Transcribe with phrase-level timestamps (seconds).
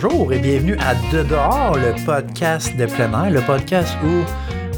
[0.00, 4.22] Bonjour et bienvenue à De dehors, le podcast de plein air, le podcast où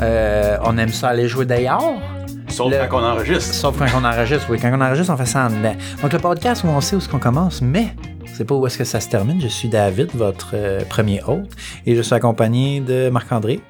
[0.00, 2.00] euh, on aime ça aller jouer dehors.
[2.48, 3.52] Sauf Le- quand on enregistre.
[3.52, 4.58] Sauf quand on enregistre, oui.
[4.58, 5.74] Quand on enregistre, on fait ça en dedans.
[6.00, 7.88] Donc, le podcast où on sait où est-ce qu'on commence, mais
[8.32, 9.38] c'est pas où est-ce que ça se termine.
[9.42, 11.50] Je suis David, votre euh, premier hôte,
[11.84, 13.60] et je suis accompagné de Marc-André.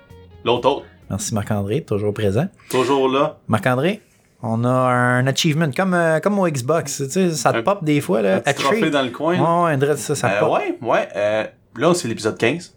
[0.45, 2.47] L'autre autre, Merci Marc-André, toujours présent.
[2.71, 3.39] toujours là.
[3.49, 4.03] Marc-André,
[4.43, 7.03] on a un achievement, comme, euh, comme au Xbox.
[7.05, 8.37] Tu sais, ça te Un- pop des fois, là.
[8.37, 9.35] Un petit trophée dans le coin.
[9.37, 10.53] Ouais, André, ça, ça Euh, pop.
[10.53, 11.09] ouais, ouais.
[11.17, 11.45] euh,
[11.77, 12.75] là, c'est l'épisode 15.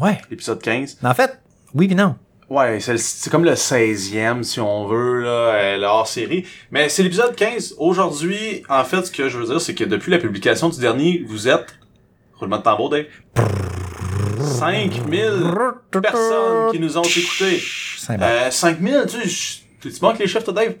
[0.00, 0.18] Ouais.
[0.30, 0.98] L'épisode 15.
[1.04, 1.38] En fait,
[1.74, 2.16] oui puis non.
[2.50, 6.44] Ouais, c'est comme le 16e, si on veut, là, euh, le hors-série.
[6.70, 7.74] Mais c'est l'épisode 15.
[7.78, 11.24] Aujourd'hui, en fait, ce que je veux dire, c'est que depuis la publication du dernier,
[11.26, 11.66] vous êtes...
[12.38, 13.04] Roulement de tambour, Dave.
[14.40, 15.30] 5000
[16.02, 17.62] personnes qui nous ont écoutés.
[18.10, 20.74] Euh, 5000, tu sais, tu manques les chiffres, toi, Dave?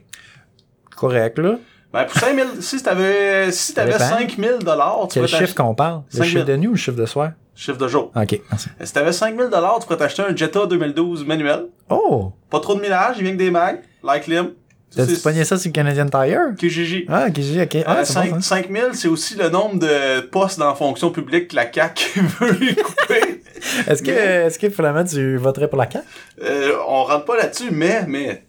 [0.96, 1.56] Correct, là.
[1.92, 4.04] Ben, pour 5000, si t'avais, si t'avais dépend.
[4.18, 6.02] 5000 dollars, tu Quel chiffre qu'on parle?
[6.12, 6.28] Le 5 000.
[6.28, 7.30] chiffre de nuit ou le chiffre de soir?
[7.54, 8.10] Chiffre de jour.
[8.16, 8.68] Ok, merci.
[8.82, 11.66] Si t'avais 5000 dollars, tu pourrais t'acheter un Jetta 2012 manuel.
[11.88, 12.32] Oh!
[12.50, 13.80] Pas trop de millage, il vient que des mags.
[14.02, 14.50] Like Lim.
[14.96, 16.40] T'as-tu pogné ça sur le Canadian Tire?
[16.58, 17.06] QGJ.
[17.08, 17.76] Ah, j'ai- ok.
[17.86, 18.56] Ah, Euh, c'est cinq- bon, ça.
[18.56, 22.62] 5000, c'est aussi le nombre de postes dans la fonction publique que la CAQ veut
[22.62, 23.42] y couper.
[23.88, 26.04] Est-ce que, est-ce que finalement tu voterais pour la CAQ?
[26.42, 28.44] Euh, on rentre pas là-dessus, mais, mais,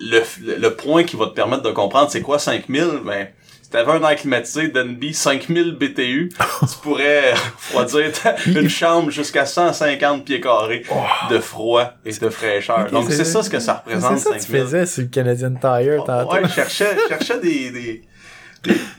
[0.00, 3.28] le, le, le point qui va te permettre de comprendre c'est quoi 5000, ben,
[3.62, 8.10] si t'avais un air climatisé d'NB 5000 BTU, tu pourrais refroidir
[8.46, 10.82] une chambre jusqu'à 150 pieds carrés
[11.30, 12.90] de froid et de fraîcheur.
[12.90, 14.60] Donc c'est- c'est ça ce que ça représente C'est ça que tu 5000.
[14.62, 16.32] faisais sur le Canadian Tire tantôt.
[16.34, 18.02] Ouais, je cherchais, je cherchais des, des,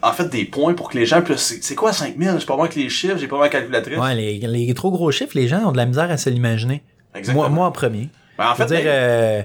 [0.02, 2.36] en fait, des points pour que les gens puissent, c'est c'est quoi 5000?
[2.40, 3.98] J'ai pas moi avec les chiffres, j'ai pas ma calculatrice.
[3.98, 6.84] Ouais, les, les trop gros chiffres, les gens ont de la misère à se l'imaginer.
[7.16, 7.44] Exactement.
[7.44, 8.10] Moi, moi en premier.
[8.38, 9.42] Ben, en Je veux fait, dire, euh,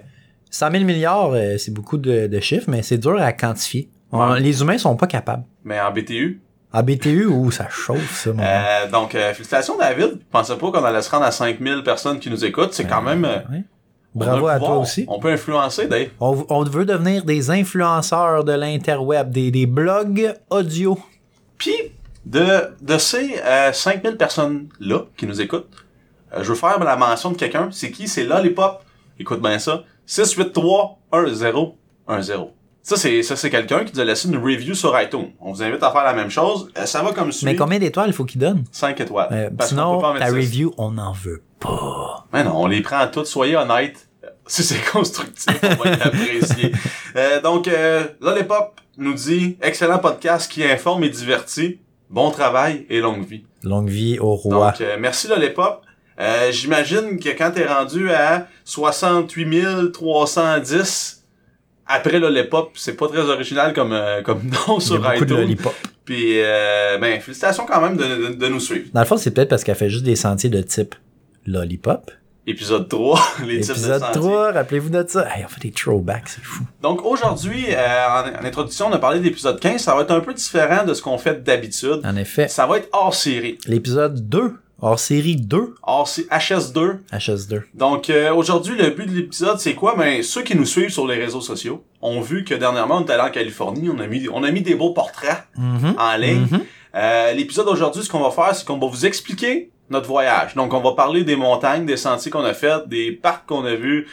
[0.51, 3.89] 100 000 milliards, euh, c'est beaucoup de, de chiffres, mais c'est dur à quantifier.
[4.13, 4.41] On- Ouais.
[4.41, 5.45] les humains sont pas capables.
[5.65, 6.41] mais en BTU.
[6.73, 8.43] En BTU, où ça chauffe, ça, mon.
[8.43, 10.19] Euh, donc, euh, félicitations David.
[10.21, 12.73] Je pensais pas qu'on allait se rendre à 5000 personnes qui nous écoutent.
[12.75, 13.25] C'est quand même...
[13.25, 13.63] Ouais.
[14.15, 14.73] on a Bravo à pouvoir.
[14.73, 15.05] toi aussi.
[15.09, 16.09] On peut influencer, Dave.
[16.21, 20.99] On, on veut devenir des influenceurs de l'interweb, des, des blogs audio.
[21.59, 21.75] Puis,
[22.27, 22.47] de,
[22.81, 25.71] de ces euh, 5000 personnes-là qui nous écoutent,
[26.37, 27.69] je veux faire la mention de quelqu'un.
[27.73, 28.07] C'est qui?
[28.09, 28.85] C'est Lollipop.
[29.19, 29.83] Écoute bien ça.
[30.11, 32.49] 683-1010.
[32.83, 35.31] Ça, c'est, ça, c'est quelqu'un qui nous a laissé une review sur iTunes.
[35.41, 36.71] On vous invite à faire la même chose.
[36.79, 37.45] Euh, ça va comme suit.
[37.45, 38.65] Mais combien d'étoiles il faut qu'il donne?
[38.73, 39.29] 5 étoiles.
[39.31, 40.37] Euh, Parce qu'on sinon, peut pas en mettre ta six.
[40.39, 42.27] review, on n'en veut pas.
[42.33, 44.09] Mais non, on les prend toutes, soyez honnêtes.
[44.47, 46.73] Si c'est constructif, on va être apprécié.
[47.15, 51.79] Euh, donc, euh, Lollipop nous dit «Excellent podcast qui informe et divertit.
[52.09, 53.45] Bon travail et longue vie.
[53.63, 54.73] Longue vie au» roi.
[54.73, 55.83] Donc, euh, merci Lollipop.
[56.21, 61.25] Euh, J'imagine que quand t'es rendu à 68 310,
[61.87, 65.25] après Lollipop, c'est pas très original comme, euh, comme nom Il y a sur beaucoup
[65.25, 65.57] de iTunes.
[66.05, 68.87] Puis, euh, ben, félicitations quand même de, de- de nous suivre.
[68.93, 70.95] Dans le fond, c'est peut-être parce qu'elle fait juste des sentiers de type
[71.47, 72.11] lollipop.
[72.47, 74.21] Épisode 3, les types de Épisode sentiers.
[74.21, 75.27] 3, rappelez-vous de ça.
[75.37, 76.65] Hey, on fait des throwbacks, c'est fou.
[76.83, 77.77] Donc aujourd'hui, euh,
[78.09, 79.81] en, en introduction, on a parlé de l'épisode 15.
[79.81, 82.01] Ça va être un peu différent de ce qu'on fait d'habitude.
[82.05, 83.59] En effet, Ça va être hors série.
[83.67, 86.99] l'épisode 2, hors série 2, Hors sé- HS2.
[87.13, 87.63] HS2.
[87.75, 89.95] Donc euh, aujourd'hui, le but de l'épisode, c'est quoi?
[89.97, 93.11] Ben, ceux qui nous suivent sur les réseaux sociaux ont vu que dernièrement, on est
[93.13, 93.89] allé en Californie.
[93.95, 95.95] On a mis, on a mis des beaux portraits Mhm.
[95.99, 96.47] en ligne.
[96.51, 96.61] Mhm.
[96.97, 100.55] Euh, l'épisode d'aujourd'hui, ce qu'on va faire, c'est qu'on va vous expliquer notre voyage.
[100.55, 103.75] Donc, on va parler des montagnes, des sentiers qu'on a fait, des parcs qu'on a
[103.75, 104.07] vus.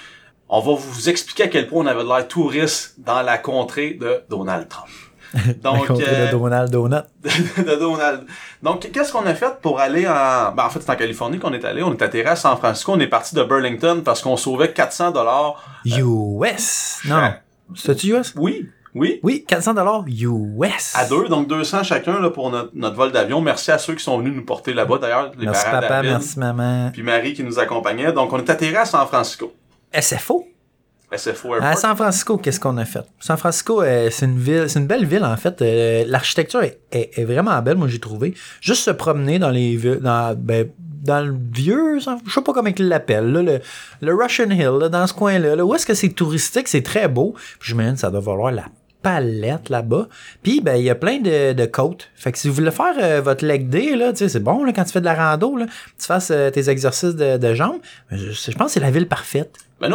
[0.49, 3.91] On va vous expliquer à quel point on avait de l'air touriste dans la contrée
[3.99, 4.87] de Donald Trump.
[5.63, 7.03] Donc, euh, de Donald Donut.
[7.23, 8.25] de Donald.
[8.63, 10.51] Donc, qu'est-ce qu'on a fait pour aller en...
[10.53, 11.83] Ben, en fait, c'est en Californie qu'on est allé.
[11.83, 12.93] On est atterri à San Francisco.
[12.93, 15.61] On est parti de Burlington parce qu'on sauvait 400 dollars.
[15.85, 16.99] US.
[17.05, 17.33] Non, non.
[17.75, 18.33] C'était-tu US?
[18.35, 19.19] Oui, oui.
[19.21, 20.93] Oui, 400 dollars US.
[20.95, 23.41] À deux, donc 200 chacun là, pour notre, notre vol d'avion.
[23.41, 25.31] Merci à ceux qui sont venus nous porter là-bas, d'ailleurs.
[25.37, 26.89] Merci parents papa, David, merci maman.
[26.91, 28.11] Puis Marie qui nous accompagnait.
[28.11, 29.53] Donc, on est atterri à San Francisco.
[29.93, 30.47] SFO.
[31.15, 31.75] SFO À.
[31.75, 33.03] San Francisco, qu'est-ce qu'on a fait?
[33.19, 35.61] San Francisco, euh, c'est une ville, c'est une belle ville en fait.
[35.61, 38.33] Euh, L'architecture est, est- est vraiment belle, moi j'ai trouvé.
[38.61, 40.67] Juste se promener dans les villes, dans, ben,
[41.03, 43.59] dans le vieux, je sais pas comment ils l'appellent, là, le,
[44.01, 47.07] le Russian Hill, là, dans ce coin-là, là, où est-ce que c'est touristique, c'est très
[47.07, 47.33] beau.
[47.59, 48.65] Puis j'imagine ça doit valoir la
[49.01, 50.07] palette là-bas.
[50.43, 52.09] Puis ben il y a plein de, de côtes.
[52.15, 54.63] Fait que si vous voulez faire euh, votre leg day là, tu sais c'est bon
[54.63, 55.65] là quand tu fais de la rando là,
[55.99, 57.79] tu fasses euh, tes exercices de, de jambes.
[58.11, 59.55] Je, je pense que c'est la ville parfaite.
[59.79, 59.89] Ben.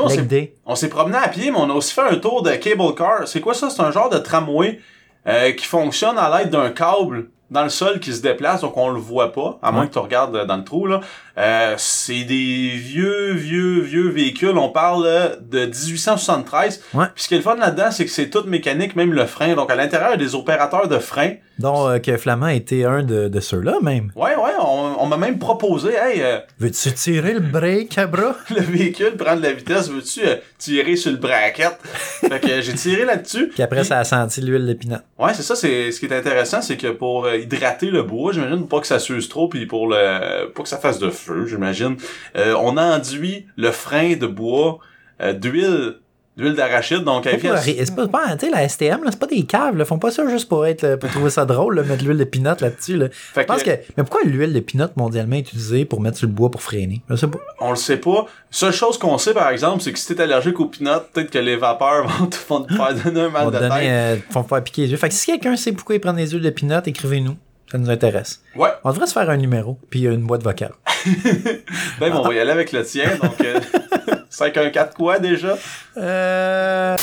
[0.64, 3.26] On s'est promené à pied, mais on a aussi fait un tour de cable car.
[3.26, 3.68] C'est quoi ça?
[3.68, 4.78] C'est un genre de tramway
[5.26, 8.88] euh, qui fonctionne à l'aide d'un câble dans le sol qui se déplace, donc on
[8.88, 10.86] le voit pas, à moins que tu regardes euh, dans le trou.
[10.86, 11.00] là.
[11.38, 14.56] Euh, c'est des vieux, vieux, vieux véhicules.
[14.56, 16.82] On parle euh, de 1873.
[16.94, 17.06] Ouais.
[17.14, 19.54] Puis ce qui est le fun là-dedans, c'est que c'est toute mécanique, même le frein.
[19.54, 22.84] Donc à l'intérieur, il y a des opérateurs de frein dont euh, que Flamand était
[22.84, 24.12] un de, de ceux-là même.
[24.16, 28.36] Ouais, ouais, on, on m'a même proposé, hey, euh, Veux-tu tirer le break à bras?
[28.50, 31.78] le véhicule, prendre la vitesse, veux-tu euh, tirer sur le bracket?
[31.82, 33.48] fait que j'ai tiré là-dessus.
[33.48, 35.02] Puis après, ça a senti l'huile d'épinat.
[35.18, 38.32] Ouais, c'est ça, c'est ce qui est intéressant, c'est que pour euh, hydrater le bois,
[38.32, 41.46] j'imagine, pas que ça s'use trop, puis pour le pas que ça fasse de feu,
[41.46, 41.96] j'imagine,
[42.36, 44.78] euh, on enduit le frein de bois
[45.20, 45.94] euh, d'huile
[46.36, 49.42] d'huile d'arachide, donc elle C'est pas, pas- tu sais, la STM, là, c'est pas des
[49.44, 49.84] caves, là.
[49.84, 52.54] Font pas ça juste pour être, pour trouver ça drôle, là, mettre l'huile de pinot
[52.60, 53.08] là-dessus, là.
[53.36, 56.32] Je pense que, mais pourquoi l'huile de pinot mondialement est utilisée pour mettre sur le
[56.32, 57.02] bois pour freiner?
[57.10, 57.38] Je sais pas.
[57.60, 58.26] on le sait pas.
[58.50, 61.38] Seule chose qu'on sait, par exemple, c'est que si t'es allergique aux peanuts, peut-être que
[61.38, 64.22] les vapeurs vont te, vont te faire donner un mal va de te donner, tête.
[64.36, 64.96] euh, faire piquer les yeux.
[64.96, 67.36] Fait que si quelqu'un sait pourquoi ils prennent des huiles de pinot, écrivez-nous.
[67.70, 68.42] Ça nous intéresse.
[68.54, 70.72] Ouais, On devrait se faire un numéro, puis une boîte vocale.
[72.00, 73.60] ben on va y aller avec le tien, donc euh,
[74.32, 75.56] 514 quoi déjà?
[75.98, 76.96] Euh...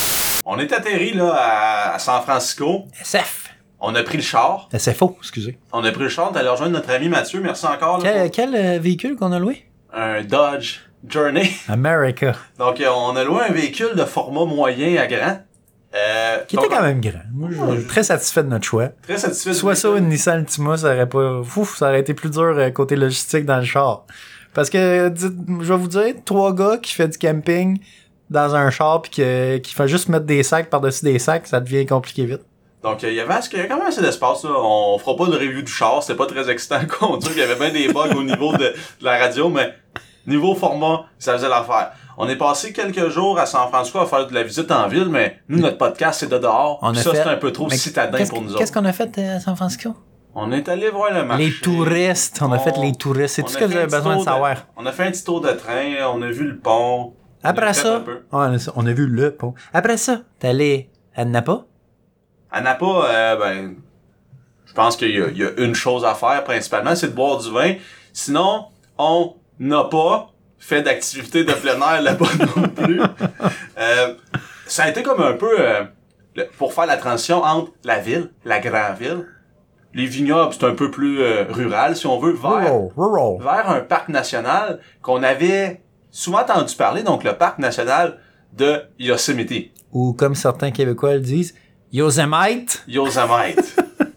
[0.46, 2.86] On est atterri là à, à San Francisco.
[3.02, 3.46] SF.
[3.80, 4.68] On a pris le char.
[4.78, 5.58] C'est faux, excusez.
[5.72, 8.00] On a pris le char, t'allais rejoindre notre ami Mathieu, merci encore.
[8.04, 9.66] là, Quel, quel, euh, véhicule qu'on a loué?
[9.94, 11.50] un Dodge Journey.
[11.68, 12.34] America.
[12.58, 15.40] Donc, euh, on a loué un véhicule de format moyen à grand.
[15.96, 17.22] Euh, Qui donc, était quand même grand.
[17.34, 18.90] Moi, je suis très satisfait de notre choix.
[19.02, 19.54] Très satisfait.
[19.54, 21.40] Soit ça une Nissan Altima, ça aurait pas.
[21.40, 24.06] Ouf, ça aurait été plus dur euh, côté logistique dans le char.
[24.54, 27.80] Parce que, dites- je vais vous dire, trois gars qui fait du camping
[28.30, 31.86] dans un char puis qui fait juste mettre des sacs par-dessus des sacs, ça devient
[31.86, 32.42] compliqué vite.
[32.84, 34.44] Donc, euh, il y avait il y a quand même assez d'espace.
[34.46, 34.52] là?
[34.56, 37.34] On fera pas de review du char, c'était pas très excitant à conduire.
[37.36, 39.74] Il y avait bien des bugs au niveau de, de la radio, mais
[40.26, 41.92] niveau format, ça faisait l'affaire.
[42.18, 45.08] On est passé quelques jours à San Francisco à faire de la visite en ville,
[45.10, 46.80] mais nous, notre podcast, c'est de dehors.
[46.82, 48.80] On Puis a ça, c'est un peu trop Mais citadin qu'est-ce pour nous Qu'est-ce autres.
[48.82, 49.94] qu'on a fait euh, à San Francisco?
[50.36, 51.46] On est allé voir le marché.
[51.46, 52.40] Les touristes.
[52.42, 53.36] On a fait les touristes.
[53.36, 54.68] C'est tout ce que vous avez besoin de savoir.
[54.78, 57.14] On a fait un petit tour de train, on a vu le pont.
[57.44, 59.54] Après On ça, on a, on a vu le pont.
[59.74, 61.66] Après ça, t'es allé à Napa?
[62.52, 63.76] À Napa, euh, ben,
[64.66, 67.14] je pense qu'il y, a- il y a une chose à faire principalement, c'est de
[67.16, 67.76] boire du vin.
[68.14, 68.66] Sinon,
[68.98, 72.26] on n'a pas fait d'activité de plein air là-bas
[72.58, 73.02] non plus.
[73.80, 74.14] Euh,
[74.68, 75.84] ça a été comme un peu euh,
[76.58, 79.26] pour faire la transition entre la ville, la grande ville.
[80.00, 83.38] Les vignobles, c'est un peu plus euh, rural, si on veut, vers, Rural, rural.
[83.42, 88.18] vers un parc national qu'on avait souvent entendu parler, donc le parc national
[88.54, 89.72] de Yosemite.
[89.92, 91.54] Ou comme certains Québécois le disent,
[91.92, 92.82] Yosemite.
[92.88, 93.76] Yosemite.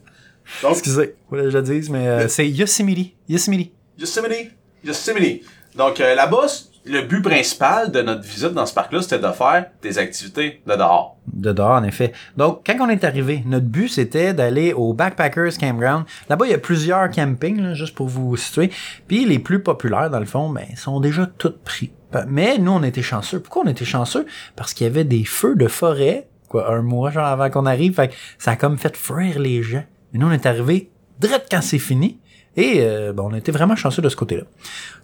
[0.63, 3.17] donc, Excusez, je le dise, mais euh, c'est Yosemite.
[3.29, 3.73] Yosemite.
[3.99, 4.53] Yosemite.
[4.85, 5.45] Yosemite.
[5.75, 6.47] Donc euh, là-bas,
[6.85, 10.75] le but principal de notre visite dans ce parc-là, c'était de faire des activités de
[10.75, 11.17] dehors.
[11.33, 12.13] De dehors, en effet.
[12.37, 16.05] Donc, quand on est arrivé, notre but, c'était d'aller au Backpackers Campground.
[16.29, 18.71] Là-bas, il y a plusieurs campings, là, juste pour vous situer.
[19.07, 21.93] Puis, les plus populaires, dans le fond, ben, sont déjà tous pris.
[22.27, 23.41] Mais nous, on était chanceux.
[23.41, 24.27] Pourquoi on était chanceux?
[24.57, 27.95] Parce qu'il y avait des feux de forêt, quoi, un mois, genre, avant qu'on arrive.
[27.95, 29.85] Fait que ça a comme fait fuir les gens.
[30.13, 30.91] Mais nous, on est arrivé
[31.21, 32.19] direct quand c'est fini.
[32.57, 34.43] Et euh, ben, on été vraiment chanceux de ce côté-là.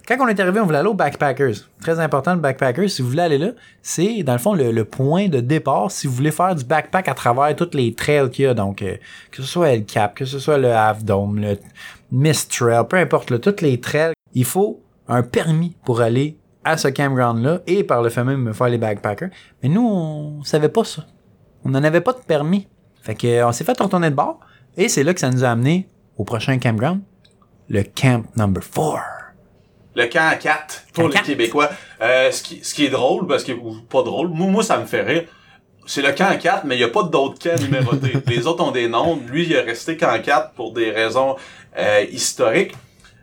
[0.09, 1.69] Quand on est arrivé, on voulait aller au Backpackers.
[1.81, 3.51] Très important, le Backpackers, si vous voulez aller là,
[3.83, 7.07] c'est dans le fond le, le point de départ si vous voulez faire du backpack
[7.07, 8.55] à travers toutes les trails qu'il y a.
[8.55, 8.95] Donc, euh,
[9.29, 11.59] que ce soit El Cap, que ce soit le Half Dome, le
[12.11, 16.75] Mist Trail, peu importe, là, toutes les trails, il faut un permis pour aller à
[16.75, 19.29] ce campground-là et par le fait même faire les backpackers.
[19.61, 21.05] Mais nous, on savait pas ça.
[21.63, 22.67] On n'en avait pas de permis.
[23.03, 24.39] Fait que, euh, s'est fait retourner de bord
[24.75, 25.87] et c'est là que ça nous a amené
[26.17, 27.01] au prochain campground,
[27.69, 29.18] le Camp Number 4.
[29.95, 31.25] Le camp 4 pour les 4.
[31.25, 31.69] Québécois.
[32.01, 34.77] Euh, ce, qui, ce qui est drôle, parce que ou pas drôle, moi, moi ça
[34.77, 35.23] me fait rire.
[35.85, 38.13] C'est le camp 4, mais il n'y a pas d'autres camps numérotés.
[38.27, 39.19] les autres ont des noms.
[39.27, 41.35] Lui, il est resté camp 4 pour des raisons
[41.77, 42.73] euh, historiques.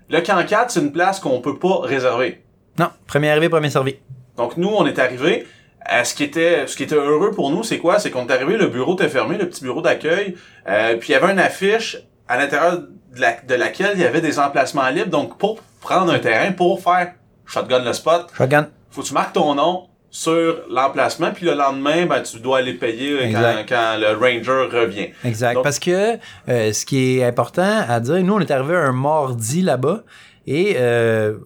[0.09, 2.43] Le camp 4, c'est une place qu'on peut pas réserver.
[2.79, 3.97] Non, premier arrivé, premier servi.
[4.37, 5.47] Donc nous, on est arrivé.
[5.93, 7.99] Euh, ce qui était, ce qui était heureux pour nous, c'est quoi?
[7.99, 10.37] C'est qu'on est arrivé, le bureau était fermé, le petit bureau d'accueil.
[10.69, 14.05] Euh, puis il y avait une affiche à l'intérieur de, la- de laquelle il y
[14.05, 15.11] avait des emplacements libres.
[15.11, 17.13] Donc pour prendre un terrain, pour faire
[17.45, 18.69] shotgun le spot, Shotgun.
[18.91, 22.73] faut que tu marques ton nom sur l'emplacement, puis le lendemain, ben, tu dois aller
[22.75, 23.31] payer
[23.69, 25.09] quand, le ranger revient.
[25.25, 25.55] Exact.
[25.55, 26.17] Donc- Parce que
[26.49, 30.03] euh, ce qui est important à dire, nous, on est arrivé un mardi là-bas
[30.47, 31.37] et euh,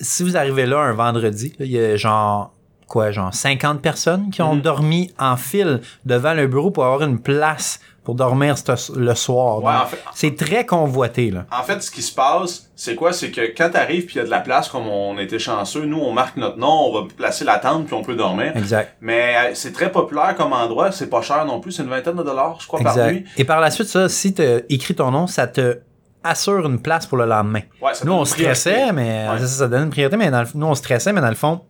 [0.00, 2.54] si vous arrivez là un vendredi, il y a genre
[2.86, 4.62] quoi, genre 50 personnes qui ont Mhm.
[4.62, 8.56] dormi en file devant le bureau pour avoir une place pour dormir
[8.96, 9.62] le soir.
[9.62, 11.44] Ouais, Donc, en fait- c'est très convoité, là.
[11.56, 13.12] En fait, ce qui se passe, c'est quoi?
[13.12, 15.84] C'est que quand t'arrives puis il y a de la place, comme on était chanceux,
[15.84, 18.52] nous, on marque notre nom, on va placer la tente puis on peut dormir.
[18.56, 18.96] Exact.
[19.00, 22.16] Mais euh, c'est très populaire comme endroit, c'est pas cher non plus, c'est une vingtaine
[22.16, 23.24] de dollars, je crois, par nuit.
[23.36, 25.78] Et par la suite, ça, si tu écris ton nom, ça te
[26.24, 27.60] assure une place pour le lendemain.
[27.80, 29.38] Ouais, ça Nous, on stressait, mais Ouais.
[29.38, 31.60] ça, ça donne une priorité, mais dans le- nous, on stressait, mais dans le fond,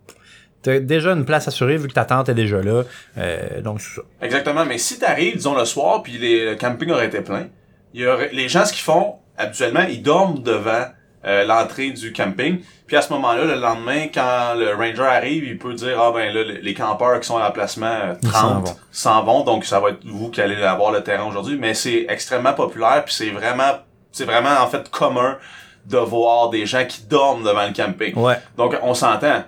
[0.62, 2.83] t'as déjà une place assurée vu que ta tante est déjà là.
[3.19, 4.02] Euh, donc, c'est ça.
[4.23, 7.47] Exactement, mais si t'arrives, disons, le soir, puis les- le camping aurait été plein,
[7.95, 10.85] il y a, les gens, ce qu'ils font, habituellement, ils dorment devant
[11.26, 12.61] euh, l'entrée du camping.
[12.87, 16.33] Puis à ce moment-là, le lendemain, quand le ranger arrive, il peut dire ah ben
[16.35, 18.76] là les campeurs qui sont à l'emplacement euh, Ils s'en 30 vont.
[18.90, 19.45] s'en vont.
[19.45, 21.59] donc ça va être vous qui allez avoir le terrain aujourd'hui.
[21.61, 23.73] Mais c'est extrêmement populaire puis c'est vraiment
[24.12, 25.37] c'est vraiment en fait commun
[25.85, 28.14] de voir des gens qui dorment devant le camping.
[28.17, 28.38] Ouais.
[28.57, 29.45] Donc on s'entend.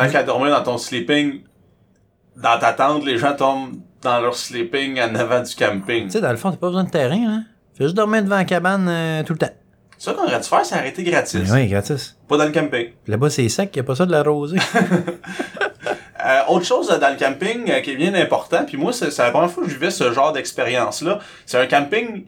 [0.00, 1.42] Tant qu'à dormir dans ton sleeping,
[2.34, 6.06] dans ta tente, les gens tombent dans leur sleeping en avant du camping.
[6.06, 7.44] Tu sais, dans le fond, t'as pas besoin de terrain, hein.
[7.76, 9.52] Fais juste dormir devant la cabane euh, tout le temps.
[9.98, 11.42] Ça qu'on aurait dû faire, c'est arrêter gratis.
[11.50, 12.16] Mais oui, gratis.
[12.26, 12.86] Pas dans le camping.
[13.06, 14.58] Là-bas, c'est sec, y a pas ça de la rosée.
[16.22, 19.10] Euh, autre chose euh, dans le camping euh, qui est bien important, puis moi, c'est
[19.10, 21.18] c'est la première fois que je vivais ce genre d'expérience-là.
[21.46, 22.26] C'est un camping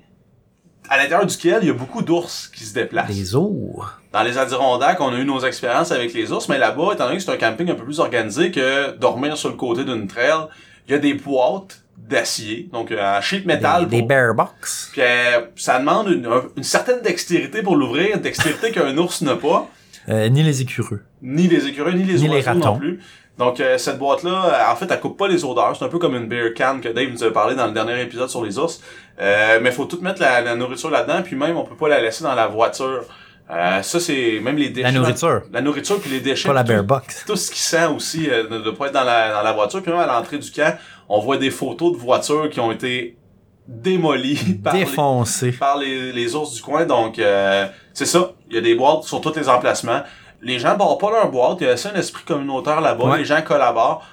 [0.88, 3.08] à l'intérieur duquel il y a beaucoup d'ours qui se déplacent.
[3.08, 3.86] Les ours.
[4.12, 7.16] Dans les Adirondacks, on a eu nos expériences avec les ours, mais là-bas, étant donné
[7.16, 10.46] que c'est un camping un peu plus organisé que dormir sur le côté d'une trail,
[10.88, 13.86] il y a des boîtes d'acier, donc euh, en sheet metal.
[13.88, 14.90] Des, bear box.
[14.92, 19.36] Puis euh, ça demande une, un- une certaine dextérité pour l'ouvrir, dextérité qu'un ours n'a
[19.36, 19.68] pas
[20.08, 21.00] Euh, ni les écureux.
[21.22, 22.78] ni les écureuils, ni les Ni les oiseaux non ratons.
[22.78, 23.00] plus.
[23.38, 25.74] Donc euh, cette boîte-là, euh, en fait, elle coupe pas les odeurs.
[25.76, 28.00] C'est un peu comme une beer can que Dave nous a parlé dans le dernier
[28.02, 28.80] épisode sur les ours.
[29.20, 32.00] Euh, mais faut tout mettre la, la nourriture là-dedans, puis même on peut pas la
[32.00, 33.04] laisser dans la voiture.
[33.50, 34.92] Euh, ça c'est même les déchets.
[34.92, 35.42] La nourriture.
[35.52, 36.48] La nourriture puis les déchets.
[36.48, 37.24] Pas la bear tout, box.
[37.26, 39.82] tout ce qui sent aussi euh, ne doit pas être dans la, dans la voiture.
[39.82, 40.76] Puis même à l'entrée du camp,
[41.08, 43.18] on voit des photos de voitures qui ont été
[43.66, 46.86] démolies par les, par les, les ours du coin.
[46.86, 48.32] Donc, euh, c'est ça.
[48.48, 50.02] Il y a des boîtes sur tous les emplacements.
[50.42, 51.58] Les gens barrent pas leur boîte.
[51.60, 53.04] Il y a aussi un esprit communautaire là-bas.
[53.04, 53.18] Ouais.
[53.18, 54.04] Les gens collaborent.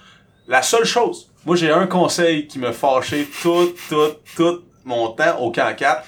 [0.47, 5.39] La seule chose, moi, j'ai un conseil qui me fâchait tout, tout, tout mon temps
[5.39, 6.03] au camp 4.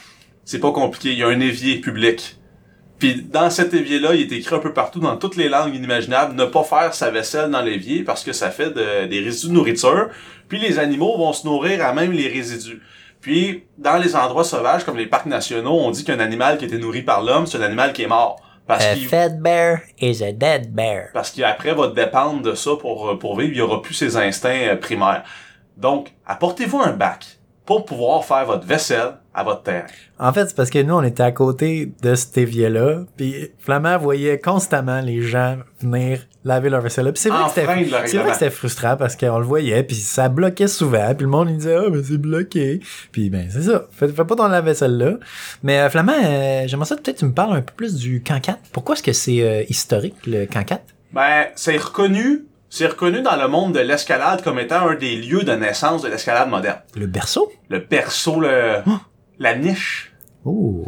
[0.45, 1.09] C'est pas compliqué.
[1.11, 2.37] Il y a un évier public.
[2.99, 6.35] Puis dans cet évier-là, il est écrit un peu partout dans toutes les langues inimaginables,
[6.35, 9.53] ne pas faire sa vaisselle dans l'évier parce que ça fait de- des résidus de
[9.53, 10.09] nourriture.
[10.47, 12.79] Puis les animaux vont se nourrir à même les résidus.
[13.19, 16.67] Puis dans les endroits sauvages comme les parcs nationaux, on dit qu'un animal qui a
[16.67, 18.39] été nourri par l'homme, c'est un animal qui est mort.
[18.71, 21.09] Parce A qu'il fed bear is a dead bear.
[21.13, 24.15] parce qu'après va dépendre de ça pour, euh, pour vivre, il y aura plus ses
[24.15, 25.23] instincts euh, primaires.
[25.75, 27.25] Donc, apportez-vous un bac
[27.65, 29.87] pour pouvoir faire votre vaisselle à votre terre.
[30.19, 33.97] En fait, c'est parce que nous, on était à côté de cet évier-là, puis Flamand
[33.97, 37.11] voyait constamment les gens venir laver leur vaisselle là.
[37.11, 40.29] Puis c'est vrai, que c'est vrai que c'était frustrant parce qu'on le voyait, puis ça
[40.29, 42.79] bloquait souvent, puis le monde il disait ah ben c'est bloqué,
[43.11, 45.13] puis ben c'est ça, fais, fais pas ton lave-vaisselle là.
[45.63, 48.21] Mais euh, Flamand, euh, j'aimerais ça peut-être que tu me parles un peu plus du
[48.21, 48.57] 4.
[48.71, 50.81] Pourquoi est-ce que c'est euh, historique le 4
[51.13, 55.43] Ben, c'est reconnu, c'est reconnu dans le monde de l'escalade comme étant un des lieux
[55.43, 56.79] de naissance de l'escalade moderne.
[56.95, 57.51] Le berceau?
[57.69, 58.77] Le berceau, le,
[59.39, 60.10] la niche.
[60.43, 60.83] Oh,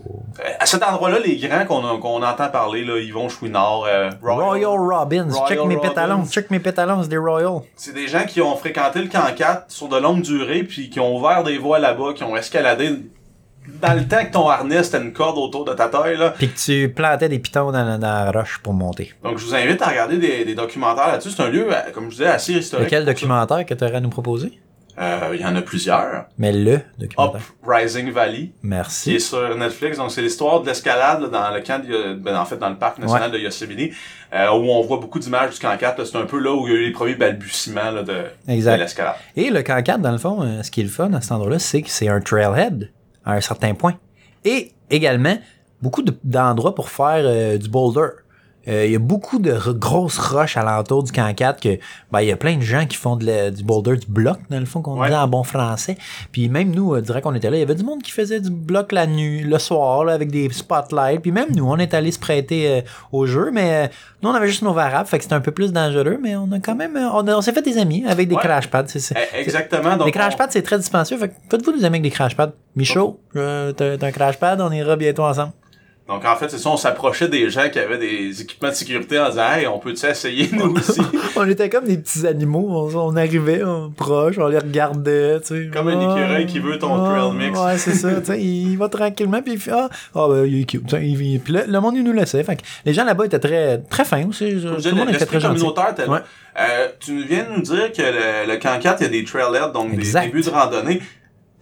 [0.60, 5.48] À cet endroit-là, les grands qu'on entend parler, là, Yvon Chouinard, euh, Royal, Robbins, Royal
[5.48, 5.90] check mes Robbins.
[5.90, 7.60] pétalons, check mes pétalons, c'est des Royal.
[7.76, 11.00] c'est des gens qui ont fréquenté le camp 4 sur de longues durées, puis qui
[11.00, 12.98] ont ouvert des voies là-bas, qui ont escaladé
[13.82, 16.32] dans le temps que ton harnais c'était une corde autour de ta taille, là.
[16.32, 19.14] Puis que tu plantais des pitons dans, la- dans la roche pour monter.
[19.24, 21.30] Donc, je vous invite à regarder des, des documentaires là-dessus.
[21.30, 22.90] C'est un lieu, euh, comme je disais, assez historique.
[22.90, 23.02] Ça.
[23.04, 24.60] documentaire que tu aurais à nous proposer?
[25.00, 26.26] Euh, Il y en a plusieurs.
[26.38, 27.42] Mais le Up documentaire.
[27.66, 29.20] Rising Valley, qui est Merci.
[29.20, 29.98] sur Netflix.
[29.98, 33.00] Donc, c'est l'histoire de l'escalade dans le camp, de, ben, en fait, dans le parc
[33.00, 33.94] national de Yosemite,
[34.34, 35.98] euh, où on voit beaucoup d'images du camp 4.
[35.98, 36.06] là.
[36.06, 38.14] C'est un peu là où il y a eu les premiers balbutiements là, de,
[38.48, 39.16] de l'escalade.
[39.36, 41.32] Et le camp 4, dans le fond, euh, ce qui est le fun à cet
[41.32, 42.92] endroit-là, c'est que c'est un trailhead
[43.26, 43.96] à un certain point.
[44.46, 45.38] Et également,
[45.82, 48.08] beaucoup de- d'endroits pour faire du boulder.
[48.68, 51.78] Euh, Il y a beaucoup de grosses roches alentour du camp 4 que
[52.12, 54.38] ben, il y a plein de gens qui font de la- du boulder, du bloc,
[54.50, 55.10] dans le fond, qu'on Ouais.
[55.10, 55.98] dit en bon français.
[56.32, 58.40] Puis même nous, euh, direct qu'on était là, il y avait du monde qui faisait
[58.40, 61.22] du bloc la nuit, le soir, là, avec des spotlights.
[61.22, 63.88] Puis même nous, on est allé se prêter euh, au jeu, mais euh,
[64.22, 66.50] nous, on avait juste nos variables, fait que c'était un peu plus dangereux, mais on
[66.54, 68.42] a quand même, on, on s'est fait des amis avec des Ouais.
[68.42, 68.86] crash pads.
[68.88, 69.98] c'est- Eh, Exactement.
[69.98, 71.18] Donc, les crash on- pads, c'est très dispensieux.
[71.18, 72.54] Fait que faites-vous des amis avec des crash pads.
[72.78, 75.52] Michaud, t'as un crash pad, on ira bientôt ensemble.
[76.06, 79.18] Donc, en fait, c'est ça, on s'approchait des gens qui avaient des équipements de sécurité
[79.20, 81.00] en disant, hey, on peut-tu essayer, nous aussi?
[81.38, 82.68] on était comme des petits animaux.
[82.70, 85.40] On, on arrivait on, proche, on les regardait.
[85.40, 85.70] Tu sais.
[85.72, 87.58] Comme un Ah, écureuil qui veut ton ah, trail mix.
[87.58, 88.20] Ouais, c'est ça.
[88.20, 90.86] tu sais, il va tranquillement, puis il fait Ah, ah ben, il est cute.
[90.88, 92.44] Tu sais, il- Puis là, le monde, il nous laissait.
[92.44, 94.60] Fait que les gens là-bas étaient très, très fins aussi.
[94.60, 95.64] Je Tout le monde était très gentil.
[95.64, 96.20] Ouais.
[96.60, 99.72] Euh, tu viens de nous dire que le, le 4, il y a des trailheads,
[99.72, 100.26] donc des Exact.
[100.26, 101.02] débuts de randonnée.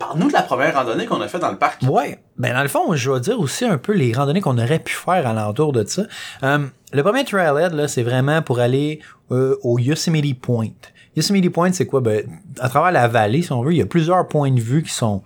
[0.01, 1.83] Parle-nous de la première randonnée qu'on a fait dans le parc.
[1.83, 2.17] Ouais.
[2.35, 4.95] Ben, dans le fond, je vais dire aussi un peu les randonnées qu'on aurait pu
[4.95, 6.07] faire alentour de ça.
[6.41, 10.73] Euh, le premier trailhead, là, c'est vraiment pour aller euh, au Yosemite Point.
[11.15, 12.01] Yosemite Point, c'est quoi?
[12.01, 12.25] Ben,
[12.59, 14.91] à travers la vallée, si on veut, il y a plusieurs points de vue qui
[14.91, 15.21] sont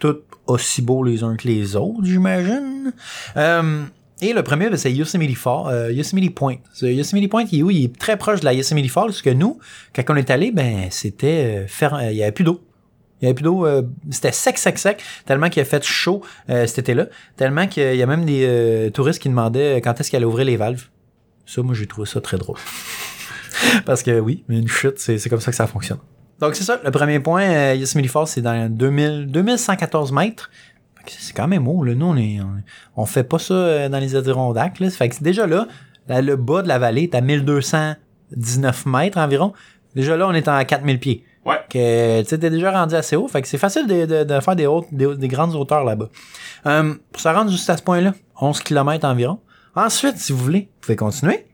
[0.00, 0.16] tous
[0.48, 2.92] aussi beaux les uns que les autres, j'imagine.
[3.36, 3.84] Euh,
[4.20, 6.56] et le premier, ben, c'est Yosemite Fall, Yosemite Point.
[6.82, 7.70] Yosemite Point, il est où?
[7.70, 9.60] Il est très proche de la Yosemite Fall, parce que nous,
[9.94, 12.65] quand on est allé, ben, c'était, euh, il y avait plus d'eau.
[13.26, 13.66] Il Il y avait plus d'eau.
[13.66, 15.02] euh, c'était sec, sec, sec.
[15.24, 17.06] Tellement qu'il a fait chaud euh, cet été-là.
[17.36, 20.46] Tellement qu'il y a même des euh, touristes qui demandaient quand est-ce qu'elle allait ouvrir
[20.46, 20.86] les valves.
[21.46, 22.58] Ça, moi, j'ai trouvé ça très drôle.
[23.86, 25.98] Parce que oui, une chute, c'est comme ça que ça fonctionne.
[26.40, 26.80] Donc, c'est ça.
[26.84, 30.50] Le premier point, euh, Yosemite Falls, c'est dans 2000, 2114 mètres.
[31.06, 31.94] C'est quand même haut, là.
[31.94, 32.38] Nous, on, est,
[32.96, 34.90] on, fait pas ça euh, dans les Adirondacks, là.
[34.90, 35.66] Fait que déjà là,
[36.08, 39.52] là, le bas de la vallée est à 1219 mètres environ.
[39.94, 41.24] Déjà là, on est à 4000 pieds.
[41.46, 41.60] Ouais.
[41.70, 43.28] Que, tu sais, t'es déjà rendu assez haut.
[43.28, 46.08] Fait que c'est facile de, de, de faire des, hautes, des, des grandes hauteurs là-bas.
[46.66, 49.38] Euh, pour se rendre juste à ce point-là, 11 km environ.
[49.74, 51.46] Ensuite, si vous voulez, vous pouvez continuer.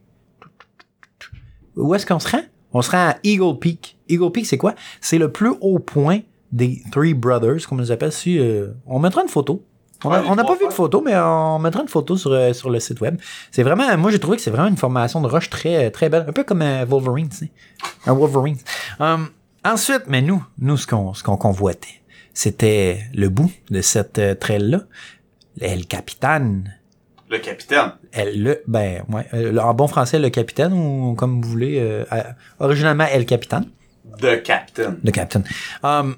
[1.77, 2.43] Où est-ce qu'on se rend?
[2.73, 3.99] On se rend à Eagle Peak.
[4.09, 4.75] Eagle Peak, c'est quoi?
[5.01, 6.21] C'est le plus haut point
[6.53, 8.13] des Three Brothers, comme on les appelle.
[8.13, 9.65] Si, euh, on mettra une photo.
[10.05, 12.71] On Ouais, n'a pas vu de photo, mais on mettra une photo sur, euh, sur
[12.71, 13.19] le site web.
[13.53, 16.25] C'est vraiment, moi j'ai trouvé que c'est vraiment une formation de roche très, très belle.
[16.29, 17.53] Un peu comme un Wolverine, tu sais.
[18.07, 18.57] Un Wolverine.
[18.99, 19.29] Hum,
[19.65, 22.03] ensuite, mais nous, nous, ce qu'on, ce qu'on convoitait,
[22.35, 24.81] c'était le bout de cette euh, trail-là.
[25.61, 26.63] El Capitan.
[27.29, 27.93] Le capitaine.
[28.13, 32.05] Elle, le, ben, ouais, euh, en bon français, le capitaine, ou comme vous voulez, euh,
[32.59, 33.63] originalement El Capitan.
[34.21, 34.99] De capitaine.
[35.03, 35.43] Le Captain.
[35.83, 36.17] Um,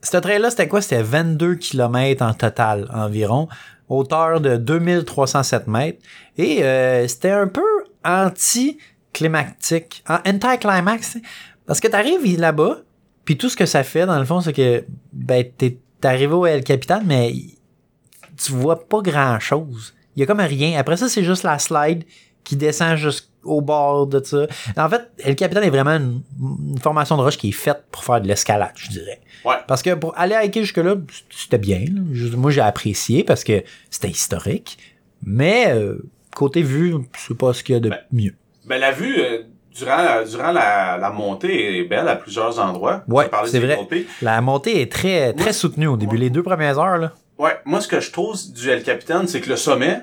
[0.00, 0.82] cette trail-là, c'était quoi?
[0.82, 3.48] C'était 22 km en total environ,
[3.88, 5.98] hauteur de 2307 mètres.
[6.36, 7.62] Et euh, c'était un peu
[8.04, 11.18] anti-climactique, anti-climax.
[11.66, 12.78] Parce que t'arrives là-bas,
[13.24, 16.46] puis tout ce que ça fait, dans le fond, c'est que ben, t'es arrivé au
[16.46, 17.32] El Capitan, mais
[18.42, 19.94] tu vois pas grand-chose.
[20.14, 20.78] Il y a comme rien.
[20.78, 22.04] Après ça, c'est juste la slide
[22.44, 24.46] qui descend jusqu'au bord de ça.
[24.76, 28.04] En fait, El Capitan est vraiment une, une formation de roche qui est faite pour
[28.04, 29.20] faire de l'escalade, je dirais.
[29.44, 29.56] Ouais.
[29.66, 30.94] Parce que pour aller hiker jusque-là,
[31.30, 31.80] c'était bien.
[31.80, 32.36] là.
[32.36, 34.78] Moi, j'ai apprécié parce que c'était historique.
[35.24, 35.98] Mais euh,
[36.34, 38.34] côté vue, c'est pas ce qu'il y a de Ben, mieux.
[38.66, 39.42] Ben, la vue, euh,
[39.76, 43.02] durant, durant la, la montée est belle à plusieurs endroits.
[43.08, 43.78] Tu parlais c'est vrai.
[44.22, 46.14] La montée est très, très soutenue au début.
[46.16, 46.20] Ouais.
[46.22, 47.12] Les deux premières heures, là.
[47.38, 50.00] Ouais, moi, ce que je trouve du El Capitan, c'est que le sommet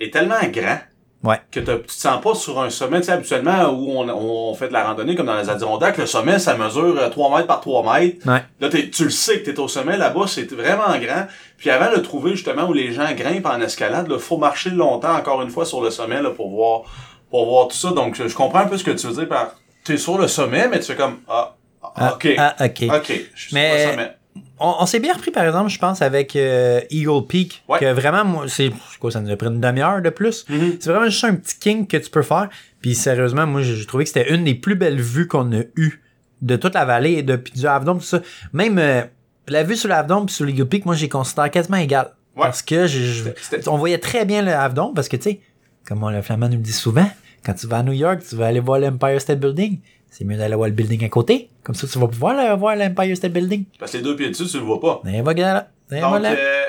[0.00, 0.78] est tellement grand
[1.24, 1.40] Ouais.
[1.50, 4.68] que tu te sens pas sur un sommet, tu sais, habituellement, où on, on fait
[4.68, 7.60] de la randonnée, comme dans les Adirondacks, le sommet, ça mesure euh, 3 mètres par
[7.60, 8.24] 3 mètres.
[8.24, 8.40] Ouais.
[8.60, 11.26] Là, tu le sais que t'es au sommet, là-bas, c'est vraiment grand.
[11.56, 15.16] Puis avant de trouver, justement, où les gens grimpent en escalade, il faut marcher longtemps,
[15.16, 16.82] encore une fois, sur le sommet, là, pour voir,
[17.30, 17.90] pour voir tout ça.
[17.90, 20.28] Donc, je je comprends un peu ce que tu veux dire par, t'es sur le
[20.28, 22.82] sommet, mais tu fais comme, ah, ah, Ah, ok, ah, ok.
[22.94, 24.12] ok, je suis Mais- sur le sommet.
[24.60, 27.62] On, on s'est bien repris, par exemple, je pense, avec euh, Eagle Peak.
[27.68, 27.78] Ouais.
[27.78, 30.44] Que vraiment, moi, c'est quoi, ça nous a pris une demi-heure de plus.
[30.48, 30.78] Mhm.
[30.80, 32.48] C'est vraiment juste un petit king que tu peux faire.
[32.80, 36.02] Puis sérieusement, moi, j'ai trouvé que c'était une des plus belles vues qu'on a eues
[36.42, 38.20] de toute la vallée et de, puis du Half Dome, tout ça.
[38.52, 39.02] Même euh,
[39.46, 42.06] la vue sur le Half Dome puis sur l'Eagle Peak, moi, j'ai considéré quasiment égal.
[42.36, 42.42] Ouais.
[42.42, 45.40] Parce que je- je- on voyait très bien le Half Dome parce que, tu sais,
[45.88, 47.08] comme on, le Flamand nous le dit souvent,
[47.44, 49.78] quand tu vas à New York, tu vas aller voir l'Empire State Building.
[50.10, 51.48] C'est mieux d'aller voir le building à côté.
[51.62, 53.64] Comme ça, tu vas pouvoir aller voir l'Empire State Building.
[53.78, 55.00] Parce que les deux pieds dessus, tu le vois pas.
[55.08, 55.68] Et voilà.
[55.92, 56.30] Et Donc, voilà.
[56.32, 56.64] euh,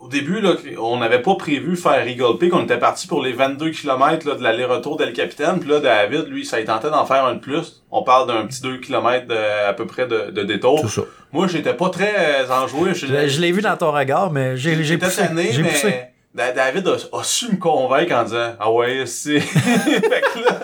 [0.00, 2.52] au début, là, on n'avait pas prévu faire Eagle Peak.
[2.54, 5.58] On était parti pour les 22 km là, de l'aller-retour d'El Capitaine.
[5.60, 7.82] Puis là, David, lui, ça il tentait d'en faire un de plus.
[7.90, 10.80] On parle d'un petit 2 km de- à peu près de, de détour.
[10.80, 11.02] Tout ça.
[11.32, 12.94] Moi, j'étais pas très euh, enjoué.
[12.94, 15.22] Je, je l'ai vu dans ton regard, mais j'ai poussé.
[15.52, 15.94] J'ai mais poussé.
[16.34, 19.40] Da- David a, a su me convaincre en disant Ah ouais, c'est.
[19.40, 20.60] fait que là,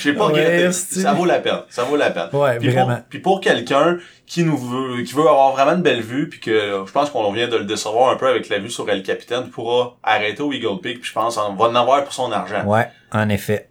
[0.00, 0.70] j'ai pas regretté.
[0.72, 1.60] Ça vaut la peine.
[1.68, 2.28] Ça vaut la peine.
[2.32, 2.94] Ouais, Puis vraiment.
[2.96, 6.38] Pour, puis pour quelqu'un qui nous veut, qui veut avoir vraiment une belle vue, puis
[6.38, 9.02] que je pense qu'on vient de le décevoir un peu avec la vue sur El
[9.02, 12.30] Capitaine, pourra arrêter au Eagle Peak, puis je pense qu'on va en avoir pour son
[12.30, 12.64] argent.
[12.64, 13.68] Ouais, en effet.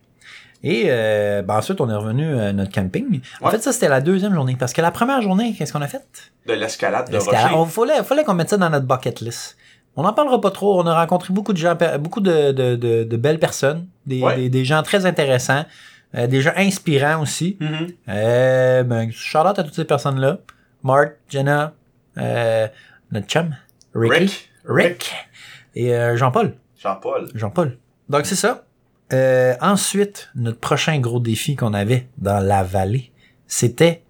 [0.62, 3.22] Et euh, ben ensuite, on est revenu à notre camping.
[3.40, 3.52] En Ouais.
[3.54, 4.58] fait, ça, c'était la deuxième journée.
[4.60, 6.02] Parce que la première journée, qu'est-ce qu'on a fait?
[6.46, 7.44] De l'escalade de L'escalade.
[7.54, 7.56] rocher.
[7.56, 9.56] On fallait, fallait qu'on mette ça dans notre bucket list.
[10.00, 10.80] On n'en parlera pas trop.
[10.82, 14.36] On a rencontré beaucoup de gens, beaucoup de, de, de, de belles personnes, des, Ouais.
[14.38, 15.66] des, des gens très intéressants,
[16.16, 17.58] euh, des gens inspirants aussi.
[17.60, 17.88] Mhm.
[18.08, 20.38] Euh, ben, shout out à toutes ces personnes-là.
[20.84, 21.74] Mark, Jenna,
[22.18, 22.68] euh,
[23.12, 23.54] notre chum,
[23.94, 24.50] Ricky, Rick.
[24.66, 25.16] Rick
[25.76, 26.54] et euh, Jean-Paul.
[26.82, 27.28] Jean-Paul.
[27.36, 27.78] Jean-Paul.
[28.08, 28.64] Donc, c'est ça.
[29.12, 33.12] Euh, ensuite, notre prochain gros défi qu'on avait dans la vallée,
[33.48, 34.04] c'était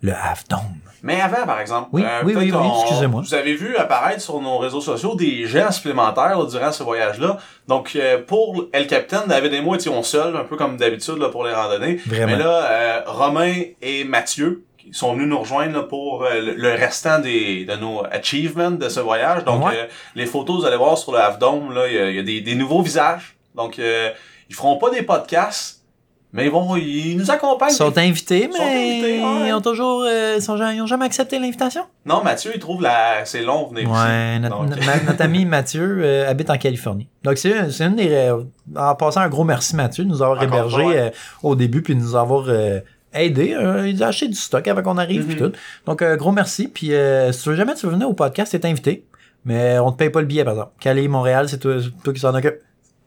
[0.00, 0.60] le Half Dome.
[1.04, 3.22] Mais avant, par exemple, Oui, oui, peut-être oui, oui, on- excusez-moi.
[3.24, 7.36] Vous avez vu apparaître sur nos réseaux sociaux des gens supplémentaires là, durant ce voyage-là.
[7.68, 11.28] Donc, euh, pour El Capitaine, David et moi étions seuls, un peu comme d'habitude là,
[11.28, 11.96] pour les randonnées.
[12.06, 12.26] Vraiment.
[12.32, 17.18] Mais là, euh, Romain et Mathieu sont venus nous rejoindre là, pour euh, le- restant
[17.18, 19.44] des, de nos achievements de ce voyage.
[19.44, 19.72] Donc, Ouais.
[19.76, 22.16] euh, les photos, vous allez voir sur le Half Dome, là, il y a, il
[22.16, 23.36] y a des, des nouveaux visages.
[23.54, 24.10] Donc, euh,
[24.48, 25.82] ils feront pas des podcasts,
[26.34, 27.70] mais ils vont, ils nous accompagnent.
[27.70, 29.48] Ils sont invités, mais Ils sont invités, ouais.
[29.48, 31.84] ils ont toujours, euh, ils, sont, ils ont jamais accepté l'invitation?
[32.04, 33.90] Non, Mathieu, il trouve la, c'est long venir ici.
[33.92, 37.08] Ouais, notre, Donc- notre- notre ami Mathieu euh, habite en Californie.
[37.22, 38.10] Donc, c'est c'est une des.
[38.12, 38.42] euh,
[38.76, 40.98] en passant, un gros merci, Mathieu, de nous avoir Encore hébergés ouais.
[40.98, 41.10] euh,
[41.42, 42.80] au début, puis de nous avoir euh,
[43.14, 43.54] aider.
[43.54, 45.52] Euh, il a acheté du stock avant qu'on arrive puis Mhm.
[45.52, 45.58] tout.
[45.86, 46.66] Donc, euh, gros merci.
[46.68, 49.04] Puis, euh, si tu veux jamais tu veux venir au podcast, t'es invité.
[49.44, 50.72] Mais on te paye pas le billet, par exemple.
[50.80, 52.56] Cali, Montréal, c'est toi, c'est toi qui s'en occupe.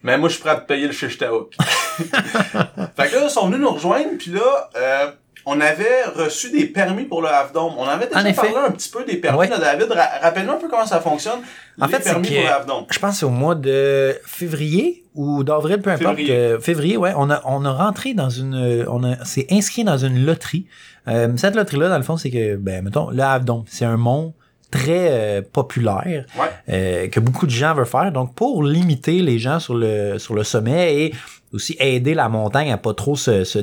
[0.04, 1.54] Mais moi, je suis prêt à te payer le shish taouk.
[1.98, 5.12] fait que là, ils sont venus nous rejoindre, puis là, euh,
[5.46, 7.74] on avait reçu des permis pour le Half-Dome.
[7.78, 8.36] On avait déjà En effet.
[8.52, 9.48] parlé un petit peu des permis, Ouais.
[9.48, 9.92] là, David.
[9.92, 11.40] Ra- Rappelle-nous un peu comment ça fonctionne.
[11.80, 12.86] En les fait, c'est permis pour le.
[12.92, 16.18] Je pense que c'est au mois de février ou d'avril, peu importe.
[16.18, 16.32] Février.
[16.36, 17.14] euh, février, ouais.
[17.16, 18.86] On a, on a rentré dans une.
[18.90, 20.66] On a, c'est inscrit dans une loterie.
[21.08, 24.34] Euh, cette loterie-là, dans le fond, c'est que, ben, mettons, le Havdom, c'est un mont
[24.72, 26.50] très euh, populaire Ouais.
[26.70, 28.12] euh, que beaucoup de gens veulent faire.
[28.12, 31.14] Donc, pour limiter les gens sur le, sur le sommet et
[31.54, 33.60] aussi aider la montagne à pas trop se, se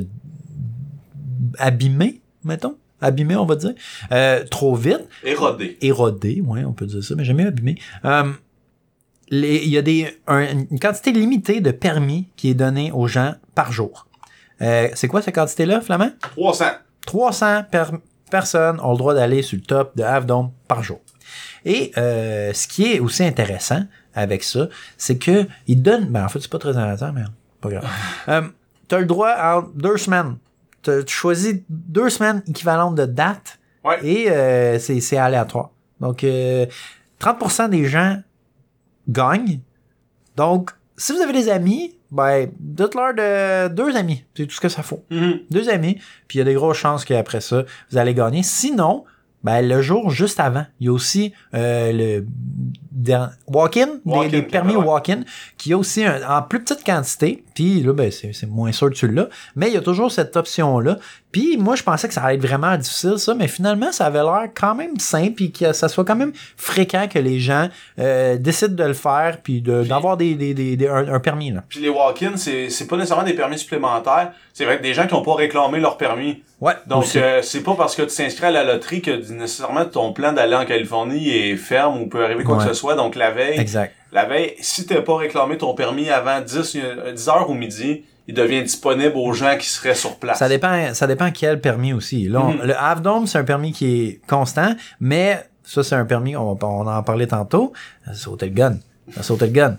[1.59, 2.77] abîmer, mettons.
[3.01, 3.75] Abîmer, on va dire.
[4.13, 5.77] euh, trop vite Érodé.
[5.83, 7.77] érodé, ouais, on peut dire ça, mais jamais abîmé.
[8.05, 8.33] Euh,
[9.29, 13.07] les- Il y a des, un- une quantité limitée de permis qui est donnée aux
[13.07, 14.07] gens par jour.
[14.63, 16.11] Euh, c'est quoi cette quantité-là, Flamand?
[16.37, 16.65] 300.
[17.07, 17.91] 300 per-
[18.39, 21.01] personnes ont le droit d'aller sur le top de Half Dome par jour.
[21.65, 23.83] Et euh, ce qui est aussi intéressant
[24.15, 26.07] avec ça, c'est que ils donnent.
[26.15, 27.23] Ben en fait, c'est pas très intéressant, mais
[27.61, 27.85] pas grave.
[28.29, 28.43] euh,
[28.89, 30.37] tu as le droit en deux semaines.
[30.83, 33.99] T'as- Tu choisis deux semaines équivalentes de date Ouais.
[34.07, 35.71] et euh, c'est c'est aléatoire.
[36.01, 36.67] Donc, euh,
[37.21, 38.19] 30% des gens
[39.09, 39.61] gagnent.
[40.37, 44.25] Donc, si vous avez des amis, ben, dites-leur de deux amis.
[44.37, 45.41] C'est tout ce que ça faut Mhm.
[45.51, 45.99] deux amis,
[46.29, 48.43] puis il y a des grosses chances qu'après ça, vous allez gagner.
[48.43, 49.05] Sinon,
[49.43, 52.27] ben, le jour juste avant, il y a aussi euh, le
[53.47, 55.21] walk-in, des- Walk-in, des, permis walk-in,
[55.59, 58.95] qui a aussi un- en plus petite quantité, puis là, ben, c'est moins sûr que
[58.95, 60.99] tu l'as, mais il y a toujours cette option-là.
[61.33, 64.23] Puis moi, je pensais que ça allait être vraiment difficile, ça, mais finalement, ça avait
[64.23, 68.37] l'air quand même simple, puis que ça soit quand même fréquent que les gens euh,
[68.37, 71.51] décident de le faire, puis d'avoir des, des, des- des- un, un permis.
[71.51, 71.65] Là.
[71.69, 74.33] Puis les walk-ins, c'est pas nécessairement des permis supplémentaires.
[74.53, 76.43] C'est vrai que des gens qui ont pas réclamé leur permis.
[76.61, 80.13] Ouais, Donc, euh, c'est pas parce que tu t'inscris à la loterie que nécessairement ton
[80.13, 82.63] plan d'aller en Californie est ferme ou peut arriver quoi Ouais.
[82.63, 82.84] que ce soit.
[82.95, 83.95] Donc, la veille, exact.
[84.13, 88.05] la veille, si t'as pas réclamé ton permis avant 10, euh, 10 heures au midi,
[88.29, 90.39] il devient disponible aux gens qui seraient sur place.
[90.39, 92.29] Ça dépend, ça dépend quel permis aussi.
[92.29, 92.63] Là, on- Mhm.
[92.65, 96.59] Le Half Dome, c'est un permis qui est constant, mais ça, c'est un permis, on,
[96.63, 97.73] on en parlait tantôt,
[98.13, 98.77] sautait le gun.
[99.17, 99.77] Le gun.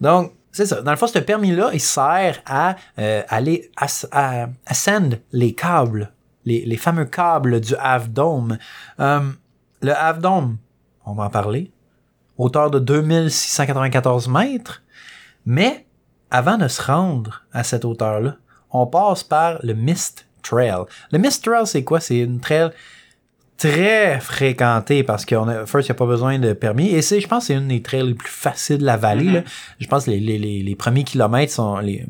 [0.00, 0.80] Donc, c'est ça.
[0.82, 6.10] Dans le fond, ce permis-là, il sert à euh, aller à, ascend les câbles,
[6.44, 8.58] les, les fameux câbles du Half Dome.
[9.00, 9.20] Euh,
[9.82, 10.56] le Half Dome,
[11.06, 11.71] on va en parler,
[12.42, 14.82] hauteur de 2694 mètres,
[15.46, 15.86] mais
[16.30, 18.36] avant de se rendre à cette hauteur-là,
[18.70, 20.74] on passe par le Mist Trail.
[21.12, 22.00] Le Mist Trail, c'est quoi?
[22.00, 22.70] C'est une trail
[23.58, 26.88] très fréquentée parce qu'on a, first, il n'y a pas besoin de permis.
[26.88, 29.26] Et c'est, je pense, que c'est une des trails les plus faciles de la vallée,
[29.26, 29.34] Mhm.
[29.34, 29.42] là.
[29.78, 32.06] Je pense que les, les, les, les premiers kilomètres sont, les,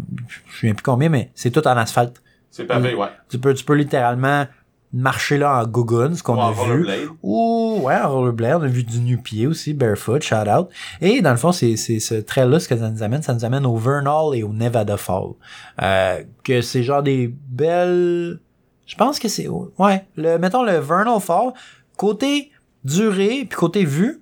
[0.61, 2.23] je ne sais plus combien, mais c'est tout en asphalte.
[2.51, 3.09] C'est pavé, ouais.
[3.29, 4.47] Tu peux, tu peux littéralement
[4.93, 6.87] marcher là en gogun, ce qu'on a vu.
[7.23, 10.69] Ou, ouais, en rollerblade, on a vu du nu-pied aussi, barefoot, shout out.
[11.01, 13.45] Et dans le fond, c'est, c'est ce trail-là, ce que ça nous amène, ça nous
[13.45, 15.31] amène au Vernal et au Nevada Fall.
[15.83, 18.39] Euh, que c'est genre des belles,
[18.87, 21.53] je pense que c'est, ouais, le, mettons le Vernal Fall,
[21.97, 22.51] côté
[22.85, 24.21] durée, puis côté vue,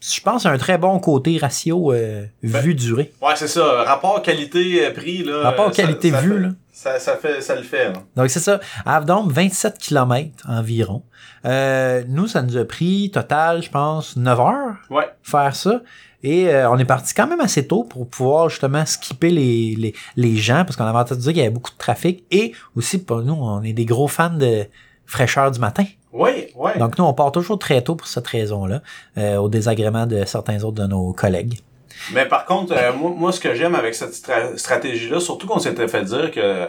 [0.00, 3.12] je pense un très bon côté ratio euh, Ben, vue-durée.
[3.20, 3.84] Ouais, c'est ça.
[3.84, 5.42] Rapport qualité-prix, là.
[5.42, 6.48] Rapport euh, qualité-vue,
[6.82, 6.98] ça.
[6.98, 8.02] Ça, fait, ça le fait, là.
[8.16, 8.60] Donc c'est ça.
[8.84, 11.02] Avdom, 27 km environ.
[11.44, 15.08] Euh, nous, ça nous a pris total, je pense, 9 heures Ouais.
[15.22, 15.82] faire ça.
[16.22, 19.94] Et euh, on est parti quand même assez tôt pour pouvoir justement skipper les, les,
[20.16, 22.24] les gens parce qu'on avait entendu dire qu'il y avait beaucoup de trafic.
[22.30, 24.66] Et aussi, pour nous, on est des gros fans de
[25.06, 25.84] fraîcheur du matin.
[26.12, 26.78] Oui, ouais.
[26.78, 28.82] Donc nous, on part toujours très tôt pour cette raison-là,
[29.16, 31.60] euh, au désagrément de certains autres de nos collègues.
[32.12, 35.58] Mais par contre, euh, moi, moi, ce que j'aime avec cette stra- stratégie-là, surtout qu'on
[35.58, 36.66] s'était fait dire que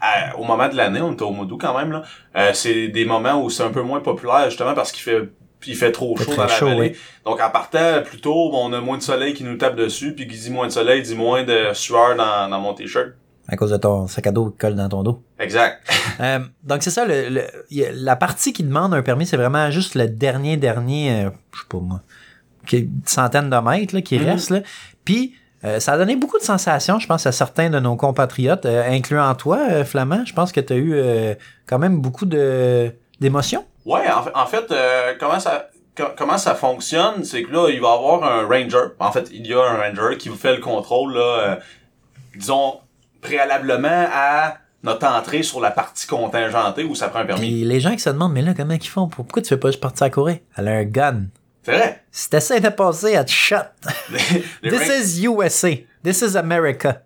[0.00, 2.02] à- au moment de l'année, on était au mois d'août quand même, là,
[2.36, 5.28] euh, c'est des moments où c'est un peu moins populaire, justement parce qu'il fait
[5.66, 6.80] il fait trop chaud dans la chaud, vallée.
[6.80, 6.96] oui.
[7.26, 10.26] Donc en partant plus tôt, on a moins de soleil qui nous tape dessus, puis
[10.26, 13.08] qui dit moins de soleil, dit moins de sueur dans, dans mon t-shirt.
[13.46, 15.22] À cause de ton sac à dos qui colle dans ton dos.
[15.38, 15.82] Exact.
[16.20, 17.44] Euh, donc c'est ça, le, le-
[17.94, 21.66] la partie qui demande un permis, c'est vraiment juste le dernier, dernier, euh, je sais
[21.66, 22.02] pas moi,
[22.66, 24.26] qui est une centaine de mètres là, qui Mhm.
[24.26, 24.50] reste.
[24.50, 24.60] Là.
[25.04, 28.64] Puis euh, ça a donné beaucoup de sensations, je pense, à certains de nos compatriotes,
[28.66, 30.24] euh, incluant toi, euh, Flamand.
[30.24, 31.34] Je pense que tu as eu euh,
[31.66, 33.64] quand même beaucoup de d'émotions.
[33.84, 37.68] Ouais, en fait, en fait euh, comment ça co- comment ça fonctionne, c'est que là,
[37.70, 38.94] il va y avoir un ranger.
[38.98, 41.20] En fait, il y a un ranger qui vous fait le contrôle, là,
[41.50, 41.56] euh,
[42.36, 42.74] disons,
[43.20, 47.50] préalablement à notre entrée sur la partie contingentée où ça prend un permis.
[47.64, 49.08] Les gens qui se demandent, mais là, comment ils font?
[49.08, 50.38] Pourquoi tu fais pas juste partir à courir?
[50.56, 51.24] Elle a un gun.
[51.62, 52.02] C'est vrai.
[52.10, 53.56] Si t'essaies de passer, te shot.
[54.62, 55.70] Les This is USA.
[56.02, 57.02] This is America.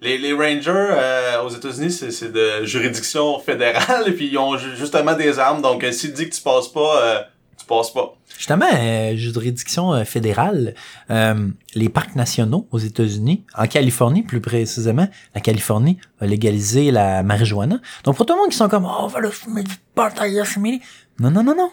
[0.00, 4.56] Les, les Rangers euh, aux États-Unis, c'est, c'est de juridiction fédérale, et puis ils ont
[4.58, 7.20] ju- justement des armes, donc euh, s'il dit que tu passes pas, euh,
[7.56, 8.12] tu passes pas.
[8.36, 10.74] Justement, euh, juridiction euh, fédérale,
[11.10, 17.22] euh, les parcs nationaux aux États-Unis, en Californie plus précisément, la Californie a légalisé la
[17.22, 17.80] marijuana.
[18.02, 20.10] Donc pour tout le monde qui sont comme oh, on va le fumer du pot
[20.18, 20.82] à.
[21.20, 21.70] Non, non, non, non.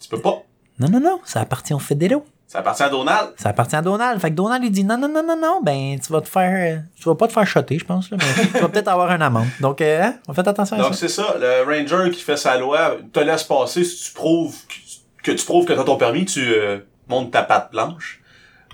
[0.00, 0.42] Tu peux pas.
[0.80, 1.20] Non, non, non.
[1.24, 2.24] Ça appartient aux fédéraux.
[2.46, 3.30] Ça appartient à Donald.
[3.36, 4.18] Ça appartient à Donald.
[4.20, 6.82] Fait que Donald, il dit non, non, non, non, non, ben, tu vas te faire,
[6.96, 9.20] tu vas pas te faire shotter, je pense, là, mais tu vas peut-être avoir un
[9.20, 9.48] amende.
[9.60, 11.00] Donc, euh, hein, on fait attention à Donc ça.
[11.00, 15.30] c'est ça, le Ranger qui fait sa loi te laisse passer si tu prouves que,
[15.30, 18.22] que tu prouves que t'as ton permis, tu euh, montes ta patte blanche.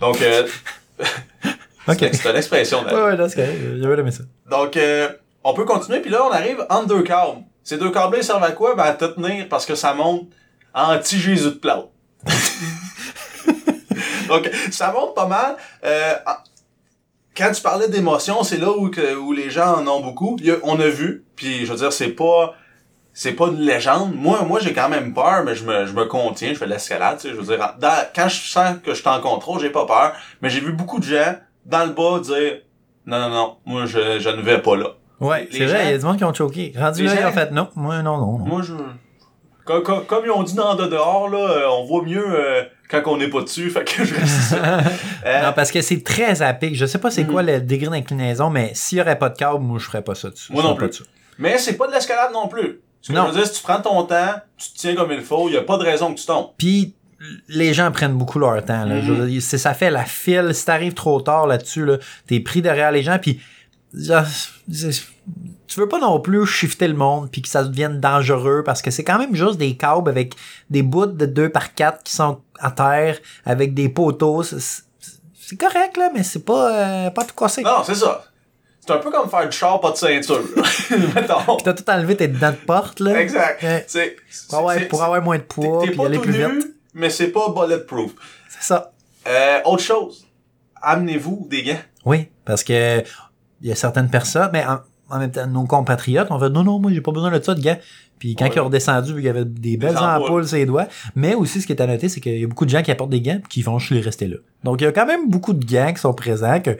[0.00, 0.46] Donc euh,
[1.88, 1.98] Ok.
[2.12, 2.82] c'est une expression.
[2.84, 3.04] Ouais, là.
[3.06, 3.80] ouais, là, c'est.
[3.80, 4.22] J'avais aimé ça.
[4.48, 5.08] Donc euh,
[5.42, 7.42] on peut continuer puis là on arrive entre deux câbles.
[7.64, 8.74] Ces deux câbles servent à quoi?
[8.76, 10.28] Ben à te tenir parce que ça monte
[10.74, 11.88] anti-Jésus de plate.
[14.28, 15.56] Donc ça monte pas mal.
[15.84, 16.32] Euh, en-
[17.36, 20.36] quand tu parlais d'émotion, c'est là où, que- où les gens en ont beaucoup.
[20.46, 22.54] A- on a vu, puis je veux dire, c'est pas
[23.16, 24.12] c'est pas une légende.
[24.14, 26.70] Moi, moi j'ai quand même peur, mais je me, je me contiens, je fais de
[26.70, 29.60] l'escalade, tu sais, je veux dire, dans- quand je sens que je suis en contrôle,
[29.60, 31.34] j'ai pas peur, mais j'ai vu beaucoup de gens
[31.64, 32.60] dans le bas dire
[33.06, 34.88] non, non, non, moi je, je ne vais pas là.
[35.20, 36.72] Ouais, Les c'est vrai, il y a du monde qui ont choqué.
[36.76, 37.68] Rendu là, gens- ont fait non.
[37.76, 38.46] Moi, non, non, non.
[38.46, 38.72] Moi je.
[39.64, 42.62] Comme, comme, comme ils ont dit dans de dehors, là, euh, on voit mieux euh,
[42.90, 44.52] quand on n'est pas dessus, fait que je reste.
[44.54, 46.74] Euh, Non, parce que c'est très à pic.
[46.74, 47.30] Je sais pas c'est Mhm.
[47.32, 50.14] quoi le degré d'inclinaison, mais s'il y aurait pas de câble, moi, je ferais pas
[50.14, 50.52] ça dessus.
[50.52, 50.88] Moi non plus.
[50.88, 51.04] pas.
[51.38, 52.80] Mais c'est pas de l'escalade non plus.
[53.00, 53.24] Ce que Non.
[53.26, 55.54] je veux dire, si tu prends ton temps, tu te tiens comme il faut, il
[55.54, 56.48] y a pas de raison que tu tombes.
[56.56, 56.94] Puis,
[57.48, 58.84] les gens prennent beaucoup leur temps.
[58.84, 59.00] Là.
[59.00, 60.50] Je veux dire, c'est- ça fait la file.
[60.54, 61.96] Si t'arrives trop tard là-dessus, là,
[62.26, 63.40] t'es pris derrière les gens, puis
[65.74, 68.90] tu veux pas non plus shifter le monde puis que ça devienne dangereux parce que
[68.92, 70.34] c'est quand même juste des câbles avec
[70.70, 74.42] des bouts de 2 par 4 qui sont à terre avec des poteaux.
[74.44, 74.84] C'est-
[75.58, 77.62] correct, là, mais c'est pas, euh, pas tout cassé.
[77.62, 78.24] Non, c'est ça.
[78.80, 80.42] C'est un peu comme faire du char, pas de ceinture.
[81.14, 81.56] Mettons.
[81.56, 83.20] T'as tout enlevé tes dents de porte, là.
[83.20, 83.64] Exact.
[83.88, 84.16] C'est-
[84.48, 86.74] Pour avoir, c'est- pour avoir moins de poids puis aller plus nu, vite.
[86.94, 88.12] mais c'est pas bulletproof.
[88.48, 88.92] C'est ça.
[89.26, 90.26] Euh, autre chose.
[90.82, 91.80] Amenez-vous des gants.
[92.04, 93.02] Oui, parce que
[93.62, 96.64] il y a certaines personnes, mais en, en même temps, nos compatriotes ont fait non,
[96.64, 97.78] non, moi, j'ai pas besoin de ça de gants.
[98.18, 98.52] Puis quand Ouais.
[98.54, 100.46] ils ont redescendu, il y avait des belles ampoules.
[100.46, 100.86] sur les doigts.
[101.14, 102.90] Mais aussi, ce qui est à noter, c'est qu'il y a beaucoup de gens qui
[102.90, 104.36] apportent des gants qui vont juste les rester là.
[104.62, 106.78] Donc, il y a quand même beaucoup de gants qui sont présents que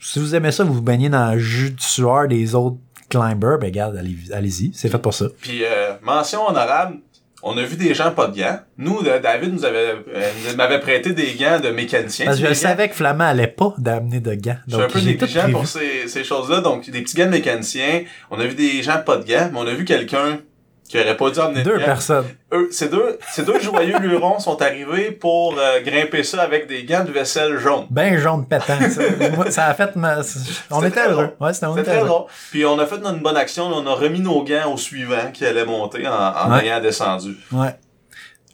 [0.00, 2.76] si vous aimez ça, vous vous baignez dans le jus de sueur des autres
[3.08, 4.72] climbers, ben, regarde, allez- allez-y.
[4.74, 5.26] c'est fait pour ça.
[5.40, 6.98] Puis euh, mention honorable,
[7.42, 8.60] on a vu des gens pas de gants.
[8.78, 12.26] Nous, euh, David nous avait euh, m'avait prêté des gants de mécanicien.
[12.26, 14.56] Parce que je gants- savais que Flamand allait pas d'amener de gants.
[14.68, 16.60] Je suis un Donc, peu négligent pour ces, ces choses-là.
[16.60, 18.02] Donc, des petits gants de mécaniciens.
[18.30, 20.38] On a vu des gens pas de gants, mais on a vu quelqu'un
[20.92, 22.26] qui aurait pas dû emmener de Deux personnes.
[22.52, 26.84] Eux, ces deux, ces deux joyeux lurons sont arrivés pour euh, grimper ça avec des
[26.84, 27.86] gants de vaisselle jaune.
[27.88, 28.78] Ben jaune pétant.
[28.90, 30.18] Ça, ça a fait ma...
[30.70, 31.12] On était heureux.
[31.14, 31.32] drôle.
[31.40, 32.06] Ouais, c'était très heureux.
[32.06, 32.24] drôle.
[32.50, 33.68] Puis on a fait une bonne action.
[33.68, 36.66] On a remis nos gants au suivant qui allait monter en, en Ouais.
[36.66, 37.38] ayant descendu.
[37.52, 37.74] Ouais.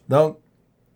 [0.09, 0.39] Donc,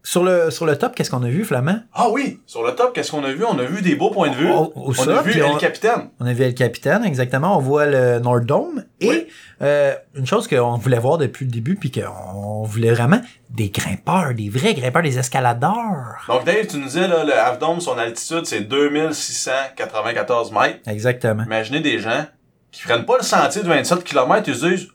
[0.04, 1.78] sur le, sur le top, qu'est-ce qu'on a vu, Flamand?
[1.94, 2.40] Ah oui!
[2.46, 3.44] Sur le top, qu'est-ce qu'on a vu?
[3.44, 4.50] On a vu des beaux points de vue.
[4.52, 6.08] Oh, oh, on ça, a vu on- capitaine.
[6.18, 7.56] On a vu le capitaine, exactement.
[7.56, 8.84] On voit le Nord-Dome.
[9.00, 9.26] Et Oui.
[9.62, 14.34] euh, une chose qu'on voulait voir depuis le début, puis qu'on voulait vraiment, des grimpeurs,
[14.34, 16.24] des vrais grimpeurs, des escaladeurs.
[16.28, 20.78] Donc Dave, tu nous disais, là, le Half Dome, son altitude, c'est 2694 mètres.
[20.86, 21.44] Exactement.
[21.44, 22.26] Imaginez des gens
[22.70, 24.88] qui prennent pas le sentier de 27 km, ils se disent,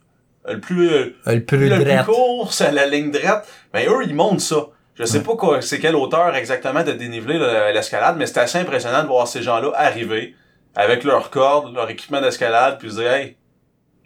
[0.48, 3.48] euh, le plus, euh, Euh, Le plus le plus court, c'est la ligne droite.
[3.74, 4.56] Mais eux, ils montent ça.
[5.00, 5.24] Je sais Ouais.
[5.36, 7.38] pas c'est quelle hauteur exactement de dénivelé
[7.74, 10.36] l'escalade, mais c'est assez impressionnant de voir ces gens-là arriver
[10.76, 13.38] avec leurs cordes, leur équipement d'escalade, puis se dire, hey,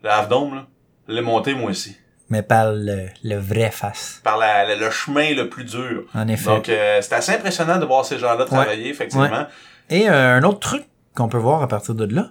[0.03, 0.67] le Half Dome, là,
[1.07, 1.97] je l'ai monté moi aussi.
[2.29, 4.21] Mais par le, le vrai face.
[4.23, 6.05] Par la- la- le chemin le plus dur.
[6.13, 6.45] En effet.
[6.45, 9.45] Donc, euh, c'est assez impressionnant de voir ces gens-là travailler, effectivement.
[9.89, 12.29] Et euh, un autre truc qu'on peut voir à partir de là,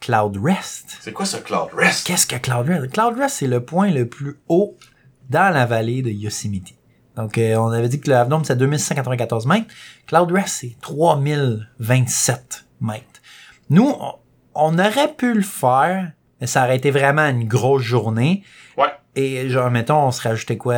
[0.00, 0.98] Cloud Rest.
[1.00, 2.06] C'est quoi ce Cloud Rest?
[2.06, 2.92] Qu'est-ce que Cloud Rest?
[2.92, 4.76] Cloud Rest, c'est le point le plus haut
[5.30, 6.74] dans la vallée de Yosemite.
[7.16, 9.66] Donc, euh, on avait dit que le Half Dome, c'est 2694 mètres.
[10.06, 13.04] Cloud Rest, c'est 3027 mètres.
[13.70, 14.12] Nous, on,
[14.54, 18.42] on aurait pu le faire, mais ça aurait été vraiment une grosse journée.
[18.76, 18.92] Ouais.
[19.14, 20.76] Et genre, mettons, on se rajoutait quoi?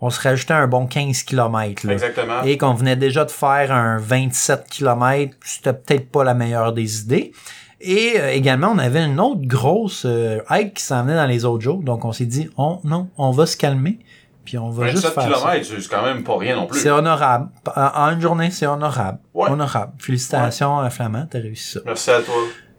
[0.00, 1.86] On se rajoutait un bon 15 km.
[1.86, 1.92] Là.
[1.92, 2.42] Exactement.
[2.42, 7.02] Et qu'on venait déjà de faire un 27 km, c'était peut-être pas la meilleure des
[7.02, 7.32] idées.
[7.80, 11.44] Et euh, également, on avait une autre grosse euh, hike qui s'en venait dans les
[11.44, 11.82] autres jours.
[11.82, 13.98] Donc, on s'est dit, on, non, on va se calmer.
[14.44, 16.80] Puis on va juste 27 faire km, c'est quand même pas rien non plus.
[16.80, 17.48] C'est honorable.
[17.76, 19.18] En une journée, c'est honorable.
[19.34, 19.48] Ouais.
[19.50, 19.92] Honorable.
[19.98, 21.80] Félicitations à Flamand, t'as réussi ça.
[21.86, 22.34] Merci à toi.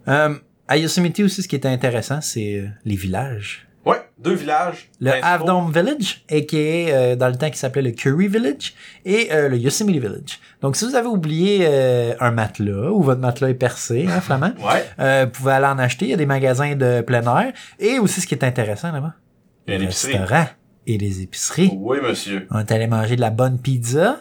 [0.10, 0.36] Euh,
[0.68, 3.68] à Yosemite aussi, ce qui était intéressant, c'est euh, les villages.
[3.86, 4.90] Ouais, deux villages.
[5.02, 5.28] Le principaux.
[5.28, 6.56] Half Dome Village, a.k.a.
[6.58, 8.74] euh, dans le temps qui s'appelait le Curry Village,
[9.04, 10.40] et euh, le Yosemite Village.
[10.62, 14.54] Donc, si vous avez oublié euh, un matelas, ou votre matelas est percé, hein, Flamand,
[14.60, 14.86] Ouais.
[15.00, 16.06] euh, vous pouvez aller en acheter.
[16.06, 17.52] Il y a des magasins de plein air.
[17.78, 19.16] Et aussi, ce qui est intéressant là-bas,
[19.68, 19.88] Il y
[20.88, 21.72] et les épiceries.
[21.76, 22.48] Oui, monsieur.
[22.52, 24.18] On est allé manger de la bonne pizza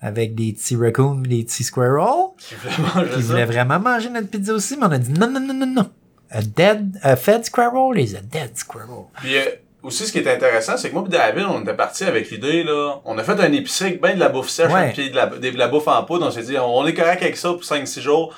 [0.00, 2.30] avec des petits raccoons des petits squirrels.
[2.38, 5.28] Qui voulait manger Qui voulaient vraiment manger notre pizza aussi, mais on a dit non,
[5.30, 5.90] non, non, non, non.
[6.30, 9.06] A dead, a fed squirrel is a dead squirrel.
[9.20, 9.44] Puis euh,
[9.82, 12.62] aussi, ce qui est intéressant, c'est que moi et David, on était partis avec l'idée,
[12.64, 13.00] là.
[13.04, 14.92] On a fait un épicerie avec ben de la bouffe sèche, Ouais.
[14.92, 16.26] puis de la, de la bouffe en poudre.
[16.26, 18.34] On s'est dit, on est correct avec ça pour 5-6 jours.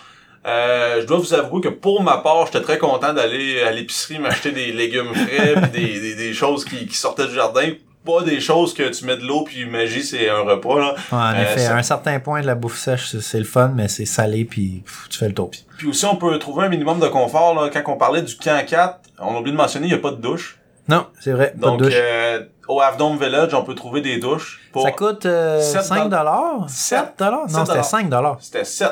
[0.46, 4.18] Euh, je dois vous avouer que pour ma part, j'étais très content d'aller à l'épicerie
[4.18, 7.70] m'acheter des légumes frais, puis des, des, des choses qui, qui sortaient du jardin.
[8.07, 10.94] Pas des choses que tu mets de l'eau puis magie, c'est un repas, là.
[11.12, 13.44] Ouais, en Euh, effet, ça- à un certain point de la bouffe sèche, c'est- le
[13.44, 15.50] fun, mais c'est salé, puis pff, tu fais le tour.
[15.76, 17.68] Puis aussi, on peut trouver un minimum de confort, là.
[17.70, 20.12] Quand on parlait du camp 4, on a oublié de mentionner, il n'y a pas
[20.12, 20.59] de douche.
[20.88, 21.94] Non, c'est vrai, pas Donc, de douche.
[21.94, 24.62] euh, au Half Dome Village, on peut trouver des douches.
[24.72, 24.85] Pour...
[24.85, 26.64] Ça coûte euh, sept 5 dollars?
[26.68, 27.50] 7 dollars?
[27.50, 28.38] Non, c'était 5 dollars.
[28.40, 28.88] C'était 7.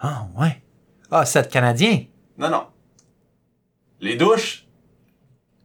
[0.00, 0.60] Ah, ouais.
[1.12, 2.00] Ah, 7 canadiens.
[2.38, 2.64] Non, non.
[4.00, 4.64] Les douches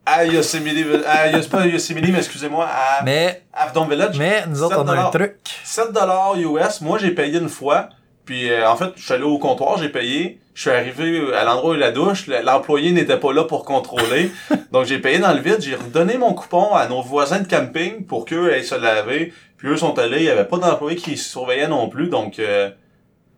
[0.05, 4.17] à Yosemite, à Yos- pas à Yosemite, mais excusez-moi, à Mais, Dome Village.
[4.19, 5.35] mais nous autres, on a un 7 truc.
[5.63, 6.81] 7 dollars US.
[6.81, 7.89] Moi, j'ai payé une fois.
[8.25, 10.39] Puis, euh, en fait, je suis allé au comptoir, j'ai payé.
[10.53, 12.27] Je suis arrivé à l'endroit où il y a la douche.
[12.27, 14.31] Le- L'employé n'était pas là pour contrôler.
[14.73, 15.61] Donc, j'ai payé dans le vide.
[15.61, 19.33] J'ai redonné mon coupon à nos voisins de camping pour qu'eux aillent se laver.
[19.57, 20.17] Puis, eux sont allés.
[20.17, 22.09] Il y avait pas d'employé qui surveillait non plus.
[22.09, 22.69] Donc, euh,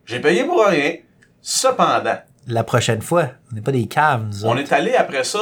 [0.06, 0.94] j'ai payé pour rien.
[1.42, 4.60] Cependant, La prochaine fois, on n'est pas des caves, nous on autres.
[4.62, 5.40] est allé après ça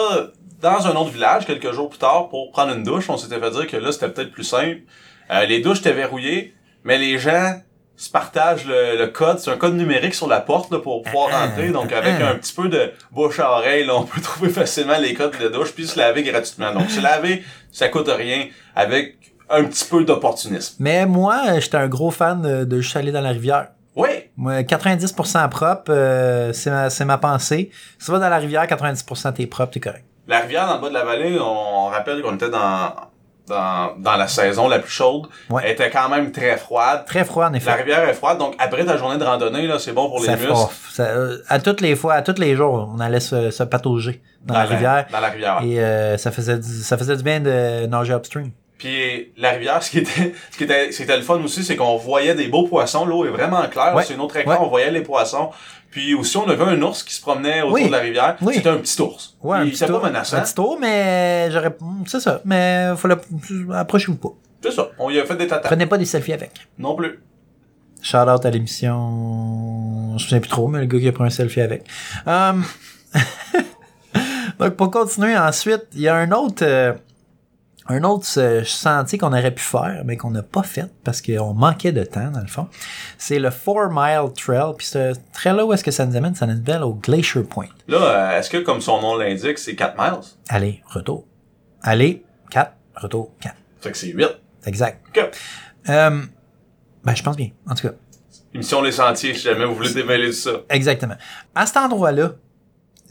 [0.61, 3.09] dans un autre village quelques jours plus tard pour prendre une douche.
[3.09, 4.79] On s'était fait dire que là, c'était peut-être plus simple.
[5.31, 7.61] Euh, les douches étaient verrouillées, mais les gens
[7.95, 9.39] se partagent le, le code.
[9.39, 11.69] C'est un code numérique sur la porte là, pour pouvoir Ah, rentrer.
[11.69, 12.29] Donc, ah, avec ah.
[12.29, 15.47] un petit peu de bouche à oreille, là, on peut trouver facilement les codes de
[15.47, 16.73] douche puis se laver gratuitement.
[16.73, 19.15] Donc, se laver, ça coûte rien avec
[19.49, 20.75] un petit peu d'opportunisme.
[20.79, 23.69] Mais moi, j'étais un gros fan de, de juste aller dans la rivière.
[23.97, 27.71] Oui, Moi, 90% propre, euh, c'est ma, c'est ma pensée.
[27.97, 30.05] Si tu vas dans la rivière, 90% t'es propre, t'es correct.
[30.27, 32.93] la rivière dans le bas de la vallée, on, on rappelle qu'on était dans,
[33.47, 35.23] dans, dans la saison la plus chaude.
[35.49, 35.63] Ouais.
[35.65, 37.05] Elle était quand même très froide.
[37.07, 37.71] Très froid, en effet.
[37.71, 40.27] La rivière est froide, donc après ta journée de randonnée, là, c'est bon pour les
[40.27, 40.53] Ça muscles.
[40.91, 44.21] ça, euh, à toutes les fois, à tous les jours, on allait se, se patauger
[44.45, 45.07] dans, la rivière.
[45.11, 45.59] Dans la rivière.
[45.63, 48.51] Et euh, ça faisait du, ça faisait du bien de nager upstream.
[48.77, 51.63] Puis la rivière, ce qui était, ce qui était, ce qui était le fun aussi,
[51.63, 53.05] c'est qu'on voyait des beaux poissons.
[53.05, 53.95] L'eau est vraiment claire.
[53.95, 54.03] Ouais.
[54.03, 54.57] C'est une autre écran, Ouais.
[54.61, 55.49] on voyait les poissons.
[55.89, 57.87] Puis aussi, on avait un ours qui se promenait autour Oui.
[57.87, 58.35] de la rivière.
[58.41, 58.55] Oui.
[58.55, 59.35] C'était un petit ours.
[59.41, 60.37] Ouais, un il était pas menaçant.
[60.37, 62.41] Un petit tour, mais j'aurais, c'est ça.
[62.45, 63.17] Mais faut le,
[63.73, 64.33] approchez-vous pas.
[64.61, 64.89] C'est ça.
[64.99, 65.67] On y a fait des tatas.
[65.67, 66.51] Prenez pas des selfies avec.
[66.77, 67.19] Non plus.
[68.03, 70.09] Shout out à l'émission.
[70.09, 71.83] Je me souviens plus trop, mais le gars qui a pris un selfie avec.
[72.27, 72.63] Um,
[74.59, 76.93] Donc, pour continuer, ensuite, il y a un autre, euh,
[77.89, 81.53] un autre euh, sentier qu'on aurait pu faire, mais qu'on n'a pas fait parce qu'on
[81.53, 82.67] manquait de temps, dans le fond.
[83.17, 84.73] C'est le Four Mile Trail.
[84.77, 86.35] Puis ce trail-là, où est-ce que ça nous amène?
[86.35, 87.67] Ça nous amène au Glacier Point.
[87.87, 90.21] Là, euh, est-ce que, comme son nom l'indique, c'est 4 miles?
[90.49, 91.25] Aller, retour.
[91.81, 93.55] Aller, 4, retour, 4.
[93.81, 94.27] Fait que c'est 8.
[94.65, 95.01] Exact.
[95.09, 95.29] OK.
[95.89, 96.21] Euh,
[97.03, 97.49] ben, je pense bien.
[97.69, 97.93] En tout cas,
[98.53, 100.51] Émission Les Sentiers, si jamais vous voulez démêler de ça.
[100.69, 101.15] Exactement.
[101.53, 102.31] À cet endroit-là,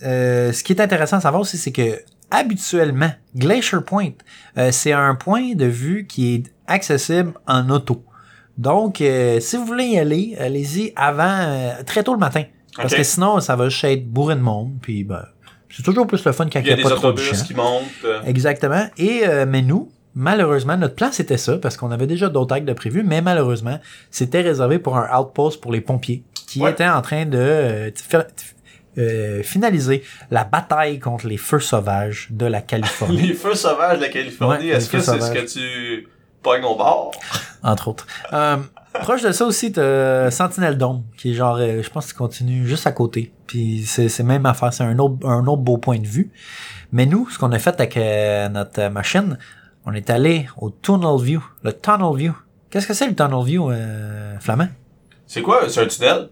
[0.03, 4.11] euh, ce qui est intéressant à savoir aussi, c'est que habituellement, Glacier Point,
[4.59, 8.05] euh, c'est un point de vue qui est accessible en auto.
[8.59, 12.45] Donc, euh, si vous voulez y aller, allez-y avant, euh, très tôt le matin.
[12.77, 14.73] Parce que sinon, ça va juste être bourré de monde.
[14.83, 15.25] Puis, ben,
[15.71, 17.43] c'est toujours plus le fun quand Il n'y a a, des pas trop de gens.
[17.45, 17.85] qui montent.
[18.27, 18.87] Exactement.
[18.99, 22.67] Et euh, mais nous, malheureusement, notre plan c'était ça parce qu'on avait déjà d'autres actes
[22.67, 23.79] de prévus, mais malheureusement,
[24.11, 26.71] c'était réservé pour un outpost pour les pompiers qui Ouais.
[26.71, 28.27] étaient en train de euh, faire-
[28.98, 34.02] euh, finaliser la bataille contre les feux sauvages de la Californie, Les feux sauvages de
[34.04, 36.09] la Californie, Ouais, est-ce que c'est ce que tu
[36.42, 37.12] pognes au bord?
[37.62, 38.06] entre autres.
[38.32, 38.56] Euh,
[38.94, 42.66] proche de ça aussi, t'as Sentinel Dome, qui est genre, euh, je pense qu'il continue
[42.66, 43.32] juste à côté.
[43.49, 46.30] Puis c'est c'est même affaire, c'est un autre, un autre beau point de vue.
[46.92, 49.36] Mais nous, ce qu'on a fait avec euh, notre machine,
[49.84, 51.44] on est allé au Tunnel View.
[51.64, 52.32] Le Tunnel View.
[52.70, 54.68] Qu'est-ce que c'est le Tunnel View, euh, Flamand?
[55.26, 55.68] C'est quoi?
[55.68, 56.28] C'est un tunnel?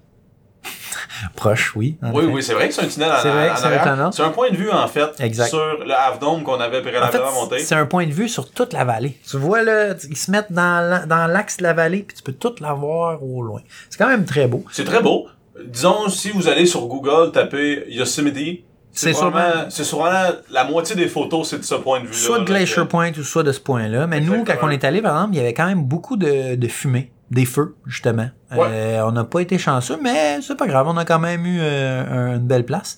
[1.36, 1.96] Proche, oui.
[2.02, 3.66] en Oui, oui, c'est vrai que c'est un tunnel en, C'est vrai en que c'est
[3.66, 4.11] un arrière.
[4.12, 5.48] C'est un point de vue, en fait, Exact.
[5.48, 7.59] sur le Half Dome qu'on avait En fait, préalablement monté.
[7.61, 9.18] c'est un point de vue sur toute la vallée.
[9.28, 12.22] Tu vois là, ils se mettent dans la- dans l'axe de la vallée, puis tu
[12.22, 13.61] peux tout la voir au loin.
[13.90, 14.64] C'est quand même très beau.
[14.72, 15.26] C'est très beau.
[15.66, 18.64] Disons, si vous allez sur Google, tapez Yosemite,
[18.96, 20.11] C'est sûrement, c'est sûrement
[20.50, 22.16] la moitié des photos, c'est de ce point de vue-là.
[22.18, 24.07] soit de Glacier Point ou soit de ce point-là.
[24.07, 26.55] Mais nous, quand on est allé, par exemple, il y avait quand même beaucoup de,
[26.55, 28.28] de fumée, des feux, justement.
[28.52, 28.58] Ouais.
[28.70, 30.86] Euh, on n'a pas été chanceux, mais c'est pas grave.
[30.88, 32.96] On a quand même eu euh, un- une belle place.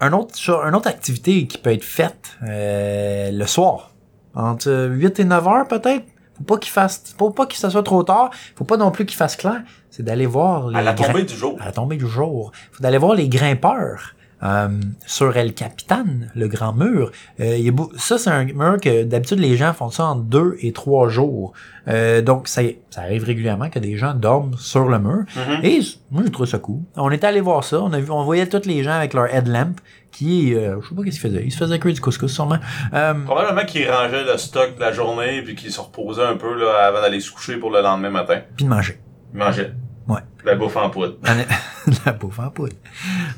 [0.00, 0.34] un autre,
[0.66, 3.92] une autre activité qui peut être faite euh, le soir,
[4.34, 6.04] entre 8 et 9 heures peut-être.
[6.38, 8.30] Faut pas qu'il fasse, faut pas que ça soit trop tard.
[8.56, 9.62] Faut pas non plus qu'il fasse clair.
[9.90, 11.56] C'est d'aller voir les À la tombée du jour.
[11.60, 12.50] à la tombée du jour.
[12.72, 14.14] Faut d'aller voir les grimpeurs.
[14.42, 14.68] Euh,
[15.06, 17.12] sur El Capitan, le grand mur.
[17.40, 20.04] Euh, il y a beau- ça, c'est un mur que d'habitude les gens font ça
[20.06, 21.52] en deux et trois jours.
[21.88, 25.24] Euh, donc, ça, ça arrive régulièrement que des gens dorment sur le mur.
[25.36, 25.64] Mhm.
[25.64, 25.80] Et
[26.10, 26.80] moi, je trouve ça cool.
[26.96, 27.80] On était allé voir ça.
[27.80, 29.74] On a vu, on voyait tous les gens avec leur headlamp
[30.12, 31.44] qui, euh, je sais pas qu'est-ce qu'ils faisaient.
[31.44, 32.58] Ils se faisaient cuire du couscous, sûrement.
[32.92, 36.54] Euh, Probablement qu'ils rangeaient le stock de la journée puis qu'ils se reposaient un peu
[36.58, 38.40] là, avant d'aller se coucher pour le lendemain matin.
[38.56, 38.98] puis de manger.
[39.32, 39.72] Ils mangeaient.
[40.08, 40.20] Ouais.
[40.44, 41.16] La bouffe en poudre.
[42.06, 42.74] La bouffe en poudre.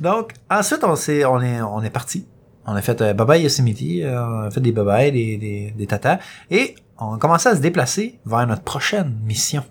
[0.01, 2.27] Donc, ensuite, on s'est, on est, on est parti.
[2.67, 5.87] On a fait euh, bye-bye Yosemite, euh, on a fait des bye-bye, des, des, des
[5.87, 6.19] tatas,
[6.51, 9.65] et on a commencé à se déplacer vers notre prochaine mission.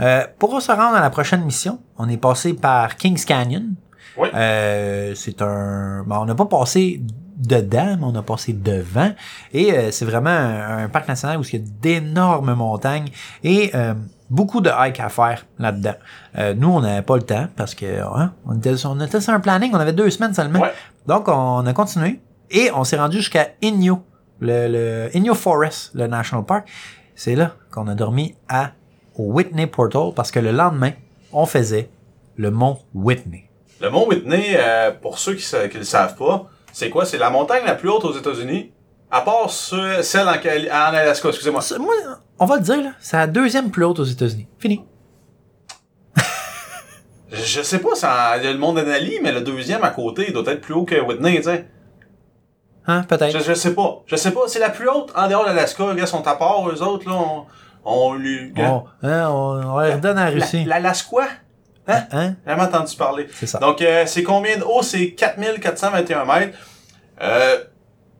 [0.00, 3.74] Euh, pour se rendre à la prochaine mission, on est passé par Kings Canyon.
[4.16, 4.28] Oui.
[4.34, 7.00] Euh, c'est un, bon, on n'a pas passé
[7.36, 9.12] dedans, mais on a passé devant.
[9.52, 13.08] Et euh, c'est vraiment un, un parc national où il y a d'énormes montagnes
[13.42, 13.94] et euh,
[14.30, 15.94] beaucoup de hike à faire là-dedans.
[16.38, 19.32] Euh, nous, on n'avait pas le temps parce que hein, on, était, on était sur
[19.32, 20.60] un planning, on avait deux semaines seulement.
[20.60, 20.72] Ouais.
[21.06, 22.20] Donc, on a continué
[22.50, 24.02] et on s'est rendu jusqu'à Inyo,
[24.40, 26.68] le, le Inyo Forest, le National Park.
[27.14, 28.70] C'est là qu'on a dormi à
[29.16, 30.90] au Whitney Portal parce que le lendemain,
[31.32, 31.88] on faisait
[32.36, 33.48] le mont Whitney.
[33.80, 37.04] Le mont Whitney, euh, pour ceux qui ne le savent pas, c'est quoi?
[37.04, 38.72] C'est la montagne la plus haute aux États-Unis,
[39.10, 41.60] à part ce- celle en, en Alaska, excusez-moi.
[41.78, 41.94] Moi,
[42.38, 44.46] on va le dire, là, c'est la deuxième plus haute aux États-Unis.
[44.58, 44.84] Fini.
[47.32, 50.30] Je, sais pas, ça- il y a le mont Denali, mais le deuxième à côté
[50.30, 51.66] doit être plus haut que Whitney, tu sais.
[52.86, 53.36] Hein, peut-être.
[53.36, 54.02] Je, je sais pas.
[54.06, 55.92] Je sais pas, c'est la plus haute en dehors de l'Alaska.
[55.92, 57.16] Les gars sont à part, eux autres, là.
[57.16, 57.46] On,
[57.84, 58.52] on lui...
[58.56, 59.34] On, hein, on,
[59.74, 60.64] on leur donne à la Russie.
[60.64, 61.16] La- L'Alaska?
[61.88, 62.04] Hein?
[62.12, 62.34] Hein?
[62.46, 63.26] J'ai jamais entendu parler.
[63.34, 63.58] C'est ça.
[63.58, 64.82] Donc, euh, c'est combien de haut?
[64.82, 66.58] C'est 4421 mètres.
[67.20, 67.56] Euh,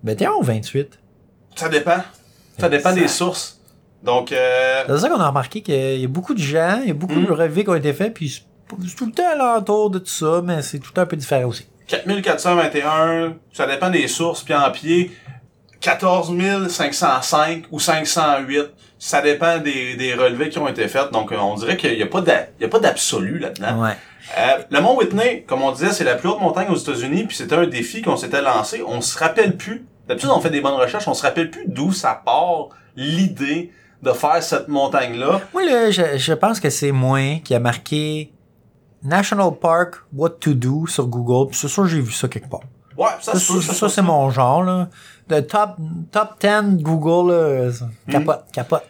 [0.03, 0.99] Ben, t'es en 28.
[1.55, 1.99] ça dépend.
[2.59, 3.54] Ça dépend des sources.
[4.05, 6.91] Donc, euh, C'est ça qu'on a remarqué qu'il y a beaucoup de gens, il y
[6.91, 7.27] a beaucoup Mm.
[7.27, 10.43] de relevés qui ont été faits, puis c'est tout le temps alentour de tout ça,
[10.45, 11.67] mais c'est tout un peu différent aussi.
[11.89, 15.11] 4421, ça dépend des sources, puis en pied,
[15.81, 16.33] 14
[16.69, 18.71] 505 ou 508.
[18.99, 21.13] Ça dépend des, des relevés qui ont été faits.
[21.13, 22.21] Donc, euh, on dirait qu'il n'y a pas
[22.81, 23.83] d'absolu là-dedans.
[23.83, 23.93] Ouais.
[24.39, 27.37] Euh, le mont Whitney, comme on disait, c'est la plus haute montagne aux États-Unis, puis
[27.37, 28.83] c'était un défi qu'on s'était lancé.
[28.87, 29.85] On se rappelle plus.
[30.09, 33.73] D'habitude, on fait des bonnes recherches, on se rappelle plus d'où ça part l'idée
[34.05, 35.41] de faire cette montagne-là.
[35.53, 38.33] Moi, là, je, je pense que c'est moi qui a marqué
[39.03, 42.63] National Park What to Do sur Google, puis c'est sûr j'ai vu ça quelque part.
[42.97, 44.89] Ouais, ça, peut, ça, c'est mon genre, là.
[45.29, 45.77] De top,
[46.13, 48.85] top 10 Google, là, ça, capote, capote.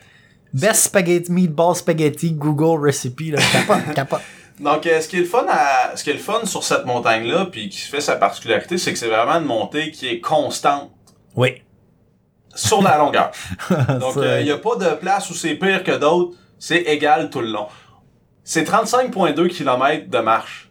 [0.52, 4.20] Best spaghetti, meatball spaghetti, Google recipe, là, capote, capote.
[4.60, 6.84] Donc, euh, ce qui est le fun à, ce qui est le fun sur cette
[6.84, 10.90] montagne-là, puis qui fait sa particularité, c'est que c'est vraiment une montée qui est constante
[11.34, 11.63] Oui.
[12.54, 13.30] Sur la longueur.
[14.00, 16.36] Donc, il n'y a pas de place où c'est pire que d'autres.
[16.58, 17.66] C'est égal tout le long.
[18.42, 20.70] C'est 35,2 km de marche.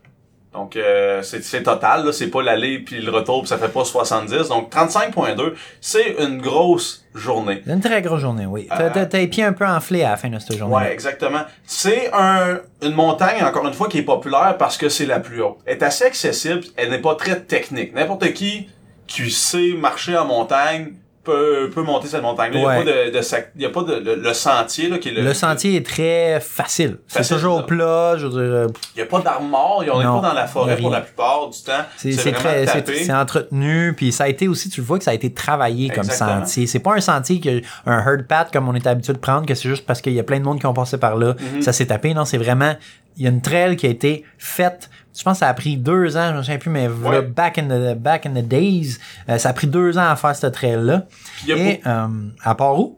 [0.53, 2.05] Donc, euh, c'est total.
[2.05, 2.11] là.
[2.13, 4.49] C'est pas l'aller puis le retour, puis ça fait pas 70.
[4.49, 7.63] Donc, 35,2, c'est une grosse journée.
[7.65, 8.67] Une très grosse journée, oui.
[8.69, 10.75] T'as Euh, t'as- les pieds un peu enflés à la fin de cette journée.
[10.75, 11.41] Ouais, exactement.
[11.65, 15.41] C'est un, une montagne, encore une fois, qui est populaire parce que c'est la plus
[15.41, 15.57] haute.
[15.65, 17.95] Elle est assez accessible, elle n'est pas très technique.
[17.95, 18.69] N'importe qui
[19.07, 20.93] qui sait marcher en montagne
[21.23, 22.59] peut, peut monter cette montagne-là.
[22.59, 22.83] Il Ouais.
[22.83, 25.09] n'y a pas de, de sac- y a pas de, le, le sentier, là, qui
[25.09, 26.97] est le, Le sentier est très facile.
[27.07, 27.63] C'est toujours là.
[27.63, 28.39] plat, je veux dire.
[28.41, 31.01] euh, Il n'y a pas d'armes morts, on n'est pas dans la forêt pour la
[31.01, 31.83] plupart du temps.
[31.97, 35.33] C'est très, entretenu, puis ça a été aussi, tu le vois que ça a été
[35.33, 36.67] travaillé comme sentier.
[36.67, 39.55] C'est pas un sentier que un herd path comme on est habitué de prendre, que
[39.55, 41.61] c'est juste parce qu'il y a plein de monde qui ont passé par là, Mhm.
[41.61, 42.13] ça s'est tapé.
[42.13, 42.73] Non, c'est vraiment,
[43.17, 44.89] il y a une trail qui a été faite.
[45.15, 47.21] Je pense que ça a pris deux ans, je me souviens plus, mais Ouais.
[47.21, 48.97] back in the back in the days,
[49.29, 51.05] euh, ça a pris deux ans à faire cette trail là.
[51.37, 52.07] Puis il y a Et euh,
[52.43, 52.97] à part où?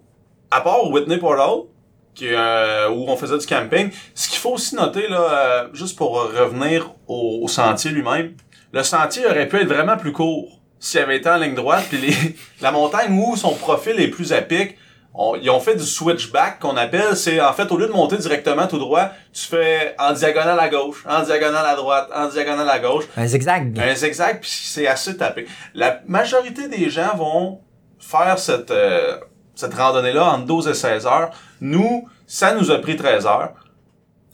[0.51, 1.65] À part Whitney Portal,
[2.13, 6.13] qui, euh, où on faisait du camping, ce qu'il faut aussi noter, là, juste pour
[6.13, 8.31] revenir au, au sentier lui-même,
[8.71, 11.97] le sentier aurait pu être vraiment plus court s'il avait été en ligne droite, puis
[11.97, 12.13] les,
[12.61, 14.77] la montagne où son profil est plus à pic,
[15.17, 18.17] on- ils ont fait du switchback qu'on appelle, c'est en fait au lieu de monter
[18.17, 22.69] directement tout droit, tu fais en diagonale à gauche, en diagonale à droite, en diagonale
[22.69, 23.79] à gauche, Un zigzag.
[23.79, 25.47] un zigzag, puis c'est assez tapé.
[25.73, 27.61] La majorité des gens vont
[27.99, 29.17] faire cette, euh,
[29.55, 31.31] cette randonnée-là entre 12 et 16 heures.
[31.61, 33.53] Nous, ça nous a pris 13 heures.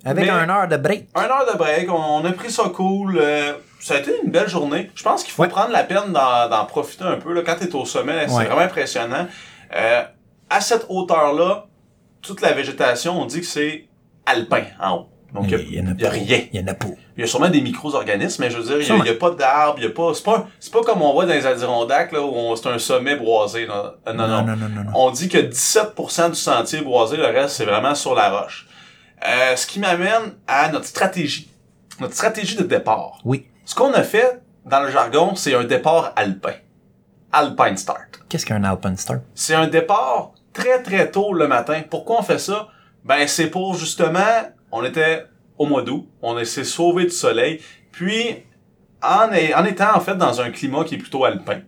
[0.03, 1.09] Avec mais- un heure de break.
[1.13, 3.19] Un heure de break, on, on a pris ça cool.
[3.21, 4.89] euh, ça a été une belle journée.
[4.95, 5.47] Je pense qu'il faut Ouais.
[5.47, 7.33] prendre la peine d'en profiter un peu.
[7.33, 7.41] Là.
[7.45, 8.45] Quand tu es au sommet, c'est Ouais.
[8.45, 9.27] vraiment impressionnant.
[9.75, 10.01] Euh,
[10.51, 11.65] à cette hauteur-là,
[12.21, 13.87] toute la végétation, on dit que c'est
[14.27, 15.07] alpin en haut.
[15.33, 16.09] Donc, il Il y en a a pas.
[16.09, 16.41] rien.
[16.51, 16.87] Il y en a pas.
[17.15, 19.75] Il y a sûrement des micro-organismes, mais je veux dire, il y a- pas d'arbres,
[19.79, 22.21] il y a pas, c'est pas, c'est pas comme on voit dans les Adirondacks, là,
[22.21, 23.65] où c'est un sommet boisé.
[23.69, 24.41] Euh, non, non.
[24.43, 24.91] non, non, non, non.
[24.93, 28.67] On dit que 17% du sentier boisé, le reste, c'est vraiment sur la roche.
[29.25, 31.49] Euh, ce qui m'amène à notre stratégie.
[32.01, 33.19] Notre stratégie de départ.
[33.23, 33.47] Oui.
[33.65, 36.53] Ce qu'on a fait, dans le jargon, c'est un départ alpin.
[37.31, 38.19] Alpine start.
[38.27, 39.21] Qu'est-ce qu'un Alpine Start?
[39.33, 41.81] C'est un départ très très tôt le matin.
[41.89, 42.67] Pourquoi on fait ça?
[43.03, 44.19] Ben c'est pour justement,
[44.71, 45.25] on était
[45.57, 48.43] au mois d'août, on s'est sauvé du soleil, puis
[49.03, 51.61] en, est- en étant en fait dans un climat qui est plutôt alpin,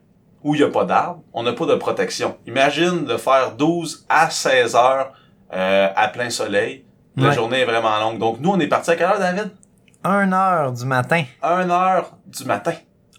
[0.43, 2.37] où il n'y a pas d'arbres, on n'a pas de protection.
[2.47, 5.13] Imagine de faire 12 à 16 heures
[5.53, 6.85] euh, à plein soleil.
[7.15, 7.33] La Ouais.
[7.35, 8.17] journée est vraiment longue.
[8.19, 9.51] Donc nous, on est parti à quelle heure, David?
[10.03, 11.23] 1 heure du matin.
[11.43, 12.73] 1 heure du matin.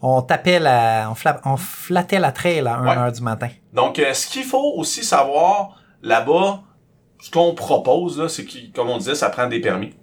[0.07, 2.97] On tapait la, on, fla- on flattait la trail à 1 Ouais.
[2.99, 3.49] heure du matin.
[3.73, 6.61] Donc, euh, ce qu'il faut aussi savoir là-bas,
[7.23, 9.95] ce qu'on propose, c'est que, comme on disait, ça prend des permis.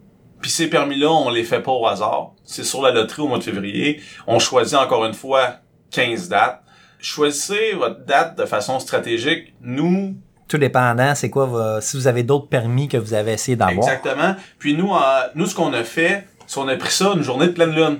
[0.41, 2.31] Puis ces permis-là, on les fait pas au hasard.
[2.43, 4.01] C'est sur la loterie au mois de février.
[4.25, 5.57] On choisit encore une fois
[5.91, 6.63] 15 dates.
[6.99, 9.53] Choisissez votre date de façon stratégique.
[9.61, 10.15] Nous,
[10.47, 13.77] Tout dépendant, c'est quoi, va- si vous avez d'autres permis que vous avez essayé d'avoir.
[13.87, 14.35] exactement.
[14.59, 14.99] Puis nous, euh,
[15.35, 17.99] nous, ce qu'on a fait, c'est qu'on a pris ça une journée de pleine lune.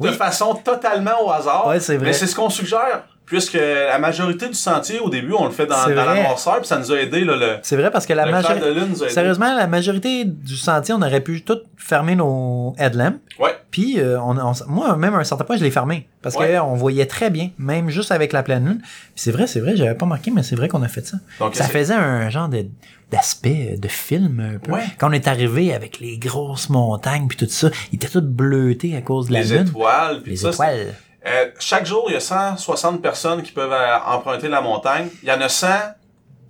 [0.00, 0.10] Oui.
[0.10, 1.66] De façon totalement au hasard.
[1.66, 2.06] Ouais, c'est vrai.
[2.06, 3.04] Mais c'est ce qu'on suggère.
[3.24, 6.78] Puisque la majorité du sentier, au début, on le fait dans, la noirceur, puis ça
[6.78, 8.64] nous a aidé, là, le, C'est vrai parce que la majorité...
[9.10, 13.18] Sérieusement, la majorité du sentier, on aurait pu tout fermer nos headlamps.
[13.38, 13.50] Ouais.
[13.70, 16.08] Puis, euh, on, on- moi, même à un certain point, je l'ai fermé.
[16.22, 16.54] Parce Ouais.
[16.54, 18.78] que on voyait très bien, même juste avec la pleine lune.
[18.80, 21.18] Puis c'est vrai, c'est vrai, j'avais pas marqué, mais c'est vrai qu'on a fait ça.
[21.38, 22.64] Donc, ça faisait un genre de
[23.10, 24.72] d'aspect de film un peu.
[24.72, 24.84] Ouais.
[24.98, 28.96] Quand on est arrivé avec les grosses montagnes puis tout ça, il était tout bleuté
[28.96, 29.66] à cause de la les lune.
[29.68, 30.94] étoiles, puis Les ça, étoiles.
[31.26, 35.08] euh, chaque jour, il y a 160 personnes qui peuvent euh, emprunter la montagne.
[35.22, 35.66] Il y en a 100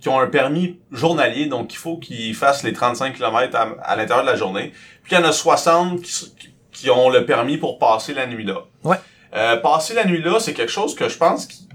[0.01, 3.95] qui ont un permis journalier, donc il faut qu'ils fassent les 35 km à, à
[3.95, 4.71] l'intérieur de la journée.
[5.03, 8.25] Puis il y en a 60 qui, qui- qui ont le permis pour passer la
[8.25, 8.59] nuit là.
[8.85, 8.95] Ouais.
[9.35, 11.67] Euh, passer la nuit là, c'est quelque chose que je pense qui...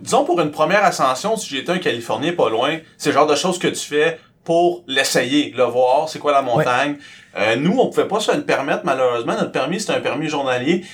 [0.00, 3.34] Disons pour une première ascension, si j'étais un Californien pas loin, c'est le genre de
[3.36, 6.96] choses que tu fais pour l'essayer, le voir, c'est quoi la montagne.
[7.36, 9.32] Euh, nous, on pouvait pas se le permettre, malheureusement.
[9.34, 10.84] Notre permis, c'est un permis journalier.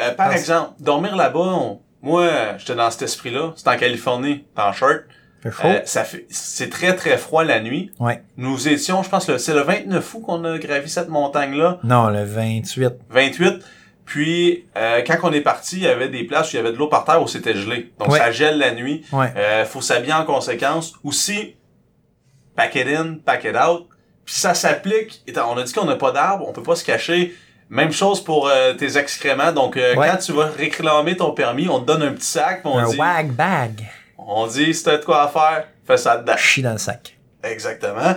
[0.00, 2.28] Euh, par Parce- exemple, dormir là-bas, on- moi,
[2.58, 3.52] j'étais dans cet esprit-là.
[3.56, 5.04] C'est en Californie, en shirt.
[5.64, 7.92] Euh, ça fait, c'est très très froid la nuit.
[8.00, 8.20] Ouais.
[8.36, 11.78] Nous étions, je pense, le- c'est le 29 août qu'on a gravi cette montagne-là.
[11.84, 12.94] Non, le 28.
[13.10, 13.62] 28.
[14.06, 16.72] Puis, euh, quand on est parti, il y avait des places où il y avait
[16.72, 17.92] de l'eau par terre où c'était gelé.
[17.98, 18.18] Donc, Ouais.
[18.18, 19.04] ça gèle la nuit.
[19.12, 19.32] Ouais.
[19.36, 20.92] Euh, faut s'habiller en conséquence.
[21.02, 21.56] Aussi,
[22.54, 23.88] pack it in, pack it out.
[24.24, 25.22] Puis ça s'applique.
[25.36, 27.34] On a dit qu'on n'a pas d'arbre, on peut pas se cacher.
[27.68, 29.50] Même chose pour euh, tes excréments.
[29.52, 29.94] Donc, Ouais.
[29.96, 32.60] quand tu vas réclamer ton permis, on te donne un petit sac.
[32.64, 33.88] on un dit, wag bag.
[34.18, 36.36] on dit, si t'as de quoi à faire, fais ça dedans.
[36.36, 37.16] Chie dans le sac.
[37.42, 38.14] Exactement.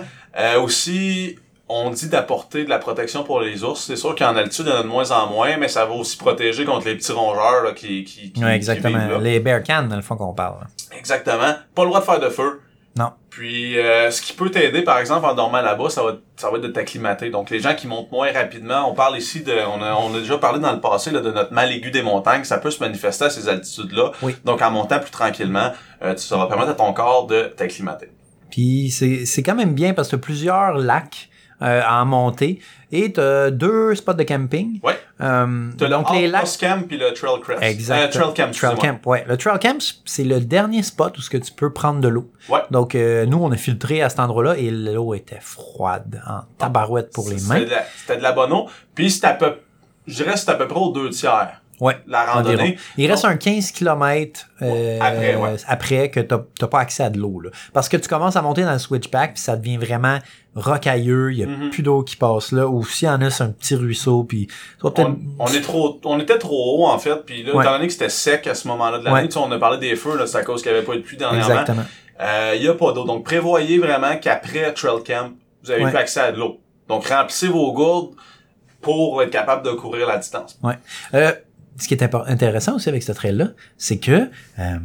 [0.58, 1.36] Aussi,
[1.72, 3.84] on dit d'apporter de la protection pour les ours.
[3.84, 5.92] C'est sûr qu'en altitude, il y en a de moins en moins, mais ça va
[5.94, 8.98] aussi protéger contre les petits rongeurs là, qui, qui, qui, Ouais, qui exactement.
[8.98, 9.18] vivent là.
[9.18, 10.66] Les bear cans, dans le fond, qu'on parle.
[10.98, 11.54] Exactement.
[11.74, 12.60] Pas le droit de faire de feu.
[12.98, 13.12] Non.
[13.30, 16.56] Puis, euh, ce qui peut t'aider, par exemple, en dormant là-bas, ça va, ça va
[16.56, 17.30] être de t'acclimater.
[17.30, 20.18] Donc, les gens qui montent moins rapidement, on parle ici de, on a, on a
[20.18, 22.80] déjà parlé dans le passé là, de notre mal aigu des montagnes, ça peut se
[22.80, 24.10] manifester à ces altitudes-là.
[24.22, 24.34] Oui.
[24.44, 25.70] Donc, en montant plus tranquillement,
[26.02, 28.08] euh, ça va permettre à ton corps de t'acclimater.
[28.50, 31.29] Puis c'est quand même bien parce que plusieurs lacs
[31.62, 32.60] euh, à en monter
[32.92, 34.80] et t'as deux spots de camping.
[34.82, 34.98] Ouais.
[35.20, 36.58] Euh, T'as donc le les lacs.
[36.58, 37.62] Camp puis le Trail Crest.
[37.62, 38.16] Exact.
[38.16, 39.24] Euh, trail Camp, Trail camp, ouais.
[39.28, 42.30] Le trail camp, c'est le dernier spot où ce que tu peux prendre de l'eau.
[42.48, 42.60] Ouais.
[42.70, 47.12] Donc euh, nous, on a filtré à cet endroit-là et l'eau était froide, en tabarouette
[47.12, 47.64] pour les mains.
[47.96, 48.66] C'était de la bonne eau.
[48.94, 49.54] Puis c'était à peu,
[50.06, 51.60] je dirais c'était à peu près aux deux tiers.
[51.80, 51.96] Ouais.
[52.06, 52.42] La environ.
[52.56, 52.76] randonnée.
[52.98, 55.56] Il reste un 15 km Après, ouais.
[55.66, 57.40] après que t'as t'as pas accès à de l'eau.
[57.40, 57.50] là.
[57.72, 60.18] Parce que tu commences à monter dans le switchback puis ça devient vraiment
[60.54, 61.70] rocailleux, il y a Mhm.
[61.70, 62.66] plus d'eau qui passe là.
[62.66, 65.98] Ou s'il y en a, c'est un petit ruisseau puis tu On, on est trop,
[66.04, 67.64] on était trop haut en fait, puis là, Ouais.
[67.64, 69.26] étant donné que c'était sec à ce moment-là de l'année, Ouais.
[69.28, 70.94] tu sais, on a parlé des feux, là, c'est à cause qu'il n'y avait pas
[70.94, 71.48] eu de pluie dernièrement.
[71.48, 71.82] Exactement.
[72.20, 75.30] Euh, Il y a pas d'eau, donc prévoyez vraiment qu'après Trail Camp,
[75.62, 75.90] vous avez Ouais.
[75.90, 76.58] plus accès à de l'eau.
[76.88, 78.10] Donc remplissez vos gourdes
[78.82, 80.58] pour être capable de courir la distance.
[81.14, 81.32] Euh,
[81.80, 84.28] ce qui est intéressant aussi avec ce trail-là, c'est que
[84.58, 84.78] euh,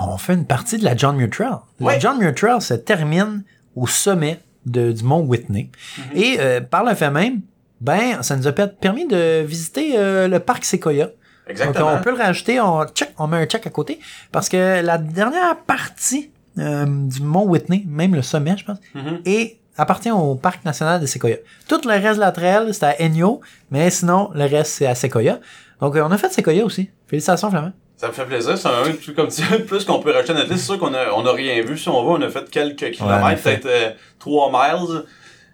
[0.00, 1.54] on fait une partie de la John Muir Trail.
[1.80, 2.00] La Ouais.
[2.00, 3.44] John Muir Trail se termine
[3.76, 5.70] au sommet de- du mont Whitney.
[5.98, 6.04] Mhm.
[6.14, 7.40] Et euh, par le fait même,
[7.80, 11.06] ben, ça nous a per- permis de visiter euh, le parc Sequoia.
[11.06, 11.14] Donc,
[11.48, 11.92] Exactement.
[11.94, 13.98] on peut le rajouter, on, check, on met un check à côté.
[14.30, 19.20] Parce que la dernière partie euh, du mont Whitney, même le sommet, je pense, Mhm.
[19.24, 21.36] et appartient au parc national de Sequoia.
[21.66, 24.94] Tout le reste de la trail, c'est à Enyo, mais sinon, le reste, c'est à
[24.94, 25.40] Sequoia.
[25.82, 26.90] Donc, euh, on a fait Sequoia aussi.
[27.08, 27.72] Félicitations, Flamand.
[27.96, 28.56] Ça me fait plaisir.
[28.56, 30.60] C'est un plus, comme tu plus qu'on peut rajouter à notre liste.
[30.60, 31.76] C'est sûr qu'on a, on a rien vu.
[31.76, 35.02] Si on veut, on a fait quelques kilomètres, peut-être euh, 3 miles.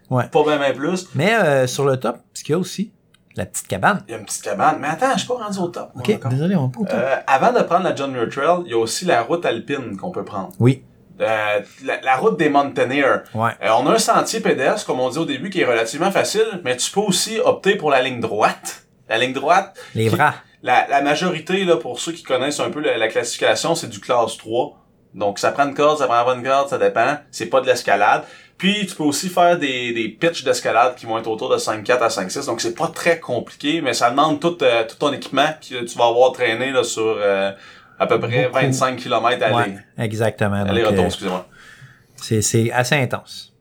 [0.09, 0.27] Ouais.
[0.31, 1.07] Pas bien, bien plus.
[1.15, 2.91] Mais euh, sur le top, ce qu'il y a aussi,
[3.35, 4.03] la petite cabane.
[4.07, 4.77] Il y a une petite cabane.
[4.79, 5.89] Mais attends, je suis pas rendu au top.
[5.95, 6.79] Ok, désolé, on peut.
[6.91, 9.97] Euh, avant de prendre la John Muir Trail, il y a aussi la route alpine
[9.97, 10.49] qu'on peut prendre.
[10.59, 10.83] Oui.
[11.21, 13.23] Euh, la, la route des Mountaineers.
[13.33, 13.51] Ouais.
[13.61, 16.61] Euh, on a un sentier pédestre, comme on dit au début, qui est relativement facile,
[16.63, 18.85] mais tu peux aussi opter pour la ligne droite.
[19.09, 20.35] La ligne droite, Les bras.
[20.63, 23.99] la, la majorité, là, pour ceux qui connaissent un peu la, la classification, c'est du
[23.99, 24.77] classe 3.
[25.15, 27.17] Donc, ça prend une corde, ça prend pas une corde, ça dépend.
[27.31, 28.23] C'est pas de l'escalade.
[28.59, 31.91] Puis, tu peux aussi faire des, des pitchs d'escalade qui vont être autour de 5.4
[31.99, 32.45] à 5.6.
[32.45, 35.97] Donc, c'est pas très compliqué, mais ça demande tout, euh, tout ton équipement que tu
[35.97, 37.51] vas avoir traîné là, sur euh,
[37.97, 38.55] à peu près Beaucoup.
[38.59, 39.55] 25 km aller.
[39.55, 40.63] Ouais, exactement.
[40.63, 41.47] Aller-retour, euh, excusez-moi.
[42.17, 43.53] c'est, c'est assez intense.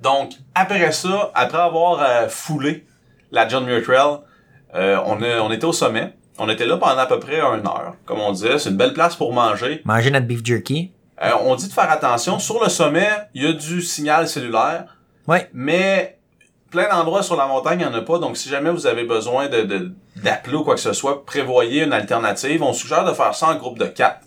[0.00, 2.84] Donc, après ça, après avoir euh, foulé
[3.32, 4.18] la John Muir Trail,
[4.76, 6.12] euh, on, a- on était au sommet.
[6.38, 7.94] On était là pendant à peu près une heure.
[8.04, 9.80] Comme on disait, c'est une belle place pour manger.
[9.84, 10.92] Manger notre beef jerky.
[11.22, 12.38] Euh, on dit de faire attention.
[12.38, 15.48] Sur le sommet, il y a du signal cellulaire, Ouais.
[15.54, 16.18] mais
[16.70, 18.18] plein d'endroits sur la montagne, il n'y en a pas.
[18.18, 21.84] Donc, si jamais vous avez besoin de, de, d'appeler ou quoi que ce soit, prévoyez
[21.84, 22.62] une alternative.
[22.62, 24.20] On suggère de faire ça en groupe de quatre.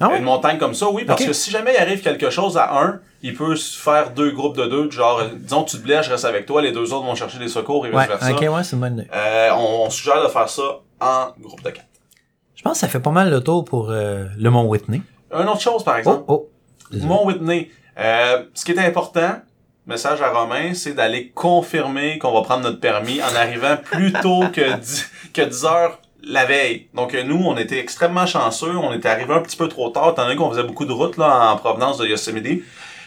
[0.00, 0.18] Ah ouais?
[0.18, 3.00] Une montagne comme ça, oui, parce que si jamais il arrive quelque chose à un,
[3.26, 6.24] il peut se faire deux groupes de deux, genre, disons, tu te blesses, je reste
[6.24, 8.32] avec toi, les deux autres vont chercher des secours et Ouais, vice-versa.
[8.32, 9.08] ok, ouais, c'est une bonne idée.
[9.14, 10.62] Euh, on, on suggère de faire ça
[11.00, 11.86] en groupe de quatre.
[12.54, 15.02] Je pense que ça fait pas mal le tour pour euh, le Mont Whitney.
[15.32, 16.48] Une autre chose, par exemple, Oh,
[16.92, 16.96] oh.
[17.02, 19.36] Mont Whitney, euh, ce qui est important,
[19.86, 24.44] message à Romain, c'est d'aller confirmer qu'on va prendre notre permis en arrivant plus tôt
[24.52, 25.98] que 10, que 10 heures
[26.28, 26.88] la veille.
[26.94, 30.24] Donc nous, on était extrêmement chanceux, on était arrivé un petit peu trop tard, étant
[30.24, 32.64] donné qu'on faisait beaucoup de routes là, en provenance de Yosemite.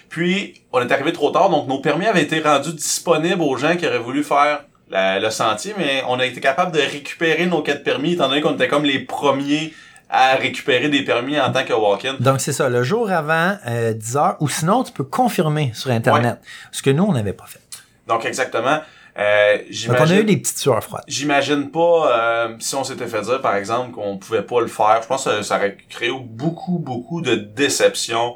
[0.10, 3.76] Puis, on est arrivé trop tard, donc nos permis avaient été rendus disponibles aux gens
[3.76, 7.62] qui auraient voulu faire la- le sentier, mais on a été capable de récupérer nos
[7.62, 9.74] quatre permis, étant donné qu'on était comme les premiers
[10.10, 12.16] à récupérer des permis en tant que walk-in.
[12.20, 15.92] Donc, c'est ça, le jour avant, euh, 10 heures, ou sinon, tu peux confirmer sur
[15.92, 16.40] Internet.
[16.72, 17.60] Ce que nous, on n'avait pas fait.
[18.08, 18.80] Donc exactement.
[19.20, 19.58] Euh,
[19.88, 21.04] Donc, on a eu des petites sueurs froides.
[21.08, 25.00] j'imagine pas euh, si on s'était fait dire par exemple qu'on pouvait pas le faire.
[25.04, 28.36] Je pense que ça, ça aurait créé beaucoup beaucoup de déception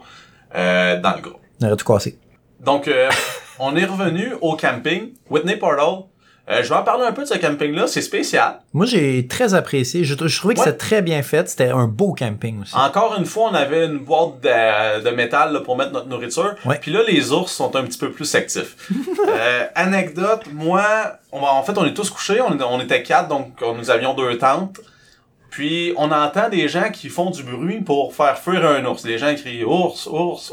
[0.56, 1.40] euh, dans le groupe.
[1.64, 2.18] On aurait tout cassé.
[2.60, 3.10] Donc euh,
[3.60, 6.04] on est revenu au camping Whitney Portal.
[6.50, 7.88] Euh, je vais en parler un peu de ce camping-là.
[7.88, 8.60] C'est spécial.
[8.74, 10.04] Moi, j'ai très apprécié.
[10.04, 10.66] Je, je trouvais que Ouais.
[10.66, 11.48] c'était très bien fait.
[11.48, 12.76] C'était un beau camping aussi.
[12.76, 16.56] Encore une fois, on avait une boîte de, de métal là, pour mettre notre nourriture.
[16.66, 16.80] Ouais.
[16.82, 18.76] Puis là, les ours sont un petit peu plus actifs.
[19.30, 20.84] euh, anecdote, moi,
[21.32, 22.42] on, en fait, on est tous couchés.
[22.42, 24.82] On, on était quatre, donc on- nous avions deux tentes.
[25.54, 29.06] Puis on entend des gens qui font du bruit pour faire fuir un ours.
[29.06, 30.52] Les gens crient ours, ours, ours.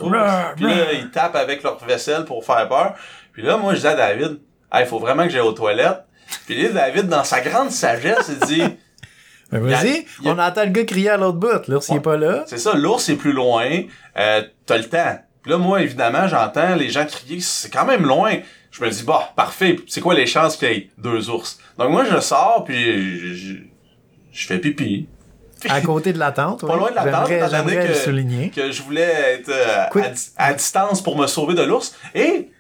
[0.57, 2.95] Puis là, ils tapent avec leur vaisselle pour faire peur.
[3.33, 4.41] Puis là, moi, je dis à David,
[4.79, 6.05] il faut vraiment que j'aille aux toilettes.
[6.45, 8.63] Puis là, David, dans sa grande sagesse, il dit,
[9.51, 11.67] Ben, vas-y, a- on entend le gars crier à l'autre bout.
[11.67, 12.01] L'ours, il est Ouais.
[12.03, 12.45] pas là.
[12.47, 13.65] C'est ça, l'ours est plus loin,
[14.19, 15.19] euh, t'as le temps.
[15.43, 18.35] Puis là, moi, évidemment, j'entends les gens crier, c'est quand même loin.
[18.71, 21.59] Je me dis, bah, parfait, c'est quoi les chances qu'il y ait deux ours?
[21.79, 23.70] Donc moi, je sors, puis
[24.33, 25.09] je, fais pipi.
[25.69, 26.61] À côté de la tente.
[26.67, 26.79] Pas oui.
[26.81, 31.03] loin de la tente, étant donné que- je voulais être euh, à, di- à distance
[31.03, 31.95] pour me sauver de l'ours.
[32.15, 32.51] Et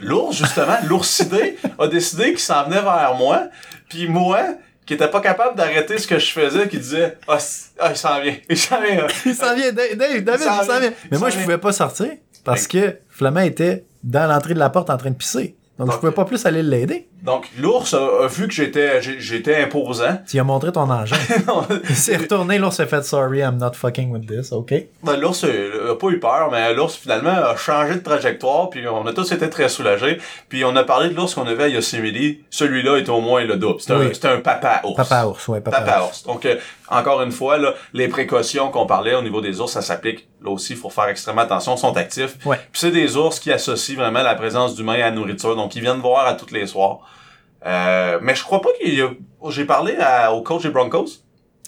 [0.00, 3.48] l'ours, justement, l'oursidé, a décidé qu'il s'en venait vers moi.
[3.90, 4.40] Puis moi,
[4.86, 7.38] qui était pas capable d'arrêter ce que je faisais, qui disait, ah,
[7.80, 9.06] ah, il s'en vient, il s'en vient.
[9.26, 10.80] Il s'en vient, Dave, Dave, David, il s'en vient.
[10.80, 10.92] vient.
[11.10, 12.10] Mais moi, je pouvais pas sortir
[12.44, 15.56] parce que Flamand était dans l'entrée de la porte en train de pisser.
[15.78, 17.06] Donc, je Donc, pouvais pas plus aller l'aider.
[17.22, 20.18] Donc, l'ours a, a vu que j'étais, j'étais imposant.
[20.26, 21.16] Tu as montré ton engin.
[21.90, 24.72] Il s'est retourné, l'ours a fait sorry, I'm not fucking with this, ok?
[25.02, 29.06] Ben, l'ours a pas eu peur, mais l'ours finalement a changé de trajectoire, puis on
[29.06, 30.18] a tous été très soulagés.
[30.48, 32.44] Puis on a parlé de l'ours qu'on avait à Yosemite.
[32.50, 33.80] Celui-là est au moins le double.
[33.80, 34.12] C'est un, Oui.
[34.22, 34.96] un papa ours.
[34.96, 36.08] Papa ours, ouais, papa, Papa ours.
[36.08, 36.22] ours.
[36.24, 36.56] Donc, euh,
[36.88, 40.50] encore une fois, là, les précautions qu'on parlait au niveau des ours, ça s'applique là
[40.52, 40.74] aussi.
[40.74, 41.74] Il faut faire extrêmement attention.
[41.74, 42.36] Ils sont actifs.
[42.46, 42.56] Ouais.
[42.70, 45.56] Puis c'est des ours qui associent vraiment la présence d'humains à la nourriture.
[45.56, 46.98] Donc, ils viennent voir à tous les soirs.
[47.64, 49.08] Euh, mais je crois pas qu'il y a...
[49.50, 51.06] J'ai parlé à- au coach des Broncos,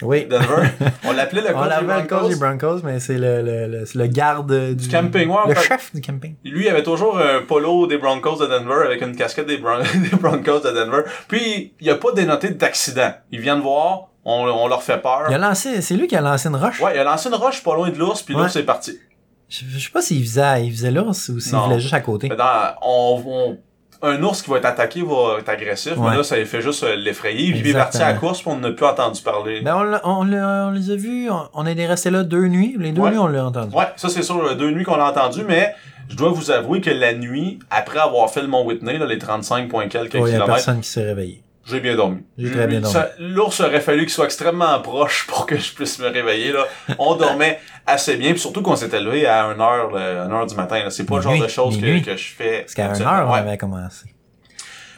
[0.02, 0.26] Oui.
[0.26, 0.68] Denver.
[1.04, 2.28] On l'appelait le On coach des l'avait le coach Broncos.
[2.28, 5.68] des Broncos, mais c'est le, le, le, le garde du, camping, ouais, Le fait.
[5.68, 6.36] chef du camping.
[6.44, 9.82] Lui, il avait toujours un polo des Broncos de Denver avec une casquette des, Bron-
[10.10, 11.02] des Broncos de Denver.
[11.26, 13.12] Puis, il a pas dénoté d'accident.
[13.32, 15.24] Ils viennent voir, on, on leur fait peur.
[15.28, 16.80] Il a lancé, c'est lui qui a lancé une roche?
[16.80, 18.42] Ouais, il a lancé une roche pas loin de l'ours, puis Ouais.
[18.42, 18.98] l'ours est parti.
[19.48, 22.28] Je, je sais pas s'il faisait, il faisait l'ours ou s'il voulait juste à côté.
[22.28, 23.58] Dans, on, on-
[24.02, 26.10] un ours qui va être attaqué va être agressif, Ouais.
[26.10, 27.48] mais là, ça fait juste euh, l'effrayer.
[27.56, 29.60] Il est parti à la course, puis on n'a plus entendu parler.
[29.62, 32.46] Ben, on, l'a- on, l'a- on les a vus, on, on est resté là deux
[32.46, 32.76] nuits.
[32.78, 33.10] Les deux Ouais.
[33.10, 33.74] nuits, on l'a entendu.
[33.74, 35.74] Ouais, ça c'est sûr, deux nuits qu'on a entendu, mais
[36.08, 39.18] je dois vous avouer que la nuit, après avoir fait le Mont Whitney, là, les
[39.18, 41.42] 35 points quelques Ouais, il y a kilomètres, personne qui s'est réveillé.
[41.68, 42.18] J'ai bien dormi.
[42.38, 42.98] J'ai très bien dormi.
[43.18, 46.64] L'ours aurait fallu qu'il soit extrêmement proche pour que je puisse me réveiller, là.
[46.98, 50.46] On dormait assez bien, puis surtout qu'on s'était levé à 1 heure, là, 1 heure
[50.46, 50.82] du matin.
[50.90, 52.60] C'est pas le genre de choses que, je fais.
[52.62, 53.14] Parce qu'à une habituellement.
[53.16, 53.38] heure, on Ouais.
[53.38, 54.06] avait commencé.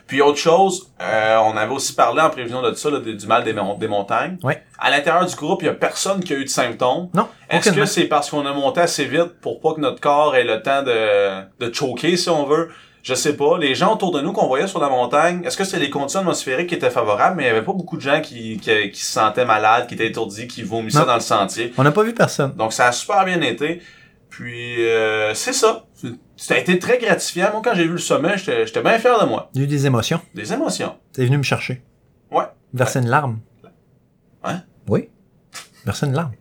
[0.07, 3.45] Puis autre chose, euh, on avait aussi parlé en prévision de ça, là, du mal
[3.45, 4.39] des, mon- des montagnes.
[4.43, 4.61] Ouais.
[4.77, 7.11] À l'intérieur du groupe, il y a personne qui a eu de symptômes.
[7.15, 10.35] Non, Est-ce que c'est parce qu'on a monté assez vite pour pas que notre corps
[10.35, 12.71] ait le temps de, de choquer, si on veut?
[13.03, 13.57] Je sais pas.
[13.59, 16.21] Les gens autour de nous qu'on voyait sur la montagne, est-ce que c'est les conditions
[16.21, 19.01] atmosphériques qui étaient favorables, mais il y avait pas beaucoup de gens qui, qui, qui
[19.01, 21.73] se sentaient malades, qui étaient étourdis, qui vomissaient dans le sentier.
[21.79, 22.55] On n'a pas vu personne.
[22.57, 23.81] Donc ça a super bien été.
[24.29, 25.87] Puis euh, c'est ça.
[26.37, 27.51] Ça a été très gratifiant.
[27.53, 29.51] Moi, quand j'ai vu le sommet, j'étais j'étais bien fier de moi.
[29.55, 30.21] Il y a eu des émotions.
[30.35, 30.95] Des émotions.
[31.13, 31.83] T'es venu me chercher.
[32.31, 32.45] Ouais.
[32.73, 33.41] Verser une larme.
[34.45, 34.63] Hein?
[34.89, 35.09] Oui.
[35.85, 36.33] Verser une larme.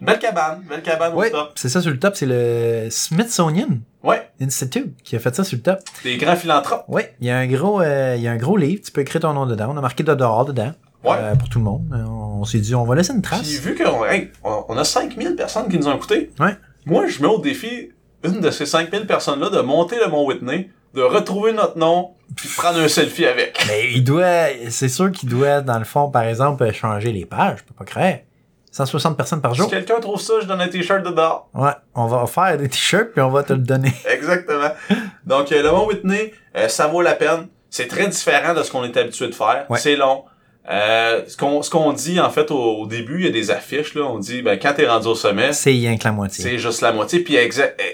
[0.00, 0.62] Une belle cabane.
[0.68, 1.52] Belle cabane Oui, au top.
[1.56, 4.28] c'est ça sur le top, c'est le Smithsonian Ouais.
[4.40, 5.78] Institute qui a fait ça sur le top.
[6.04, 6.84] Des grands philanthropes.
[6.88, 9.00] Oui, il y a un gros, euh, il y a un gros livre, tu peux
[9.02, 9.70] écrire ton nom dedans.
[9.74, 10.72] On a marqué de dehors dedans.
[11.04, 11.12] Ouais.
[11.16, 11.84] euh, pour tout le monde.
[12.40, 13.46] On s'est dit, on va laisser une Puis trace.
[13.48, 16.56] vu qu'on hey, on a 5000 personnes qui nous ont écoutés, Ouais.
[16.86, 17.90] moi, je mets au défi
[18.24, 22.48] une de ces 5000 personnes-là de monter le Mont Whitney, de retrouver notre nom, puis
[22.48, 23.64] de prendre un selfie avec.
[23.68, 27.58] Mais il doit, c'est sûr qu'il doit, dans le fond, par exemple, changer les pages.
[27.60, 28.14] Je peux pas croire.
[28.86, 29.70] 160 personnes par Si jour.
[29.70, 31.46] quelqu'un trouve ça, je donne un t-shirt dedans.
[31.54, 33.92] Ouais, on va faire des t-shirts puis on va te le donner.
[34.10, 34.70] Exactement.
[35.26, 37.48] Donc, euh, le Mont Whitney, euh, ça vaut la peine.
[37.70, 39.66] C'est très différent de ce qu'on est habitué de faire.
[39.68, 39.78] Ouais.
[39.78, 40.24] C'est long.
[40.70, 43.50] Euh, ce qu'on ce qu'on dit, en fait, au, au début, il y a des
[43.50, 44.02] affiches, là.
[44.04, 46.44] On dit, ben, quand t'es rendu au sommet, C'est rien que la moitié.
[46.44, 47.20] c'est juste la moitié.
[47.20, 47.48] Puis, e-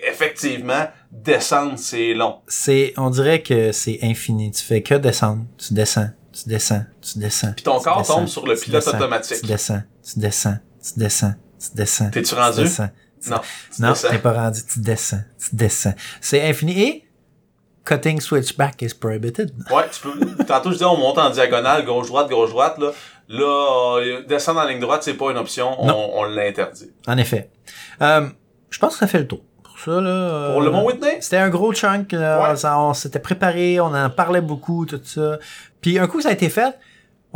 [0.09, 2.37] effectivement, descendre, c'est long.
[2.49, 4.51] C'est, on dirait que c'est infini.
[4.51, 5.45] Tu fais que descendre.
[5.57, 6.09] Tu descends.
[6.33, 6.83] Tu descends.
[7.01, 7.53] Tu descends.
[7.55, 9.41] Puis ton corps descends, tombe sur le pilote descends, automatique.
[9.41, 9.83] Tu descends.
[10.03, 10.57] Tu descends.
[10.87, 11.35] Tu descends.
[11.59, 12.11] Tu descends.
[12.11, 12.63] T'es-tu Tu rendu?
[12.63, 12.91] descends.
[13.29, 13.41] Non.
[13.75, 14.09] tu Non, descends.
[14.11, 14.61] t'es pas rendu.
[14.71, 15.21] Tu descends.
[15.39, 15.95] Tu descends.
[16.21, 16.81] C'est infini.
[16.83, 17.05] Et
[17.85, 19.53] cutting switchback is prohibited.
[19.71, 20.45] Ouais, tu peux.
[20.45, 22.91] Tantôt, je disais, on monte en diagonale, gauche-droite, gauche-droite, là.
[23.29, 25.75] Là, euh, descendre en ligne droite, c'est pas une option.
[25.83, 26.11] On, Non.
[26.15, 26.91] on l'interdit.
[27.07, 27.51] En effet.
[28.03, 28.29] Euh,
[28.69, 29.41] je pense que ça fait le tour.
[29.63, 30.51] Pour ça, là.
[30.53, 31.17] Pour euh, le Mont Whitney?
[31.23, 32.51] C'était un gros chunk, là.
[32.51, 32.57] Ouais.
[32.57, 35.39] Ça, on s'était préparé, on en parlait beaucoup, tout ça.
[35.81, 36.77] Puis un coup, ça a été fait.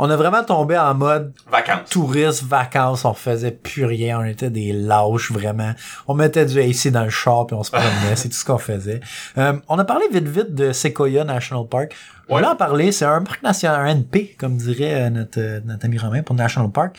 [0.01, 1.89] On a vraiment tombé en mode Vacances.
[1.89, 5.73] touristes, vacances, on faisait plus rien, on était des lâches vraiment.
[6.07, 8.57] On mettait du AC dans le char puis on se promenait, c'est tout ce qu'on
[8.57, 9.01] faisait.
[9.37, 11.93] Euh, on a parlé vite vite de Sequoia National Park.
[12.29, 12.45] On Ouais.
[12.45, 15.97] en parler, c'est un parc national, un NP, comme dirait euh, notre, euh, notre ami
[15.97, 16.97] Romain pour National Park.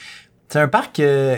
[0.49, 1.37] C'est un parc euh,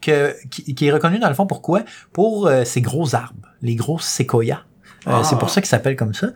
[0.00, 1.82] que, qui, qui est reconnu dans le fond pourquoi?
[2.12, 4.62] Pour euh, ses gros arbres, les gros séquoias.
[5.06, 5.22] Euh, Ah.
[5.22, 6.28] C'est pour ça qu'il s'appelle comme ça.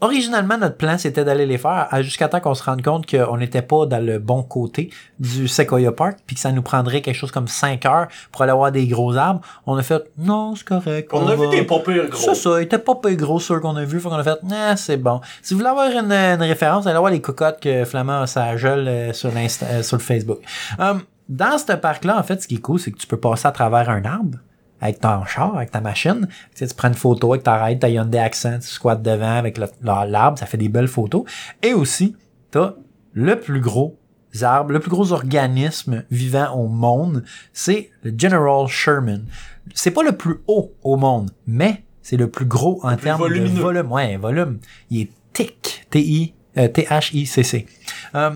[0.00, 3.62] Originalement, notre plan, c'était d'aller les faire jusqu'à temps qu'on se rende compte qu'on n'était
[3.62, 7.30] pas dans le bon côté du Sequoia Park, puis que ça nous prendrait quelque chose
[7.30, 9.40] comme 5 heures pour aller voir des gros arbres.
[9.66, 11.10] On a fait, non, c'est correct.
[11.12, 12.20] On a vu des pas pires gros.
[12.20, 14.38] c'est ça, il était pas peu gros ceux qu'on a vu, faut qu'on a fait,
[14.50, 15.20] ah, c'est bon.
[15.42, 18.56] Si vous voulez avoir une, une référence, allez voir les cocottes que Flamand a sa
[18.56, 20.38] gueule euh, sur, euh, sur le Facebook.
[20.78, 23.46] Hum, dans ce parc-là, en fait, ce qui est cool, c'est que tu peux passer
[23.46, 24.38] à travers un arbre
[24.80, 26.26] avec ton char, avec ta machine.
[26.28, 29.36] Tu, sais, tu prends une photo avec ta ride, ta Hyundai Accent, tu squattes devant
[29.36, 31.24] avec l'arbre, ça fait des belles photos.
[31.62, 32.16] Et aussi,
[32.50, 32.74] t'as
[33.12, 33.98] le plus gros
[34.42, 39.24] arbre, le plus gros organisme vivant au monde, c'est le General Sherman.
[39.74, 43.60] C'est pas le plus haut au monde, mais c'est le plus gros en termes de
[43.60, 43.92] volume.
[43.92, 44.58] Ouais, volume.
[44.90, 47.66] Il est TIC, T-I, euh, T-H-I-C-C.
[48.14, 48.30] Euh,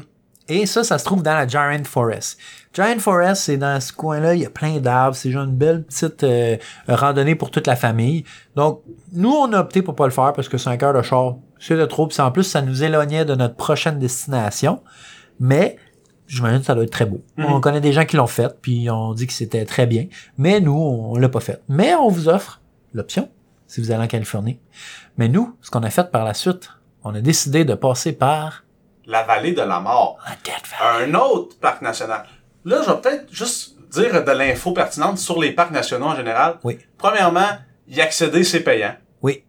[0.48, 2.38] et ça, ça se trouve dans la Giant Forest.
[2.72, 5.84] Giant Forest, c'est dans ce coin-là, il y a plein d'arbres, c'est genre une belle
[5.84, 6.56] petite euh,
[6.88, 8.24] randonnée pour toute la famille.
[8.56, 11.34] Donc, nous, on a opté pour pas le faire parce que 5 heures de char,
[11.60, 12.06] c'est de trop.
[12.06, 14.82] Puis en plus, ça nous éloignait de notre prochaine destination.
[15.38, 15.76] Mais,
[16.26, 17.22] j'imagine que ça doit être très beau.
[17.36, 17.44] Mhm.
[17.46, 20.06] On connaît des gens qui l'ont fait, puis on dit que c'était très bien.
[20.38, 21.60] Mais nous, on l'a pas fait.
[21.68, 22.62] Mais on vous offre
[22.94, 23.28] l'option,
[23.66, 24.58] si vous allez en Californie.
[25.18, 26.70] Mais nous, ce qu'on a fait par la suite,
[27.04, 28.64] on a décidé de passer par
[29.06, 30.16] La vallée de la mort.
[30.26, 31.12] la Death Valley.
[31.12, 32.24] Un autre parc national.
[32.64, 36.58] Là, je vais peut-être juste dire de l'info pertinente sur les parcs nationaux en général.
[36.64, 36.78] Oui.
[36.98, 37.48] Premièrement,
[37.88, 38.94] y accéder, c'est payant.
[39.22, 39.44] Oui.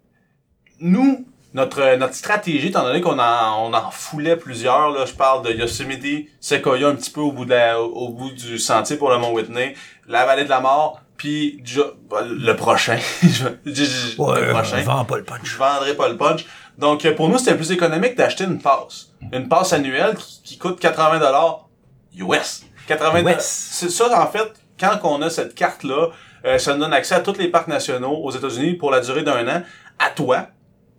[0.80, 5.46] Nous, notre, notre stratégie, étant donné qu'on en, on en foulait plusieurs, là, je parle
[5.46, 9.10] de Yosemite, Sequoia un petit peu au bout, de la- au bout du sentier pour
[9.12, 9.76] le Mont Whitney,
[10.08, 12.98] la vallée de la mort, puis Jo- le prochain.
[13.22, 13.30] Je-
[13.66, 14.82] je- je- le prochain.
[14.82, 15.42] vends pas le punch.
[15.44, 16.46] je vendrai pas le punch.
[16.80, 19.10] Donc, euh, pour nous, c'était plus économique d'acheter une passe.
[19.32, 21.70] Une passe annuelle qui, qui coûte 80 dollars
[22.18, 22.64] US.
[22.88, 23.44] 80 US.
[23.72, 26.10] C'est ça, en fait, quand on a cette carte-là,
[26.46, 29.24] euh, ça nous donne accès à tous les parcs nationaux aux États-Unis pour la durée
[29.24, 29.62] d'un an,
[30.00, 30.48] à toi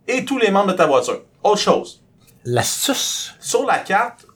[0.08, 1.22] et tous les membres de ta voiture.
[1.42, 2.02] Autre chose.
[2.44, 3.34] L'astuce.
[3.40, 4.26] Sur la carte,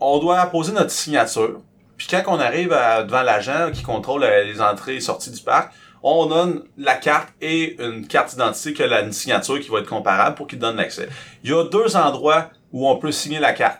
[0.00, 1.60] on doit poser notre signature.
[1.96, 5.40] Puis quand on arrive à- devant l'agent qui contrôle euh, les entrées et sorties du
[5.42, 9.68] parc, on donne la carte et une carte d'identité qui a la- une signature qui
[9.70, 11.08] va être comparable pour qu'il donne l'accès.
[11.42, 13.78] Il y a deux endroits où on peut signer la carte.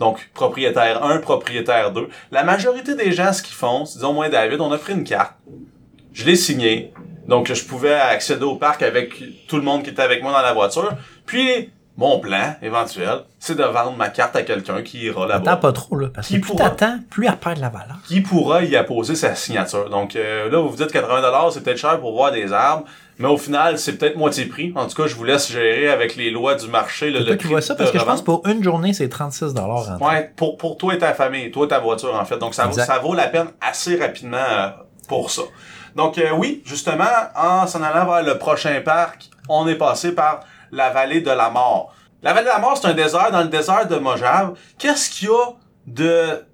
[0.00, 2.08] Donc, propriétaire 1, propriétaire 2.
[2.32, 4.94] La majorité des gens, ce qu'ils font, c'est, disons, moi et David, on a pris
[4.94, 5.34] une carte.
[6.12, 6.92] Je l'ai signée.
[7.28, 9.12] Donc, je pouvais accéder au parc avec
[9.46, 10.90] tout le monde qui était avec moi dans la voiture.
[11.26, 15.52] Puis, mon plan, éventuel, c'est de vendre ma carte à quelqu'un qui ira là-bas.
[15.52, 16.08] Attends pas trop, là.
[16.12, 16.70] Parce que Qui plus pourra-
[17.10, 17.96] plus elle perd de la valeur.
[18.08, 19.90] qui pourra y apposer sa signature.
[19.90, 22.86] Donc euh, là, vous vous dites 80$, c'est peut-être cher pour voir des arbres,
[23.20, 24.72] mais au final, c'est peut-être moitié prix.
[24.74, 27.12] En tout cas, je vous laisse gérer avec les lois du marché.
[27.12, 29.54] C'est le toi qui vois ça, parce que je pense pour une journée, c'est 36
[29.56, 29.68] en
[30.00, 32.38] Ouais, pour, pour toi et ta famille, toi et ta voiture, en fait.
[32.38, 34.68] Donc, ça, vaut- ça vaut la peine assez rapidement euh,
[35.06, 35.42] pour ça.
[35.94, 37.04] Donc, euh, oui, justement,
[37.36, 40.40] en s'en allant vers le prochain parc, on est passé par
[40.72, 41.94] la vallée de la mort.
[42.22, 44.54] La vallée de la mort, c'est un désert dans le désert de Mojave.
[44.78, 45.46] Qu'est-ce qu'il y a
[45.86, 46.44] de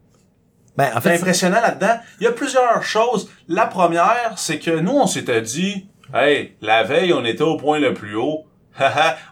[0.77, 1.99] Ben, en fait, impressionnant là-dedans?
[2.21, 3.29] Il y a plusieurs choses.
[3.49, 7.79] La première, c'est que nous, on s'était dit, hey, la veille, on était au point
[7.79, 8.45] le plus haut.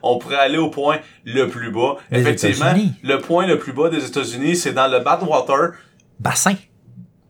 [0.03, 1.97] On pourrait aller au point le plus bas.
[2.11, 2.73] Effectivement,
[3.03, 5.73] le point le plus bas des États-Unis, c'est dans le Badwater.
[6.19, 6.55] bassin.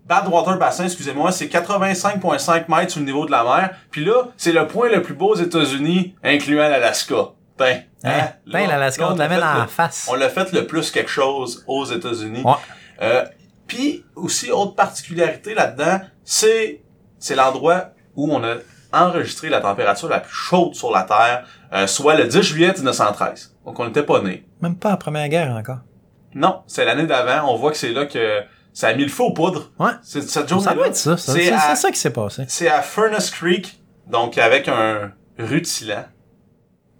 [0.07, 3.71] Badwater Bassin, excusez-moi, c'est 85,5 mètres sous le niveau de la mer.
[3.91, 7.31] Puis là, c'est le point le plus beau aux États-Unis, incluant l'Alaska.
[7.57, 7.79] Putain.
[8.05, 8.11] Hein?
[8.13, 10.07] Là, Putain, l'Alaska, on te la a met fait dans le- la face.
[10.11, 12.43] on l'a fait le plus quelque chose aux États-Unis.
[12.45, 12.53] Ouais.
[13.01, 13.25] Euh,
[13.67, 16.83] Puis aussi, autre particularité là-dedans, c'est
[17.19, 18.57] c'est l'endroit où on a
[18.95, 23.55] enregistré la température la plus chaude sur la Terre, euh, soit le 10 juillet 1913.
[23.67, 24.47] Donc on n'était pas né.
[24.61, 25.79] Même pas en première guerre encore.
[26.35, 27.53] Non, c'est l'année d'avant.
[27.53, 28.41] On voit que c'est là que
[28.73, 29.71] ça a mis le feu aux poudres.
[29.79, 29.93] Ouais.
[30.03, 31.17] C'est cette Ça doit être ça.
[31.17, 31.33] ça.
[31.33, 32.45] C'est à- ça qui s'est passé.
[32.49, 36.05] C'est à Furnace Creek, donc avec un rutilant,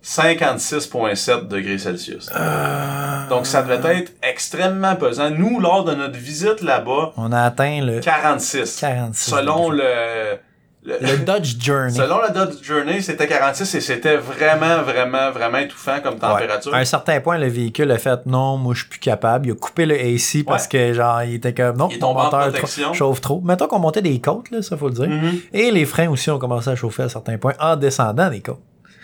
[0.03, 2.31] 56,7 degrés Celsius.
[2.37, 5.31] Euh, Donc ça devait être extrêmement pesant.
[5.31, 8.79] Nous, lors de notre visite là-bas, On a atteint le 46.
[8.81, 9.31] 46.
[9.31, 9.85] Selon degrés.
[10.33, 10.39] le,
[10.85, 11.95] le- le Dodge Journey.
[11.95, 16.73] selon la Dodge Journey, c'était 46 et c'était vraiment, vraiment, vraiment étouffant comme température.
[16.73, 16.79] Ouais.
[16.79, 19.49] À un certain point, le véhicule a fait non, moi je suis plus capable.
[19.49, 22.53] Il a coupé le AC parce que genre il était comme non, Il mon moteur
[22.53, 23.41] trop- chauffe trop.
[23.43, 25.09] Mettons qu'on montait des côtes, là, ça faut le dire.
[25.09, 25.41] Mhm.
[25.53, 28.61] Et les freins aussi ont commencé à chauffer à certains points en descendant des côtes.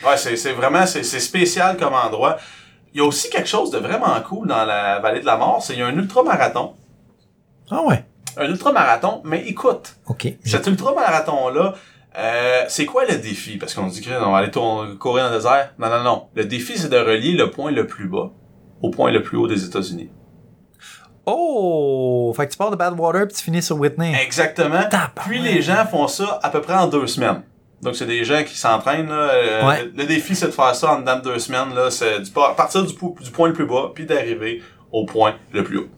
[0.07, 2.37] Ouais, c'est, vraiment, c'est, spécial comme endroit.
[2.93, 5.63] Il y a aussi quelque chose de vraiment cool dans la vallée de la mort,
[5.63, 6.73] c'est qu'il y a un ultramarathon.
[7.71, 8.05] Ah ouais.
[8.37, 10.29] Un ultramarathon, mais écoute, OK.
[10.45, 11.75] cet ultramarathon-là,
[12.19, 13.57] euh, c'est quoi le défi?
[13.57, 15.75] Parce qu'on dit que on va aller tour- courir dans le désert.
[15.79, 16.27] Non, non, non.
[16.35, 18.31] Le défi, c'est de relier le point le plus bas
[18.83, 20.11] au point le plus haut des États-Unis.
[21.27, 22.33] Oh!
[22.37, 24.15] Fait que tu pars de Badwater puis tu finis sur Whitney.
[24.25, 24.81] Exactement.
[25.27, 27.43] Puis les gens font ça à peu près en deux semaines.
[27.83, 29.09] Donc c'est des gens qui s'entraînent.
[29.09, 29.15] là.
[29.31, 29.85] Euh, Ouais.
[29.85, 31.75] le, le défi, c'est de faire ça en dedans de deux semaines.
[31.75, 34.63] Là, c'est du, partir du, du point le plus bas, puis d'arriver
[34.93, 35.89] au point le plus haut.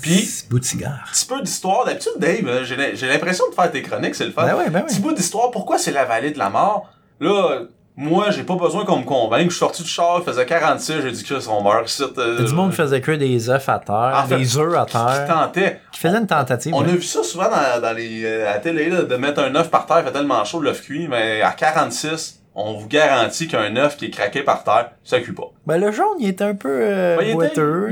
[0.00, 1.08] Puis, Petit bout de cigare.
[1.12, 1.84] petit peu d'histoire.
[1.84, 4.44] D'habitude, Dave, euh, j'ai l'im- j'ai l'impression de faire tes chroniques, c'est le fun.
[4.46, 6.88] Ben ouais, ben Petit bout d'histoire, pourquoi c'est la vallée de la mort?
[7.20, 7.60] Là,
[7.94, 9.44] moi, j'ai pas besoin qu'on me convainque.
[9.44, 11.86] Je suis sorti du char, il faisait 46, j'ai dit que on meurt
[12.18, 14.86] euh, du monde qui faisait cuire des œufs à terre, En fait, des œufs à
[14.86, 15.80] qui terre, tentait.
[15.92, 16.74] qui faisait une tentative.
[16.74, 16.88] On ouais.
[16.88, 19.54] a vu ça souvent dans, dans les, euh, à la télé, là, de mettre un
[19.54, 23.48] œuf par terre, il fait tellement chaud l'œuf cuit, mais à 46, on vous garantit
[23.48, 25.50] qu'un œuf qui est craqué par terre, ça cuit pas.
[25.66, 27.30] Ben, le jaune, il était un peu euh, il,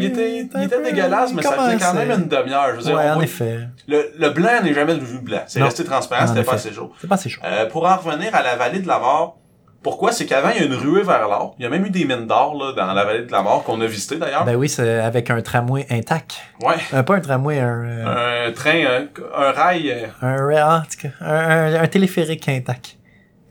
[0.04, 2.68] était, il était, il dégueulasse, mais ça faisait quand même une demi-heure.
[2.72, 3.58] Je veux dire, Ouais, on en voit- effet.
[3.88, 5.40] le, le blanc n'est jamais devenu blanc.
[5.46, 6.92] C'est resté transparent, En c'était pas assez chaud.
[7.00, 7.40] C'est pas assez chaud.
[7.44, 9.36] Euh, pour en revenir à la vallée de la mort,
[9.82, 10.12] pourquoi?
[10.12, 11.54] C'est qu'avant, il y a une ruée vers l'or?
[11.58, 13.64] Il y a même eu des mines d'or, là, dans la vallée de la mort,
[13.64, 14.44] qu'on a visité d'ailleurs.
[14.44, 16.34] Ben oui, c'est avec un tramway intact.
[16.62, 16.74] ouais.
[16.92, 19.06] Euh, pas un tramway, un, euh, Un train, un,
[19.42, 21.34] un rail, euh, un, en tout cas, un,
[21.76, 22.98] un- un téléphérique intact.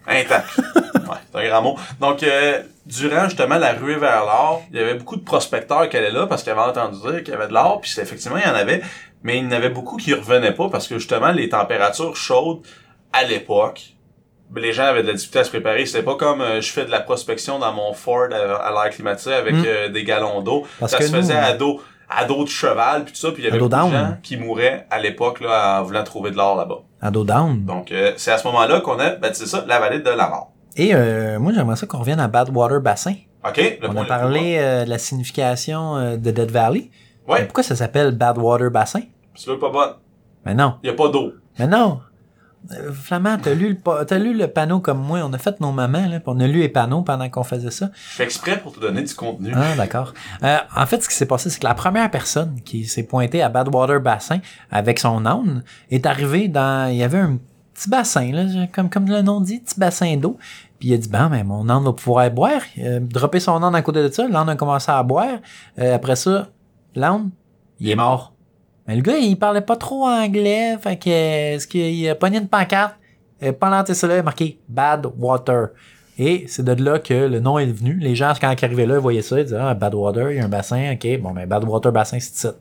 [0.10, 0.58] Intact.
[0.58, 1.78] ouais, c'est un grand mot.
[2.00, 5.98] Donc, euh, durant justement la ruée vers l'or, il y avait beaucoup de prospecteurs qui
[5.98, 8.38] allaient là parce qu'ils avaient entendu dire qu'il y avait de l'or, puis c'est- effectivement,
[8.38, 8.82] il y en avait,
[9.24, 12.62] mais il y en avait beaucoup qui revenaient pas parce que justement, les températures chaudes
[13.14, 13.82] à l'époque,
[14.56, 15.86] les gens avaient de la difficulté à se préparer.
[15.86, 18.92] C'était pas comme euh, je fais de la prospection dans mon Ford à, à l'air
[18.94, 19.64] climatisé avec Mm.
[19.66, 20.66] euh, des gallons d'eau.
[20.88, 23.46] Ça que se faisait à dos, à dos de cheval, puis tout ça, puis il
[23.46, 23.92] y avait beaucoup de down.
[23.92, 26.80] gens qui mouraient à l'époque là, en voulant trouver de l'or là-bas.
[27.02, 27.64] À dos down.
[27.66, 30.28] Donc, euh, c'est à ce moment-là qu'on a, ben, c'est ça, la vallée de la
[30.28, 30.52] mort.
[30.76, 33.14] Et euh, moi, j'aimerais ça qu'on revienne à Badwater Bassin.
[33.48, 33.80] OK?
[33.82, 36.90] Le On a parlé euh, de la signification euh, de Dead Valley.
[37.28, 37.40] Ouais.
[37.40, 39.02] Mais pourquoi ça s'appelle Badwater Bassin?
[39.36, 39.94] C'est pas bonne.
[40.46, 40.76] Mais non.
[40.84, 41.34] Il y a pas d'eau.
[41.58, 42.00] Mais non.
[42.94, 45.20] Flamand, t'as lu, le t'as lu le panneau comme moi.
[45.24, 47.72] On a fait nos mamans, là, puis on a lu les panneaux pendant qu'on faisait
[47.72, 47.90] ça.
[47.94, 49.52] Je fais exprès pour te donner du contenu.
[49.56, 50.14] Ah, d'accord.
[50.44, 53.42] Euh, en fait, ce qui s'est passé, c'est que la première personne qui s'est pointée
[53.42, 54.40] à Badwater Bassin
[54.72, 56.90] avec son âne est arrivée dans...
[56.92, 57.40] Il y avait un
[57.74, 58.44] petit bassin, là,
[58.74, 60.38] comme, comme le nom dit, petit bassin d'eau.
[60.80, 62.62] Puis il a dit, ben, ben mon âne va pouvoir boire.
[62.78, 64.28] Euh, dropper son âne à côté de ça.
[64.28, 65.40] L'âne a commencé à boire.
[65.80, 66.50] Euh, après ça,
[66.96, 67.32] l'âne,
[67.80, 68.34] il est mort.
[68.90, 70.76] Mais le gars, il parlait pas trop anglais.
[70.82, 72.96] Fait que, est-ce qu'il a pogné une pancarte?
[73.44, 75.68] Euh, pendant ça, là, il a marqué Bad Water.
[76.18, 78.00] Et c'est de là que le nom est venu.
[78.00, 80.40] Les gens, quand ils arrivaient là, ils voyaient ça, ils disaient, ah, Badwater, il y
[80.40, 82.54] a un bassin, ok, bon, ben, Badwater Bassin, c'est ça.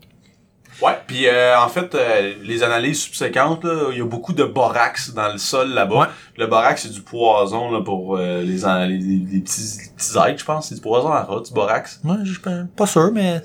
[1.06, 5.32] Puis euh, en fait, euh, les analyses subséquentes, il y a beaucoup de borax dans
[5.32, 5.98] le sol là-bas.
[6.00, 6.06] Ouais.
[6.36, 8.58] Le borax, c'est du poison là, pour euh, les,
[8.88, 10.68] les, petits, les petits êtres, je pense.
[10.68, 12.00] C'est du poison à rat, du borax.
[12.04, 12.40] Moi, je suis
[12.76, 13.42] pas- sûr, mais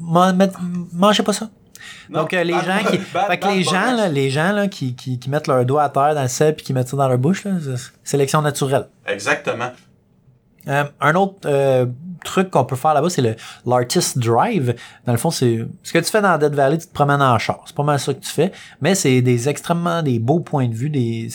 [0.00, 0.50] man- man-
[0.92, 1.50] mangez pas ça.
[2.10, 4.52] Donc euh, les bad- gens qui bad- fait que bad les gens là, les gens
[4.52, 6.88] là qui, qui, qui mettent leur doigt à terre dans le sel puis qui mettent
[6.88, 8.88] ça dans leur bouche là, c'est sélection naturelle.
[9.06, 9.70] Exactement.
[10.68, 11.86] Euh, un autre euh,
[12.24, 13.34] truc qu'on peut faire là-bas, c'est le
[13.66, 14.76] l'artist drive.
[15.04, 17.36] Dans le fond, c'est ce que tu fais dans Dead Valley, tu te promènes en
[17.38, 17.62] char.
[17.66, 20.74] C'est pas mal ça que tu fais, mais c'est des extrêmement des beaux points de
[20.74, 21.28] vue, des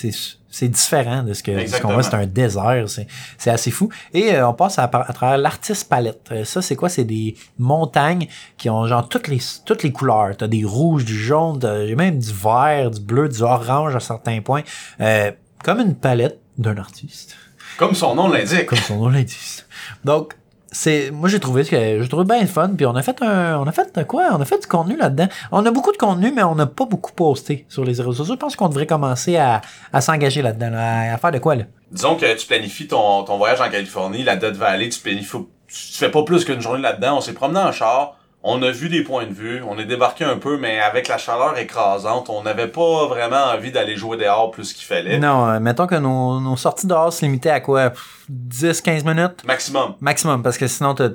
[0.57, 3.89] c'est différent de ce que ce qu'on voit, c'est un désert, c'est c'est assez fou.
[4.13, 6.29] Et euh, on passe à, à travers l'artist palette.
[6.31, 6.89] Euh, ça c'est quoi?
[6.89, 8.27] C'est des montagnes
[8.57, 10.35] qui ont genre toutes les toutes les couleurs.
[10.37, 14.41] T'as des rouges, du jaune, t'as même du vert, du bleu, du orange à certains
[14.41, 14.63] points,
[14.99, 15.31] Euh,
[15.63, 17.35] comme une palette d'un artiste
[17.77, 18.65] Comme son nom l'indique.
[18.65, 19.63] comme son nom l'indique.
[20.03, 20.33] Donc,
[20.71, 23.65] c'est, moi j'ai trouvé que j'ai trouvé bien fun, puis on a fait un, on
[23.65, 24.29] a fait quoi?
[24.31, 25.27] On a fait du contenu là-dedans.
[25.51, 28.35] On a beaucoup de contenu, mais on n'a pas beaucoup posté sur les réseaux sociaux.
[28.35, 29.61] Je pense qu'on devrait commencer à,
[29.93, 31.63] à s'engager là-dedans, là, à faire de quoi là?
[31.91, 35.37] Disons que tu planifies ton, ton voyage en Californie, la Death Valley, tu planifies,
[35.67, 37.17] tu fais pas plus qu'une journée là-dedans.
[37.17, 40.23] On s'est promené en char, on a vu des points de vue, on est débarqué
[40.23, 44.51] un peu, mais avec la chaleur écrasante, on n'avait pas vraiment envie d'aller jouer dehors
[44.51, 45.19] plus qu'il fallait.
[45.19, 47.91] Non, euh, mettons que nos, nos sorties dehors se limitaient à quoi?
[48.31, 49.43] 10-15 minutes?
[49.45, 49.95] Maximum.
[49.99, 51.09] maximum, parce que sinon t'as,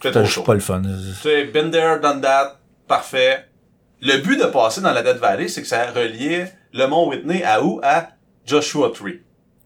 [0.00, 0.82] pas le fun.
[0.82, 3.46] Tu sais, been there, done that, parfait.
[4.00, 7.42] Le but de passer dans la Death Valley, c'est que ça reliait le mont Whitney
[7.44, 7.80] à où?
[7.82, 8.08] À
[8.46, 9.22] Joshua Tree.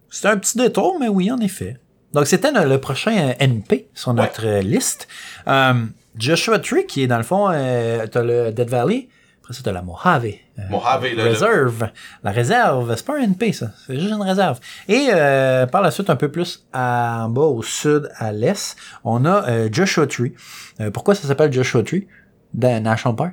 [0.09, 1.79] C'était un petit détour, mais oui, en effet.
[2.13, 5.09] Donc, c'était le le prochain NP sur notre liste.
[5.49, 5.75] Euh,
[6.17, 9.09] Joshua Tree, qui est dans le fond, euh, t'as le Dead Valley.
[9.43, 10.27] Après ça, t'as la Mojave.
[10.27, 11.89] euh, Mojave, le- Reserve.
[12.23, 12.95] La réserve.
[12.97, 13.73] C'est pas un NP, ça.
[13.87, 14.61] C'est juste une réserve.
[14.89, 18.77] Et euh, par la suite, un peu plus à- en bas, au sud, à l'est,
[19.05, 20.33] on a euh, Joshua Tree.
[20.81, 22.07] Euh, pourquoi ça s'appelle Joshua Tree?
[22.55, 23.33] Dans National Park?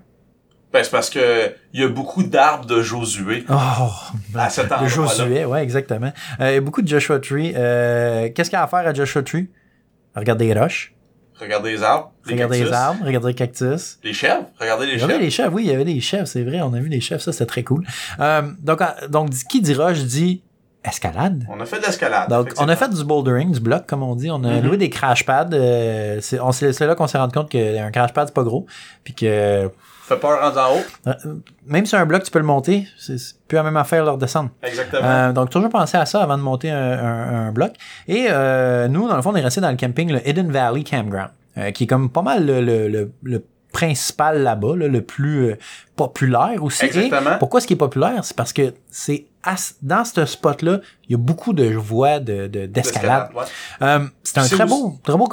[0.71, 3.89] Ben, c'est parce que il y a beaucoup d'arbres de Josué Oh,
[4.35, 4.87] à cet de.
[4.87, 6.11] Josué, ouais, exactement.
[6.39, 7.53] Euh, il y a beaucoup de Joshua Tree.
[7.55, 9.49] Euh, Qu'est-ce qu'il y a à faire à Joshua Tree?
[10.15, 10.93] Regarder les roches.
[11.39, 13.97] Regardez les arbres, les cactus, les arbres, regarder les cactus.
[14.03, 15.23] les chèvres, regardez les Regardez chèvres.
[15.23, 17.21] les chefs, oui, il y avait des chefs, c'est vrai, on a vu des chefs,
[17.21, 17.85] ça c'était très cool.
[18.19, 20.41] Euh, donc, euh, donc, qui dit roche dit
[20.83, 21.45] escalade.
[21.49, 22.29] On a fait de l'escalade.
[22.29, 24.31] Donc, on a fait du bouldering, du bloc, comme on dit.
[24.31, 24.63] On a Mhm.
[24.65, 25.49] loué des crash pads.
[25.53, 28.65] euh, c'est là qu'on s'est rendu compte qu'un crash pad, c'est pas gros.
[29.03, 29.69] Puis que
[30.09, 30.83] Fait peur rendu en haut.
[31.07, 31.35] euh,
[31.67, 33.15] même si un bloc, tu peux le monter, c'est
[33.47, 34.49] plus la même affaire leur descendre.
[34.63, 35.01] Exactement.
[35.03, 37.73] Euh, donc, toujours penser à ça avant de monter un, un- un bloc.
[38.07, 40.83] Et euh, nous, dans le fond, on est resté dans le camping, le Hidden Valley
[40.83, 45.01] Campground, euh, qui est comme pas mal le, le, le, le principal là-bas, là, le
[45.03, 45.55] plus
[45.95, 46.85] populaire aussi.
[46.85, 47.35] Exactement.
[47.35, 48.25] Et pourquoi ce qui est populaire?
[48.25, 49.25] C'est parce que c'est
[49.81, 53.29] dans ce spot-là, il y a beaucoup de voies de, de- d'escalade.
[53.35, 53.43] ouais.
[53.81, 55.29] Euh, c'est un très beau, très beau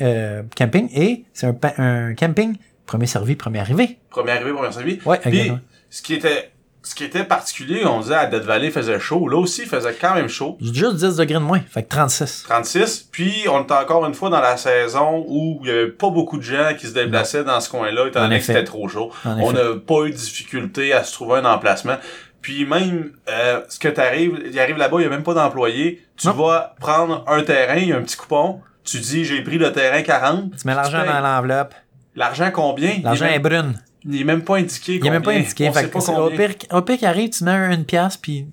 [0.00, 1.46] euh, camping et c'est
[1.78, 2.56] un camping
[2.90, 3.98] premier servi, premier arrivé.
[4.10, 4.98] Premier arrivé, premier servi.
[5.06, 5.60] Ouais, Puis, exactement.
[5.90, 6.50] ce qui était,
[6.82, 9.28] ce qui était particulier, on disait à Dead Valley faisait chaud.
[9.28, 10.58] Là aussi, il faisait quand même chaud.
[10.60, 12.46] Juste 10 degrés de moins, fait que 36.
[12.48, 13.08] 36.
[13.12, 16.36] Puis, on était encore une fois dans la saison où il y avait pas beaucoup
[16.38, 19.12] de gens qui se déplaçaient dans ce coin-là, étant En donné que c'était trop chaud.
[19.24, 21.96] En On n'a pas eu de difficulté à se trouver un emplacement.
[22.42, 26.02] Puis même, euh, ce que t'arrives, il arrive là-bas, il y a même pas d'employé.
[26.16, 26.32] Tu Non.
[26.32, 28.62] vas prendre un terrain, il y a un petit coupon.
[28.82, 30.56] Tu dis, j'ai pris le terrain 40.
[30.58, 31.74] Tu mets l'argent dans l'enveloppe.
[32.16, 33.00] L'argent combien?
[33.02, 33.74] L'argent est brune.
[34.04, 35.68] il est même pas indiqué Il est même pas indiqué.
[35.68, 37.84] On Fait sait que pas c'est- au pire, au pire qui arrive, tu mets une
[37.84, 38.46] pièce, puis,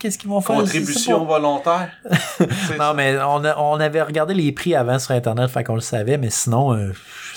[0.00, 0.56] qu'est-ce qu'ils vont faire?
[0.56, 1.90] Contribution volontaire.
[2.78, 5.80] Non, mais on, a- on avait regardé les prix avant sur Internet, fait qu'on le
[5.80, 6.92] savait, mais sinon, euh,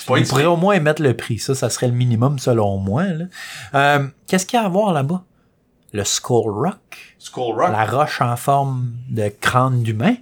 [0.08, 1.38] on pourrait au moins mettre le prix.
[1.38, 3.04] Ça, ça serait le minimum selon moi.
[3.74, 5.22] Euh, Qu'est-ce qu'il y a à voir là-bas?
[5.92, 7.14] Le Skull Rock.
[7.18, 7.72] Skull Rock.
[7.72, 10.16] La roche en forme de crâne d'humain.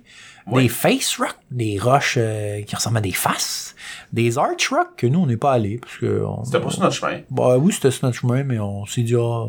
[0.50, 0.62] Oui.
[0.62, 3.74] Des face rock, des roches euh, qui ressemblent à des faces.
[4.14, 5.76] Des arch rock que nous, on n'est pas allés.
[5.78, 7.20] Parce que C'était pas sur notre chemin.
[7.30, 9.44] Bah oui, c'était sur notre chemin, mais on s'est dit, ah,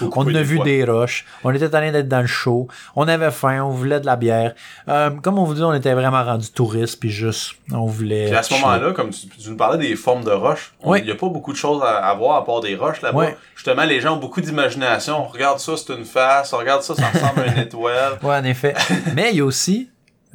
[0.00, 1.24] on a vu des roches.
[1.44, 2.68] On était allé d'être dans le show.
[2.96, 4.54] On avait faim, on voulait de la bière.
[4.88, 8.26] Euh, comme on vous dit, on était vraiment rendu touriste, puis juste, on voulait.
[8.26, 11.00] Puis à ce moment-là, comme tu, tu nous parlais des formes de roches, Oui.
[11.02, 13.18] il y a pas beaucoup de choses à, à voir à part des roches là-bas.
[13.18, 13.26] Oui.
[13.54, 15.20] Justement, les gens ont beaucoup d'imagination.
[15.22, 16.52] On regarde ça, c'est une face.
[16.52, 18.18] On regarde ça, ça ressemble à une étoile.
[18.22, 18.74] Ouais, en effet.
[19.14, 19.90] Mais il y a aussi,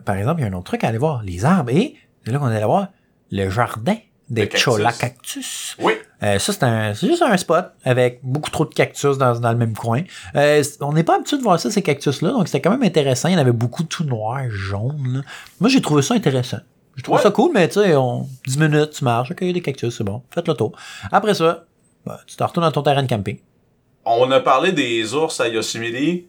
[0.06, 1.72] par exemple, il y a un autre truc à aller voir, les arbres.
[1.72, 1.96] Et
[2.26, 2.88] c'est là qu'on allait voir
[3.32, 3.96] le jardin
[4.30, 4.62] des cactus.
[4.62, 5.76] chola cactus.
[5.80, 5.94] Oui.
[6.22, 9.52] Euh, ça, c'est un, c'est juste un spot avec beaucoup trop de cactus dans, dans
[9.52, 10.02] le même coin.
[10.36, 13.30] Euh, on n'est pas habitué de voir ça, ces cactus-là, donc c'était quand même intéressant.
[13.30, 15.14] Il y en avait beaucoup tout noir, jaune.
[15.14, 15.22] là.
[15.60, 16.60] Moi, j'ai trouvé ça intéressant.
[17.04, 17.24] Trouvé Ouais.
[17.24, 20.22] ça cool, mais tu sais, on, 10 minutes, tu marches, ok, des cactus, c'est bon.
[20.32, 20.74] Faites le tour.
[21.12, 21.64] Après ça,
[22.06, 23.40] bah, tu te retournes dans ton terrain de camping.
[24.04, 26.26] On a parlé des ours à Yosemite.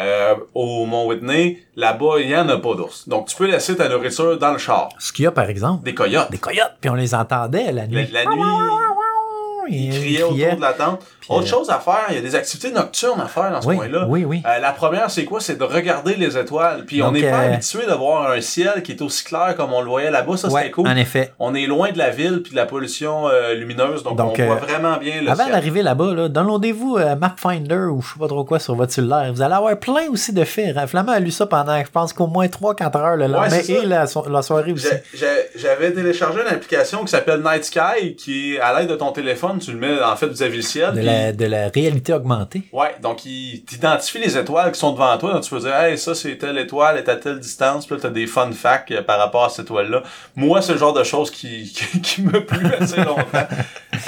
[0.00, 3.08] Euh, au Mont Whitney, là-bas, il y en a pas d'ours.
[3.08, 4.88] Donc, tu peux laisser ta nourriture dans le char.
[5.00, 6.30] Ce qu'il y a, par exemple, Des coyotes.
[6.30, 8.06] des coyotes, puis on les entendait la nuit.
[8.12, 8.40] La, la nuit,
[9.70, 11.00] il, Il criait autour de la tente.
[11.20, 13.60] Puis, Autre euh, chose à faire, il y a des activités nocturnes à faire dans
[13.60, 14.06] ce Oui, coin-là.
[14.08, 14.42] oui, oui.
[14.46, 15.40] Euh, la première, c'est quoi?
[15.40, 16.84] C'est de regarder les étoiles.
[16.86, 19.72] Puis on n'est pas euh, habitué de voir un ciel qui est aussi clair comme
[19.72, 20.36] on le voyait là-bas.
[20.36, 20.88] Ça, Ouais, c'était cool.
[20.88, 21.32] en effet.
[21.38, 24.54] On est loin de la ville puis de la pollution lumineuse, donc, Donc, on voit
[24.56, 25.52] vraiment bien le Avant ciel.
[25.54, 29.30] d'arriver là-bas, là, downloadez-vous MapFinder ou je sais pas trop quoi sur votre cellulaire.
[29.34, 30.76] Vous allez avoir plein aussi de faits.
[30.76, 30.86] hein.
[30.86, 33.72] Flamand a lu ça pendant, je pense qu'au moins 3-4 heures le lendemain ça.
[33.72, 34.88] et la, so- la soirée aussi.
[35.56, 39.57] J'avais téléchargé une application qui s'appelle Night Sky, qui est à l'aide de ton téléphone,
[39.58, 40.94] tu le mets en fait vis-à-vis le ciel.
[40.94, 42.62] De la, de la réalité augmentée.
[42.72, 45.96] Ouais, donc il t'identifie les étoiles qui sont devant toi, donc tu peux dire hey
[45.98, 48.90] ça c'est telle étoile, elle est à telle distance, puis là t'as des fun facts
[48.92, 50.02] euh, par rapport à cette étoile-là.
[50.36, 53.46] Moi c'est le genre de choses qui, qui, qui me plu assez longtemps.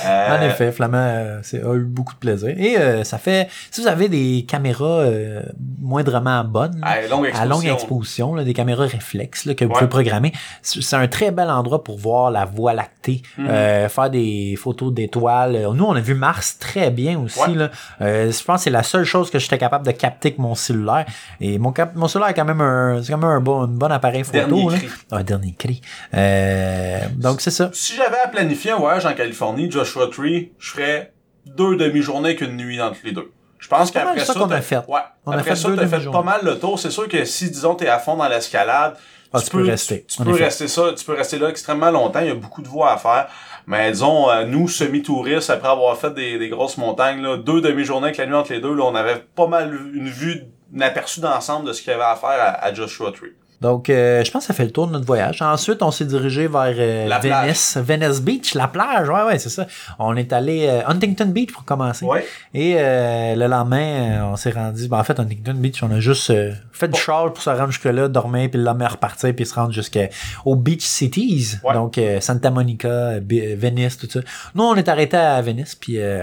[0.06, 2.48] Euh, En effet, Flamand euh, c'est- a eu beaucoup de plaisir.
[2.56, 5.04] Et ça fait, si vous avez des caméras
[5.80, 7.48] moindrement bonnes, à longue à exposition.
[7.48, 9.78] longue exposition, là, des caméras réflexes là, que vous Ouais.
[9.78, 10.32] pouvez programmer.
[10.62, 15.39] C'est un très bel endroit pour voir la Voie lactée, euh, faire des photos d'étoiles.
[15.48, 17.40] Euh, Nous, on a vu Mars très bien aussi.
[17.40, 17.54] Ouais.
[17.54, 17.70] Là.
[18.00, 20.54] Euh, je pense que c'est la seule chose que j'étais capable de capter avec mon
[20.54, 21.06] cellulaire.
[21.40, 23.66] Et mon, cap mon cellulaire est quand même un, c'est quand même un bon, un
[23.66, 24.38] bon appareil photo.
[24.38, 24.76] Dernier là.
[24.78, 24.88] cri.
[25.10, 25.80] Un dernier cri.
[26.14, 27.70] Euh, donc, c'est ça.
[27.72, 31.12] Si j'avais à planifier un voyage en Californie, Joshua Tree, je ferais
[31.46, 33.30] deux demi-journées qu'une nuit entre les deux.
[33.60, 34.78] Je pense qu'après ça ça, qu'on a fait.
[34.88, 35.00] Ouais.
[35.26, 36.78] On a Après fait ça, t'as fait pas mal le tour.
[36.78, 38.96] C'est sûr que si, disons, t'es à fond dans l'escalade,
[39.32, 42.20] Ah, tu peux rester, Tu, peux rester ça, tu peux rester là extrêmement longtemps.
[42.20, 43.28] Il y a beaucoup de voies à faire.
[43.66, 48.18] Mais disons, euh, nous, semi-touristes, après avoir fait des, grosses montagnes, là, deux demi-journées avec
[48.18, 50.42] la nuit entre les deux, là, on avait pas mal une vue,
[50.76, 53.32] un aperçu d'ensemble de ce qu'il y avait à faire à Joshua Tree.
[53.60, 55.42] Donc, euh, je pense que ça fait le tour de notre voyage.
[55.42, 57.44] Ensuite, on s'est dirigé vers euh, La plage.
[57.44, 59.08] Venice, Venice Beach, la plage.
[59.08, 59.66] Ouais, ouais, c'est ça.
[59.98, 62.06] On est allé euh, Huntington Beach pour commencer.
[62.06, 62.26] Ouais.
[62.54, 64.88] Et euh, le lendemain, euh, on s'est rendu.
[64.88, 67.70] Ben, en fait, Huntington Beach, on a juste euh, fait du char pour se rendre
[67.70, 71.56] jusque-là, dormir, puis le lendemain repartir, puis se rendre jusqu'aux Beach Cities.
[71.62, 71.74] Ouais.
[71.74, 74.20] Donc, euh, Santa Monica, Venice, tout ça.
[74.54, 76.22] Nous, on est arrêté à Venice, puis euh,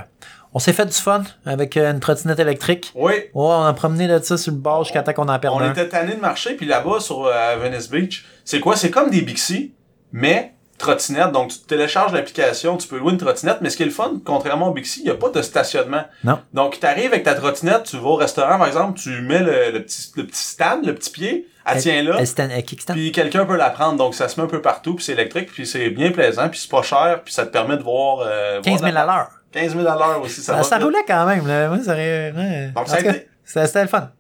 [0.57, 2.91] on s'est fait du fun avec euh, une trottinette électrique.
[2.95, 3.13] Oui.
[3.13, 5.59] Ouais, on a promené de ça sur le bord jusqu'à temps qu'on en perde On
[5.59, 5.69] un.
[5.69, 8.75] était tanné de marcher, puis là-bas, sur euh, Venice Beach, c'est quoi?
[8.75, 9.75] C'est comme des Bixi,
[10.11, 11.31] mais trottinette.
[11.31, 14.13] Donc, tu télécharges l'application, tu peux louer une trottinette, mais ce qui est le fun,
[14.25, 16.05] contrairement au Bixi, il n'y a pas de stationnement.
[16.23, 16.39] Non.
[16.53, 19.69] Donc, tu arrives avec ta trottinette, tu vas au restaurant, par exemple, tu mets le,
[19.73, 22.17] le petit, le petit stand, le petit pied, elle tient là,
[22.93, 23.97] puis quelqu'un peut la prendre.
[23.97, 26.59] Donc, ça se met un peu partout, puis c'est électrique, puis c'est bien plaisant, puis
[26.59, 28.21] c'est pas cher, puis ça te permet de voir...
[28.25, 29.29] Euh, 15 000 voir à l'heure.
[29.61, 30.85] 15 000 à l'heure aussi, ça, Ça, va ça vite.
[30.85, 31.67] roulait quand même, là.
[31.69, 31.77] Moi.
[31.77, 34.11] Donc, ça a été- C'était le fun.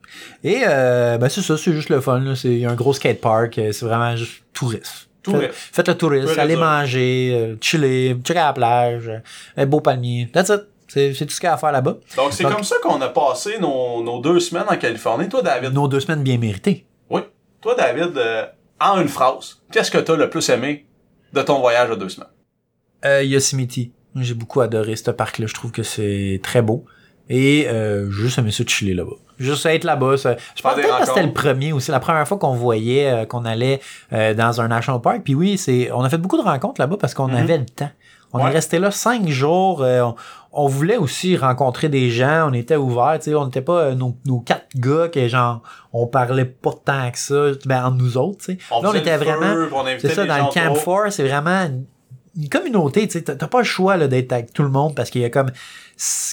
[0.43, 2.35] Et, euh, ben, c'est ça, c'est juste le fun, là.
[2.35, 3.57] C'est un gros skatepark.
[3.57, 5.09] euh, C'est vraiment juste touriste.
[5.21, 5.51] Touriste.
[5.53, 9.11] Faites, faites le touriste, allez manger, euh, chiller, checker à la plage,
[9.57, 10.29] un beau palmier.
[10.31, 10.61] That's it.
[10.87, 11.97] C'est tout ce qu'il y a à faire là-bas.
[12.15, 15.27] Donc, c'est comme ça qu'on a passé nos, nos deux semaines en Californie.
[15.27, 16.85] Toi, David, Nos deux semaines bien méritées.
[17.09, 17.21] Oui.
[17.61, 18.45] Toi, David, euh,
[18.79, 20.85] en une phrase, qu'est-ce que t'as le plus aimé
[21.33, 22.29] de ton voyage de deux semaines?
[23.03, 23.91] Euh, Yosemite.
[24.15, 25.45] J'ai beaucoup adoré ce parc-là.
[25.47, 26.85] Je trouve que c'est très beau.
[27.29, 29.11] Et euh, juste aimé ça de chiller là-bas.
[29.37, 30.15] Juste être là-bas.
[30.15, 31.91] Je pense peut-être que c'était le premier aussi.
[31.91, 33.81] La première fois qu'on voyait euh, qu'on allait
[34.13, 35.21] euh, dans un national park.
[35.25, 37.35] Puis oui, c'est on a fait beaucoup de rencontres là-bas parce qu'on Mhm.
[37.35, 37.89] avait le temps.
[38.33, 38.49] On Ouais.
[38.49, 39.83] est resté là cinq jours.
[39.83, 40.15] euh, on,
[40.53, 42.49] on voulait aussi rencontrer des gens.
[42.49, 43.19] On était ouverts.
[43.19, 45.61] tu sais, On n'était pas euh, nos, nos quatre gars que genre
[45.93, 48.37] on parlait pas tant que ça ben, entre nous autres.
[48.39, 48.57] tu sais.
[48.71, 51.03] Là, on était vraiment on c'est ça, dans le Camp autour.
[51.03, 51.67] 4, c'est vraiment
[52.37, 55.09] une, communauté, tu sais, t'as pas le choix là, d'être avec tout le monde parce
[55.09, 55.51] qu'il y a comme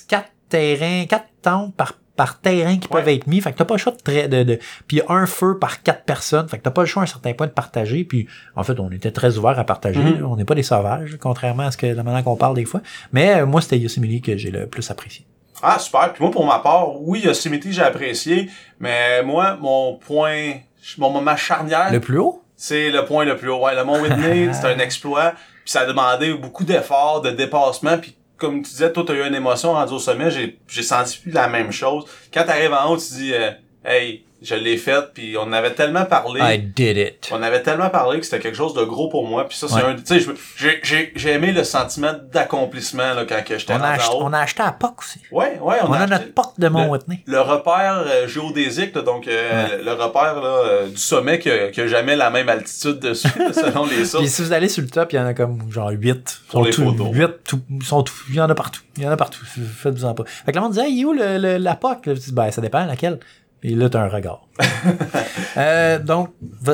[0.09, 3.01] quatre terrains, quatre tentes par, par terrain qui Ouais.
[3.01, 5.59] peuvent être mis, fait que t'as pas le choix de, de, de puis un feu
[5.59, 8.05] par quatre personnes, fait que t'as pas le choix à un certain point de partager,
[8.05, 10.27] puis en fait, on était très ouverts à partager, Mhm.
[10.27, 12.83] on n'est pas des sauvages, contrairement à ce que la manière qu'on parle des fois,
[13.13, 15.27] mais euh, moi, c'était Yosemite que j'ai le plus apprécié.
[15.63, 16.13] Ah, super.
[16.13, 18.51] Puis moi, pour ma part, oui, Yosemite, j'ai apprécié,
[18.81, 20.53] mais moi, mon point,
[20.99, 22.43] mon moment charnière, Le plus haut?
[22.57, 23.65] c'est le point le plus haut.
[23.65, 25.33] Ouais, le Mont Whitney, c'est un exploit,
[25.65, 29.27] puis ça a demandé beaucoup d'efforts, de dépassement, puis comme tu disais, toi, t'as eu
[29.27, 32.05] une émotion rendue au sommet, j'ai, j'ai senti plus la même chose.
[32.33, 33.53] Quand t'arrives en haut, tu dis, euh,
[33.85, 36.41] hey, je l'ai fait, puis on avait tellement parlé.
[36.43, 37.29] I did it.
[37.33, 39.49] On avait tellement parlé que c'était quelque chose de gros pour moi.
[39.49, 39.83] Puis ça, c'est Ouais.
[39.85, 39.95] un...
[39.97, 40.27] Tu sais,
[40.57, 44.19] j'ai- j'ai j'ai aimé le sentiment d'accomplissement là, quand que j'étais On a, acheté, en
[44.29, 45.21] on a acheté à POC aussi.
[45.33, 47.23] Ouais, ouais, on, On, a, notre POC de Mont le- Whitney.
[47.27, 51.71] le repère euh, géodésique, là, donc euh, le repère là, euh, du sommet qui a,
[51.71, 54.27] qui a jamais la même altitude dessus, selon les Puis sources.
[54.27, 56.41] si vous allez sur le top, il y en a comme genre 8.
[56.51, 57.09] Pour les photos.
[57.13, 58.81] 8, tout, ils sont tout, il y en a partout.
[58.97, 59.41] Il y en a partout.
[59.45, 60.25] Faites-vous-en pas.
[60.27, 62.11] Fait que le monde dit, hey, où le, le- la POC?
[62.33, 63.19] Ben, ça dépend laquelle.
[63.67, 64.43] Et là, un regard.
[65.57, 66.29] euh, donc,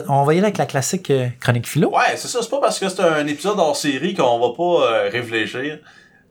[0.09, 1.91] on va y aller avec la classique euh, chronique philo.
[1.91, 2.41] Ouais, c'est ça.
[2.43, 5.79] C'est pas parce que c'est un épisode hors série qu'on va pas euh, réfléchir.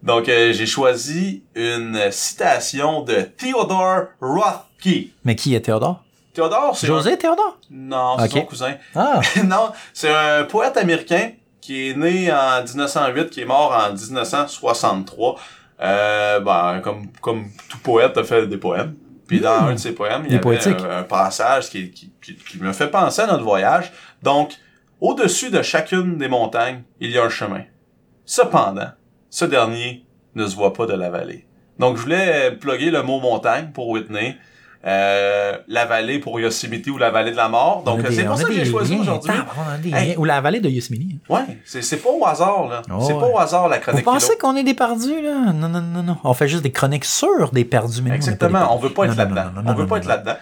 [0.04, 5.08] Donc, euh, j'ai choisi une citation de Theodore Rothke.
[5.24, 6.04] Mais qui est Théodore?
[6.34, 7.58] Théodore, c'est José Théodore?
[7.72, 8.32] un- Non, c'est Ok.
[8.32, 8.74] son cousin.
[8.96, 11.32] Ah, non, c'est un poète américain
[11.62, 15.36] qui est né en 1908, qui est mort en 1963.
[15.82, 18.96] Euh, ben, comme, comme tout poète a fait des poèmes.
[19.30, 22.36] Puis dans un de ses poèmes, il y avait un, un passage qui, qui, qui,
[22.36, 23.92] qui me fait penser à notre voyage.
[24.24, 24.56] Donc,
[25.00, 27.62] au-dessus de chacune des montagnes, il y a un chemin.
[28.26, 28.90] Cependant,
[29.30, 30.04] ce dernier
[30.34, 31.46] ne se voit pas de la vallée.
[31.78, 34.36] Donc, je voulais plugger le mot montagne pour Whitney.
[34.86, 37.84] Euh, la vallée pour Yosemite ou la vallée de la mort.
[37.84, 39.34] Donc, c'est pour ça que j'ai choisi aujourd'hui.
[39.94, 40.16] Hey.
[40.18, 41.20] Ou la vallée de Yosemite.
[41.30, 42.82] Ouais, c'est, pas au hasard, là.
[42.90, 44.38] Oh, c'est pas au hasard, la Vous chronique pensez kilo.
[44.40, 45.52] qu'on est des perdus, là?
[45.54, 46.18] Non, non, non, non.
[46.24, 49.18] On fait juste des chroniques sur des perdus, mais nous, Exactement, on veut pas être
[49.18, 49.52] là-dedans.
[49.66, 50.36] On veut pas être là-dedans.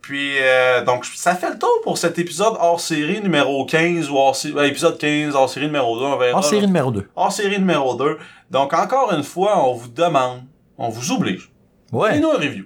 [0.00, 4.16] Puis, euh, donc, ça fait le tour pour cet épisode hors série numéro 15 ou
[4.16, 6.38] hors série, épisode 15, hors série numéro 2, on verra.
[6.38, 7.08] En série numéro 2.
[7.16, 8.18] Hors série numéro 2.
[8.50, 10.42] Donc, encore une fois, on vous demande,
[10.76, 11.50] on vous oblige.
[11.90, 12.10] Ouais.
[12.10, 12.64] Donnez-nous un review.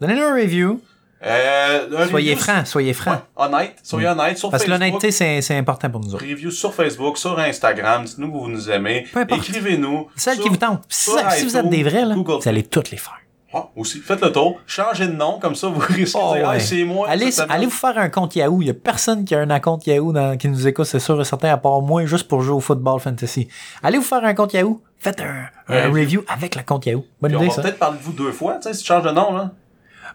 [0.00, 0.80] Donnez-nous un review.
[1.24, 3.20] Euh, un Soyez review- francs, soyez Ouais, francs.
[3.36, 3.76] honnête.
[3.82, 6.24] Soyez honnête sur Parce que l'honnêteté, c'est important pour nous autres.
[6.24, 8.04] Review sur Facebook, sur Instagram.
[8.04, 9.06] Dites-nous que vous nous aimez.
[9.12, 9.48] Peu importe.
[9.48, 10.08] Écrivez-nous.
[10.14, 10.82] Celle sur- qui vous tente.
[10.88, 13.18] Si, sur si vous êtes des vrais, là, Google vous allez toutes les faire.
[13.54, 14.00] Ah, aussi.
[14.00, 14.60] Faites le tour.
[14.66, 16.56] Changez de nom, comme ça, vous risquez Oh, de dire, ouais.
[16.56, 17.08] Hey, c'est moi.
[17.08, 18.60] Allez, allez vous faire un compte Yahoo.
[18.60, 21.18] Il y a personne qui a un compte Yahoo dans- qui nous écoute, c'est sûr
[21.18, 23.48] et certain, à part moi, juste pour jouer au football fantasy.
[23.82, 24.82] Allez vous faire un compte Yahoo.
[24.98, 26.02] Faites un, un Ouais.
[26.02, 27.04] review avec le compte Yahoo.
[27.22, 28.88] Bonne Puis on idée, va peut-être parler de vous deux fois, tu sais, si tu
[28.88, 29.52] changes de nom, là.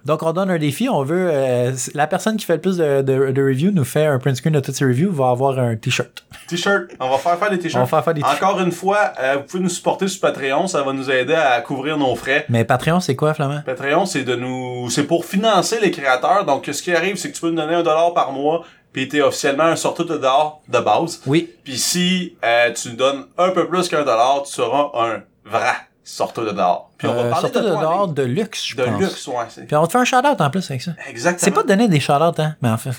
[0.06, 0.90] Donc, on donne un défi.
[0.90, 1.30] On veut.
[1.32, 4.36] euh, la personne qui fait le plus de, de, de reviews nous fait un print
[4.36, 6.26] screen de toutes ses reviews, va avoir un t-shirt.
[6.48, 6.86] T-shirt.
[7.00, 7.78] On va faire faire des t-shirts.
[7.82, 8.42] On va faire faire des t-shirts.
[8.44, 11.62] Encore une fois, euh, vous pouvez nous supporter sur Patreon, ça va nous aider à
[11.62, 12.46] couvrir nos frais.
[12.50, 13.62] Mais Patreon, c'est quoi, Flamand?
[13.66, 16.46] Patreon, c'est de nous, c'est pour financer les créateurs.
[16.46, 18.64] Donc, ce qui arrive, c'est que tu peux nous donner un dollar par mois,
[18.94, 21.22] puis t'es officiellement un sorteur de dollar de base.
[21.26, 21.50] Oui.
[21.64, 25.74] Puis si euh, tu nous donnes un peu plus qu'un dollar, tu seras un vrai
[26.12, 26.90] sorteur de dollar.
[26.98, 29.00] Puis on va Euh, parler de, de toi en dehors de luxe, je de pense.
[29.00, 29.34] luxe, ouais.
[29.50, 30.92] c'est- Puis on te fait un shout-out en plus avec ça.
[31.10, 31.40] Exactement.
[31.44, 32.56] C'est pas de donner des shout-outs, hein.
[32.62, 32.92] Mais en fait,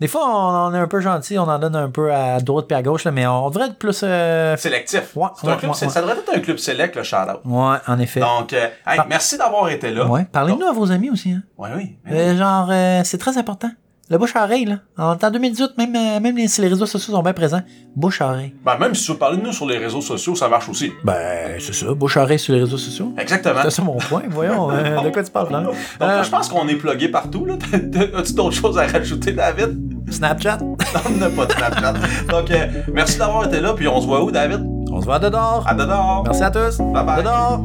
[0.00, 2.66] des fois, on, on est un peu gentil, on en donne un peu à droite
[2.66, 4.00] puis à gauche, là, mais on devrait être plus.
[4.02, 5.14] euh, sélectif.
[5.16, 5.88] Ouais, un club, ouais.
[5.88, 7.40] Ça devrait être un club select, le shout-out.
[7.44, 8.20] Ouais, en effet.
[8.20, 10.06] Donc, euh, hey, Par- merci d'avoir été là.
[10.06, 10.24] ouais.
[10.30, 11.42] Parlez-nous à vos amis aussi, hein.
[11.58, 11.96] Ouais, oui.
[12.10, 13.70] Euh, genre, euh, c'est très important.
[14.10, 14.76] Le bouche à oreille, là.
[14.98, 17.62] En, en 2018, même, euh, même les- si les réseaux sociaux sont bien présents,
[17.96, 18.54] bouche à oreille.
[18.62, 20.92] Ben, même si tu veux parler de nous sur les réseaux sociaux, ça marche aussi.
[21.04, 23.14] Ben, c'est ça, bouche à oreille sur les réseaux sociaux.
[23.16, 23.60] Exactement.
[23.62, 24.70] C'est ça mon point, voyons.
[24.70, 25.60] euh, de quoi tu parles, là?
[26.00, 27.46] Donc, je pense qu'on est plugué partout.
[27.46, 27.54] Là.
[28.18, 29.78] As-tu d'autres choses à rajouter, David?
[30.10, 30.58] Snapchat.
[31.06, 31.94] On n'a pas de Snapchat.
[32.28, 34.60] Donc, euh, merci d'avoir été là, puis on se voit où, David?
[34.92, 35.64] On se voit à dehors.
[35.66, 36.22] À dehors.
[36.26, 36.76] Merci à tous.
[36.78, 37.22] Bye bye.
[37.22, 37.62] Dehors.